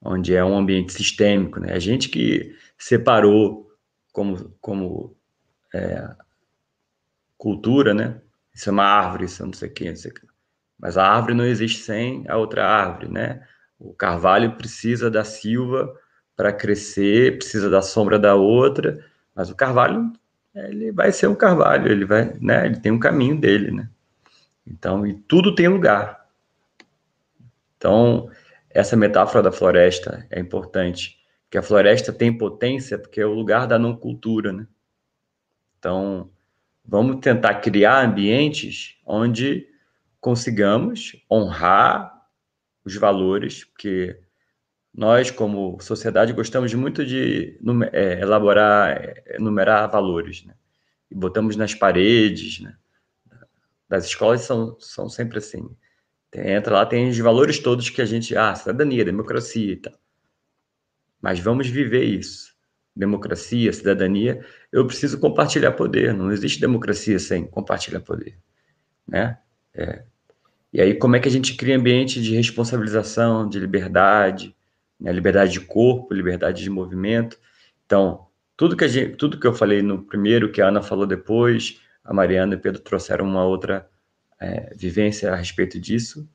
Onde 0.00 0.34
é 0.34 0.44
um 0.44 0.56
ambiente 0.56 0.92
sistêmico, 0.92 1.60
né? 1.60 1.72
A 1.72 1.78
gente 1.78 2.08
que 2.08 2.56
separou 2.76 3.70
como, 4.12 4.50
como 4.60 5.16
é, 5.74 6.16
cultura, 7.36 7.94
né? 7.94 8.20
Isso 8.52 8.68
é 8.68 8.72
uma 8.72 8.84
árvore, 8.84 9.26
isso 9.26 9.42
é 9.42 9.46
não 9.46 9.52
sei 9.52 9.68
o 9.68 9.72
que, 9.72 9.88
não 9.88 9.96
sei 9.96 10.10
o. 10.10 10.27
Mas 10.78 10.96
a 10.96 11.06
árvore 11.06 11.34
não 11.34 11.44
existe 11.44 11.82
sem 11.82 12.24
a 12.28 12.36
outra 12.36 12.66
árvore, 12.66 13.08
né? 13.08 13.42
O 13.78 13.92
carvalho 13.92 14.56
precisa 14.56 15.10
da 15.10 15.24
silva 15.24 15.92
para 16.36 16.52
crescer, 16.52 17.38
precisa 17.38 17.68
da 17.68 17.82
sombra 17.82 18.18
da 18.18 18.34
outra, 18.34 19.04
mas 19.34 19.50
o 19.50 19.56
carvalho 19.56 20.12
ele 20.54 20.90
vai 20.92 21.12
ser 21.12 21.26
um 21.26 21.34
carvalho, 21.34 21.90
ele 21.90 22.04
vai, 22.04 22.32
né? 22.40 22.66
Ele 22.66 22.80
tem 22.80 22.92
um 22.92 22.98
caminho 22.98 23.38
dele, 23.38 23.70
né? 23.70 23.88
Então, 24.66 25.06
e 25.06 25.14
tudo 25.14 25.54
tem 25.54 25.68
lugar. 25.68 26.26
Então, 27.76 28.30
essa 28.70 28.96
metáfora 28.96 29.42
da 29.42 29.52
floresta 29.52 30.26
é 30.30 30.40
importante, 30.40 31.18
porque 31.44 31.58
a 31.58 31.62
floresta 31.62 32.12
tem 32.12 32.36
potência 32.36 32.98
porque 32.98 33.20
é 33.20 33.26
o 33.26 33.32
lugar 33.32 33.66
da 33.66 33.78
não 33.78 33.96
cultura, 33.96 34.52
né? 34.52 34.66
Então, 35.78 36.30
vamos 36.84 37.20
tentar 37.20 37.54
criar 37.56 38.04
ambientes 38.04 38.98
onde 39.06 39.66
consigamos 40.20 41.12
honrar 41.30 42.12
os 42.84 42.96
valores, 42.96 43.64
porque 43.64 44.18
nós, 44.92 45.30
como 45.30 45.78
sociedade, 45.80 46.32
gostamos 46.32 46.72
muito 46.74 47.04
de 47.04 47.58
é, 47.92 48.20
elaborar, 48.20 48.90
é, 48.90 49.36
enumerar 49.36 49.90
valores, 49.90 50.44
né? 50.44 50.54
E 51.10 51.14
botamos 51.14 51.56
nas 51.56 51.74
paredes, 51.74 52.60
né? 52.60 52.76
Das 53.88 54.04
escolas 54.04 54.42
são, 54.42 54.76
são 54.80 55.08
sempre 55.08 55.38
assim. 55.38 55.74
Tem, 56.30 56.50
entra 56.50 56.74
lá, 56.74 56.86
tem 56.86 57.08
os 57.08 57.18
valores 57.18 57.58
todos 57.58 57.88
que 57.88 58.02
a 58.02 58.04
gente... 58.04 58.36
Ah, 58.36 58.54
cidadania, 58.54 59.04
democracia 59.04 59.72
e 59.72 59.76
tal. 59.76 59.94
Mas 61.20 61.40
vamos 61.40 61.68
viver 61.68 62.04
isso. 62.04 62.54
Democracia, 62.94 63.72
cidadania. 63.72 64.44
Eu 64.70 64.86
preciso 64.86 65.18
compartilhar 65.18 65.72
poder. 65.72 66.12
Não 66.12 66.30
existe 66.30 66.60
democracia 66.60 67.18
sem 67.18 67.46
compartilhar 67.46 68.00
poder, 68.00 68.38
né? 69.06 69.38
É. 69.74 70.02
E 70.72 70.80
aí, 70.80 70.94
como 70.94 71.16
é 71.16 71.20
que 71.20 71.28
a 71.28 71.30
gente 71.30 71.56
cria 71.56 71.76
ambiente 71.76 72.20
de 72.20 72.34
responsabilização, 72.34 73.48
de 73.48 73.58
liberdade, 73.58 74.54
né? 75.00 75.10
liberdade 75.12 75.52
de 75.52 75.60
corpo, 75.60 76.12
liberdade 76.12 76.62
de 76.62 76.70
movimento? 76.70 77.38
Então, 77.86 78.26
tudo 78.56 78.76
que, 78.76 78.86
gente, 78.88 79.16
tudo 79.16 79.40
que 79.40 79.46
eu 79.46 79.54
falei 79.54 79.80
no 79.82 80.02
primeiro, 80.02 80.52
que 80.52 80.60
a 80.60 80.68
Ana 80.68 80.82
falou 80.82 81.06
depois, 81.06 81.80
a 82.04 82.12
Mariana 82.12 82.54
e 82.54 82.56
o 82.56 82.60
Pedro 82.60 82.80
trouxeram 82.82 83.24
uma 83.24 83.44
outra 83.44 83.88
é, 84.40 84.74
vivência 84.74 85.32
a 85.32 85.36
respeito 85.36 85.80
disso, 85.80 86.28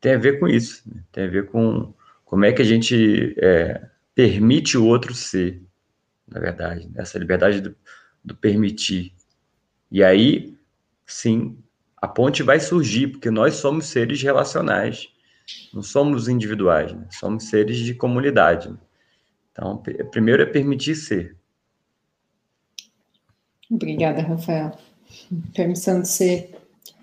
tem 0.00 0.14
a 0.14 0.18
ver 0.18 0.38
com 0.38 0.48
isso, 0.48 0.82
né? 0.86 1.02
tem 1.12 1.24
a 1.24 1.30
ver 1.30 1.46
com 1.46 1.94
como 2.24 2.44
é 2.44 2.52
que 2.52 2.62
a 2.62 2.64
gente 2.64 3.34
é, 3.38 3.88
permite 4.14 4.76
o 4.76 4.84
outro 4.84 5.14
ser, 5.14 5.62
na 6.26 6.40
verdade, 6.40 6.86
né? 6.88 7.02
essa 7.02 7.18
liberdade 7.18 7.60
do, 7.60 7.74
do 8.24 8.34
permitir. 8.34 9.14
E 9.90 10.02
aí, 10.02 10.56
sim, 11.06 11.61
a 12.02 12.08
ponte 12.08 12.42
vai 12.42 12.58
surgir, 12.58 13.06
porque 13.06 13.30
nós 13.30 13.54
somos 13.54 13.86
seres 13.86 14.20
relacionais, 14.20 15.08
não 15.72 15.84
somos 15.84 16.26
individuais, 16.26 16.92
né? 16.92 17.06
somos 17.12 17.44
seres 17.44 17.78
de 17.78 17.94
comunidade. 17.94 18.68
Né? 18.68 18.76
Então, 19.52 19.80
primeiro 20.10 20.42
é 20.42 20.46
permitir 20.46 20.96
ser. 20.96 21.36
Obrigada, 23.70 24.20
Rafael. 24.20 24.76
Permissão 25.54 26.02
de 26.02 26.08
ser 26.08 26.58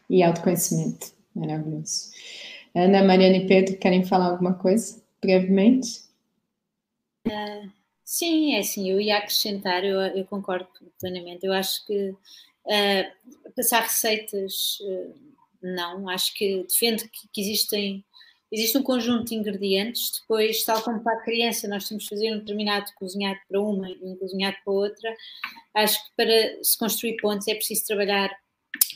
e 0.10 0.22
autoconhecimento. 0.22 1.14
Maravilhoso. 1.34 2.12
Ana, 2.76 3.02
Mariana 3.02 3.38
e 3.38 3.48
Pedro, 3.48 3.78
querem 3.78 4.04
falar 4.04 4.32
alguma 4.32 4.54
coisa, 4.54 5.02
brevemente? 5.22 6.02
Uh, 7.26 7.70
sim, 8.04 8.56
é 8.56 8.60
assim, 8.60 8.92
eu 8.92 9.00
ia 9.00 9.18
acrescentar, 9.18 9.86
eu, 9.86 10.00
eu 10.02 10.26
concordo 10.26 10.68
plenamente. 11.00 11.46
Eu 11.46 11.54
acho 11.54 11.86
que 11.86 12.14
Uh, 12.66 13.52
passar 13.56 13.84
receitas, 13.84 14.80
uh, 14.82 15.16
não. 15.62 16.10
Acho 16.10 16.34
que 16.34 16.64
defendo 16.64 17.04
que, 17.10 17.28
que, 17.32 17.42
existem 17.42 18.04
existe 18.52 18.78
um 18.78 18.84
conjunto 18.84 19.26
de 19.26 19.36
ingredientes. 19.36 20.20
Depois, 20.22 20.64
tal 20.64 20.82
como 20.82 21.02
para 21.02 21.18
a 21.18 21.24
criança, 21.24 21.68
nós 21.68 21.88
temos 21.88 22.04
que 22.04 22.16
fazer 22.16 22.34
um 22.34 22.40
determinado 22.40 22.92
cozinhado 22.96 23.40
para 23.48 23.62
uma 23.62 23.90
e 23.90 23.98
um 24.02 24.16
cozinhado 24.16 24.58
para 24.64 24.74
outra. 24.74 25.16
Acho 25.76 26.04
que 26.04 26.12
para 26.16 26.64
se 26.64 26.78
construir 26.78 27.18
pontos 27.18 27.48
é 27.48 27.56
preciso 27.56 27.86
trabalhar 27.86 28.36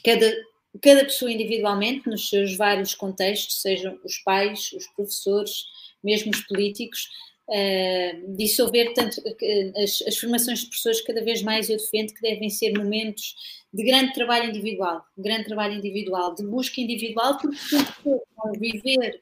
cada, 0.04 0.36
cada 0.82 1.06
pessoa 1.06 1.32
individualmente, 1.32 2.10
nos 2.10 2.30
seus 2.30 2.56
vários 2.58 2.96
contextos, 2.96 3.62
sejam 3.62 4.00
os 4.04 4.18
pais, 4.20 4.72
os 4.74 4.88
professores, 4.88 5.66
mesmo 6.04 6.32
os 6.32 6.42
políticos 6.42 7.10
uh, 7.48 8.36
dissolver 8.36 8.94
tanto 8.94 9.22
as, 9.82 10.02
as, 10.08 10.18
formações 10.18 10.60
de 10.60 10.68
professores 10.68 11.02
cada 11.02 11.24
vez 11.24 11.42
mais 11.42 11.70
eu 11.70 11.78
defendo 11.78 12.14
que 12.14 12.22
devem 12.22 12.50
ser 12.50 12.78
momentos 12.78 13.36
de 13.74 13.84
grande 13.84 14.14
trabalho 14.14 14.50
individual, 14.50 15.04
grande 15.18 15.46
trabalho 15.46 15.74
individual, 15.74 16.36
de 16.36 16.44
busca 16.44 16.80
individual, 16.80 17.38
porque 17.38 17.58
não 18.06 18.54
viver 18.54 19.22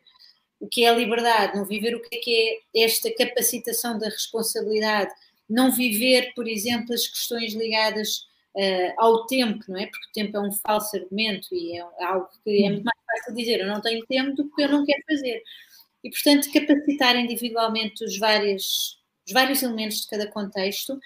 o 0.60 0.68
que 0.68 0.84
é 0.84 0.90
a 0.90 0.96
liberdade, 0.96 1.58
não 1.58 1.66
viver 1.66 1.96
o 1.96 2.02
que 2.02 2.16
é, 2.16 2.20
que 2.20 2.60
é 2.76 2.84
esta 2.84 3.10
capacitação 3.16 3.98
da 3.98 4.08
responsabilidade, 4.08 5.12
não 5.50 5.72
viver, 5.72 6.34
por 6.36 6.48
exemplo, 6.48 6.94
as 6.94 7.08
questões 7.08 7.54
ligadas 7.54 8.28
uh, 8.56 8.94
ao 8.98 9.26
tempo, 9.26 9.64
não 9.68 9.80
é? 9.80 9.88
Porque 9.88 10.08
o 10.08 10.14
tempo 10.14 10.38
é 10.38 10.40
um 10.42 10.52
falso 10.52 10.96
argumento 10.96 11.48
e 11.52 11.78
é 11.78 12.04
algo 12.04 12.30
que 12.44 12.64
é 12.64 12.70
muito 12.70 12.84
mais 12.84 13.00
fácil 13.06 13.36
dizer 13.36 13.62
eu 13.62 13.68
não 13.68 13.82
tenho 13.82 14.06
tempo 14.06 14.36
do 14.36 14.50
que 14.54 14.62
eu 14.62 14.70
não 14.70 14.86
quero 14.86 15.02
fazer 15.10 15.44
e, 16.04 16.10
portanto, 16.10 16.52
capacitar 16.52 17.16
individualmente 17.16 18.04
os 18.04 18.18
vários, 18.18 18.98
os 19.26 19.34
vários 19.34 19.62
elementos 19.62 20.02
de 20.02 20.08
cada 20.08 20.28
contexto 20.28 21.00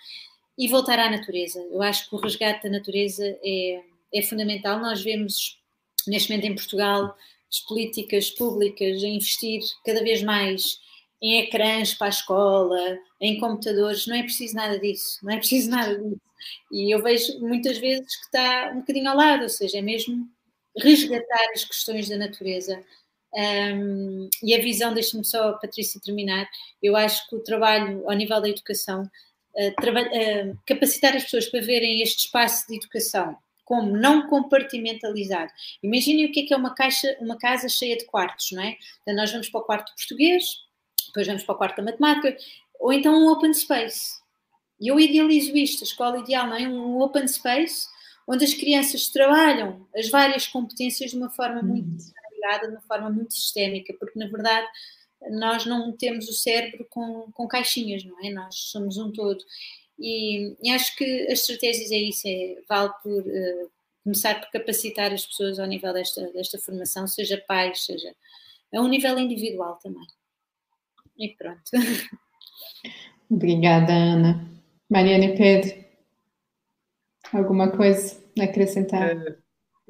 e 0.58 0.68
voltar 0.68 1.00
à 1.00 1.10
natureza. 1.10 1.60
Eu 1.72 1.82
acho 1.82 2.10
que 2.10 2.16
o 2.16 2.20
resgate 2.20 2.64
da 2.64 2.70
natureza 2.70 3.26
é, 3.44 3.82
é 4.14 4.22
fundamental. 4.22 4.80
Nós 4.80 5.02
vemos, 5.04 5.60
neste 6.08 6.30
momento 6.30 6.46
em 6.46 6.56
Portugal, 6.56 7.16
as 7.52 7.60
políticas 7.60 8.30
públicas 8.32 9.04
a 9.04 9.08
investir 9.08 9.62
cada 9.86 10.04
vez 10.04 10.22
mais 10.24 10.80
em 11.22 11.40
ecrãs 11.40 11.94
para 11.94 12.08
a 12.08 12.10
escola, 12.10 13.00
em 13.20 13.40
computadores, 13.40 14.06
não 14.06 14.16
é 14.16 14.24
preciso 14.24 14.56
nada 14.56 14.78
disso, 14.78 15.20
não 15.24 15.34
é 15.34 15.38
preciso 15.38 15.70
nada 15.70 15.98
disso. 15.98 16.22
E 16.72 16.94
eu 16.94 17.02
vejo 17.02 17.40
muitas 17.40 17.78
vezes 17.78 18.16
que 18.16 18.26
está 18.26 18.72
um 18.74 18.82
bocadinho 18.82 19.10
ao 19.10 19.18
lado, 19.18 19.44
ou 19.44 19.50
seja, 19.50 19.80
é 19.80 19.82
mesmo 19.82 20.30
resgatar 20.78 21.52
as 21.54 21.64
questões 21.64 22.10
da 22.10 22.18
natureza. 22.18 22.84
Um, 23.36 24.30
e 24.42 24.56
a 24.56 24.62
visão, 24.62 24.94
deixe-me 24.94 25.26
só, 25.26 25.54
Patrícia, 25.54 26.00
terminar. 26.02 26.48
Eu 26.82 26.96
acho 26.96 27.30
que 27.30 27.36
o 27.36 27.44
trabalho 27.44 28.08
ao 28.10 28.16
nível 28.16 28.42
da 28.42 28.48
educação, 28.48 29.04
uh, 29.04 29.70
uh, 29.70 30.58
capacitar 30.66 31.16
as 31.16 31.24
pessoas 31.24 31.48
para 31.48 31.62
verem 31.62 32.02
este 32.02 32.28
espaço 32.28 32.68
de 32.68 32.78
educação 32.78 33.38
como 33.66 33.98
não 33.98 34.28
compartimentalizado. 34.28 35.52
Imaginem 35.82 36.28
o 36.28 36.32
que 36.32 36.42
é 36.42 36.46
que 36.46 36.54
é 36.54 36.58
uma, 36.58 36.76
caixa, 36.76 37.18
uma 37.20 37.36
casa 37.36 37.68
cheia 37.68 37.98
de 37.98 38.06
quartos, 38.06 38.52
não 38.52 38.62
é? 38.62 38.78
Então, 39.02 39.16
nós 39.16 39.32
vamos 39.32 39.50
para 39.50 39.60
o 39.60 39.64
quarto 39.64 39.92
português, 39.96 40.46
depois 41.08 41.26
vamos 41.26 41.44
para 41.44 41.56
o 41.56 41.58
quarto 41.58 41.78
da 41.78 41.84
matemática, 41.84 42.38
ou 42.80 42.94
então 42.94 43.14
um 43.16 43.28
open 43.28 43.52
space. 43.54 44.20
E 44.80 44.88
eu 44.88 45.00
idealizo 45.00 45.58
isto, 45.58 45.84
a 45.84 45.88
escola 45.88 46.20
ideal, 46.20 46.48
não 46.48 46.56
é? 46.56 46.68
Um 46.68 47.02
open 47.02 47.28
space 47.28 47.88
onde 48.28 48.46
as 48.46 48.54
crianças 48.54 49.08
trabalham 49.08 49.88
as 49.96 50.10
várias 50.10 50.48
competências 50.48 51.12
de 51.12 51.18
uma 51.18 51.32
forma 51.32 51.62
muito 51.62 52.04
integrada, 52.46 52.68
de 52.68 52.74
uma 52.74 52.82
forma 52.82 53.10
muito 53.10 53.34
sistémica, 53.34 53.94
porque 54.00 54.20
na 54.20 54.28
verdade 54.28 54.68
nós 55.32 55.66
não 55.66 55.92
temos 55.96 56.28
o 56.30 56.34
cérebro 56.34 56.86
com, 56.90 57.32
com 57.32 57.48
caixinhas, 57.48 58.04
não 58.04 58.24
é? 58.24 58.30
Nós 58.30 58.56
somos 58.56 58.98
um 58.98 59.12
todo. 59.12 59.44
E, 59.98 60.56
e, 60.62 60.70
acho 60.72 60.96
que 60.98 61.24
as 61.28 61.40
estratégias 61.40 61.90
é 61.92 61.98
isso, 61.98 62.28
é, 62.28 62.62
vale 62.68 62.92
por 63.02 63.22
uh, 63.22 63.72
começar 64.04 64.40
por 64.42 64.52
capacitar 64.52 65.14
as 65.14 65.26
pessoas 65.26 65.58
ao 65.58 65.66
nível 65.66 65.94
desta, 65.94 66.22
desta 66.34 66.60
formação, 66.60 67.08
seja 67.08 67.42
pais, 67.48 67.86
seja 67.86 68.14
a 68.74 68.82
um 68.82 68.90
nível 68.90 69.18
individual 69.18 69.80
também. 69.82 70.06
E 71.18 71.30
pronto. 71.30 71.62
Obrigada, 73.32 73.94
Ana. 73.94 74.52
Mariana 74.90 75.26
e 75.26 75.38
Pedro, 75.38 75.86
alguma 77.34 77.72
coisa 77.72 78.22
a 78.38 78.44
acrescentar? 78.44 79.16
Uh, 79.16 79.38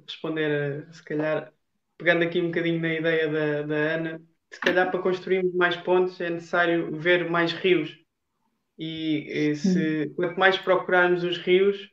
responder, 0.07 0.87
se 0.93 1.03
calhar, 1.03 1.51
pegando 1.97 2.23
aqui 2.23 2.41
um 2.41 2.47
bocadinho 2.47 2.81
na 2.81 2.93
ideia 2.93 3.29
da, 3.29 3.61
da 3.63 3.75
Ana, 3.75 4.21
se 4.51 4.59
calhar 4.59 4.89
para 4.89 5.01
construirmos 5.01 5.53
mais 5.53 5.75
pontes 5.77 6.19
é 6.21 6.29
necessário 6.29 6.95
ver 6.97 7.29
mais 7.29 7.51
rios 7.53 7.97
e, 8.77 9.49
e 9.49 9.55
se, 9.55 10.09
quanto 10.15 10.39
mais 10.39 10.57
procurarmos 10.57 11.23
os 11.23 11.37
rios 11.37 11.89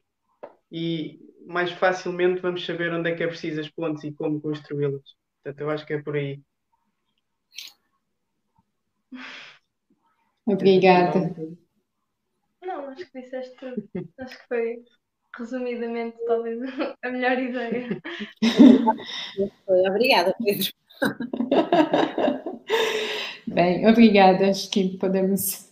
e 0.71 1.21
mais 1.47 1.71
facilmente 1.73 2.41
vamos 2.41 2.65
saber 2.65 2.93
onde 2.93 3.11
é 3.11 3.15
que 3.15 3.23
é 3.23 3.27
preciso 3.27 3.61
as 3.61 3.69
pontes 3.69 4.05
e 4.05 4.13
como 4.13 4.41
construí-las. 4.41 5.03
Portanto, 5.43 5.61
eu 5.61 5.71
acho 5.71 5.87
que 5.87 5.93
é 5.95 6.03
por 6.03 6.17
aí. 6.17 6.41
Obrigada. 10.47 11.35
Não, 12.63 12.89
acho 12.91 13.11
que 13.11 13.21
disseste 13.21 13.57
tudo. 13.57 13.89
Acho 14.19 14.39
que 14.39 14.49
foi 14.49 14.85
resumidamente 15.37 16.17
talvez 16.27 16.61
a 17.03 17.11
melhor 17.11 17.39
ideia. 17.39 18.01
Obrigada, 19.89 20.35
Pedro. 20.43 20.73
Bem, 23.47 23.87
obrigada. 23.87 24.49
Acho 24.49 24.71
que 24.71 24.97
podemos. 24.97 25.69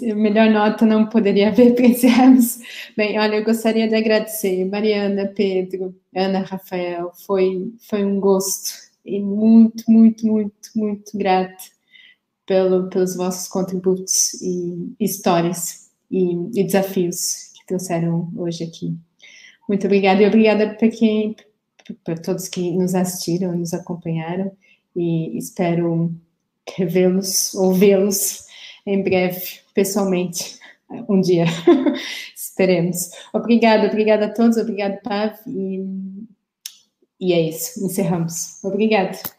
Melhor 0.00 0.50
nota 0.50 0.86
não 0.86 1.06
poderia 1.08 1.48
haver 1.48 1.78
encerrarmos. 1.80 2.60
Bem, 2.96 3.18
olha, 3.18 3.36
eu 3.36 3.44
gostaria 3.44 3.88
de 3.88 3.94
agradecer 3.94 4.64
Mariana, 4.64 5.26
Pedro, 5.34 5.94
Ana, 6.14 6.40
Rafael. 6.40 7.12
Foi, 7.26 7.72
foi 7.88 8.04
um 8.04 8.20
gosto 8.20 8.88
e 9.04 9.20
muito, 9.20 9.84
muito, 9.90 10.26
muito, 10.26 10.70
muito 10.74 11.18
grata 11.18 11.64
pelo, 12.46 12.88
pelos 12.88 13.16
vossos 13.16 13.48
contributos 13.48 14.34
e 14.40 14.94
histórias 15.00 15.90
e, 16.10 16.60
e 16.60 16.64
desafios 16.64 17.47
trouxeram 17.68 18.32
hoje 18.34 18.64
aqui. 18.64 18.96
Muito 19.68 19.86
obrigada 19.86 20.22
e 20.22 20.26
obrigada 20.26 20.74
para 20.74 20.88
quem, 20.88 21.36
para 22.02 22.16
todos 22.16 22.48
que 22.48 22.72
nos 22.72 22.94
assistiram, 22.94 23.56
nos 23.56 23.74
acompanharam 23.74 24.50
e 24.96 25.36
espero 25.36 26.12
revê-los 26.76 27.54
ou 27.54 27.74
vê-los 27.74 28.46
em 28.86 29.02
breve, 29.02 29.60
pessoalmente, 29.74 30.58
um 31.08 31.20
dia. 31.20 31.44
Esperemos. 32.34 33.10
Obrigada, 33.32 33.86
obrigada 33.86 34.26
a 34.26 34.32
todos, 34.32 34.56
obrigada, 34.56 34.98
Pav, 35.04 35.36
e, 35.46 35.84
e 37.20 37.32
é 37.34 37.40
isso, 37.48 37.84
encerramos. 37.84 38.64
Obrigada. 38.64 39.37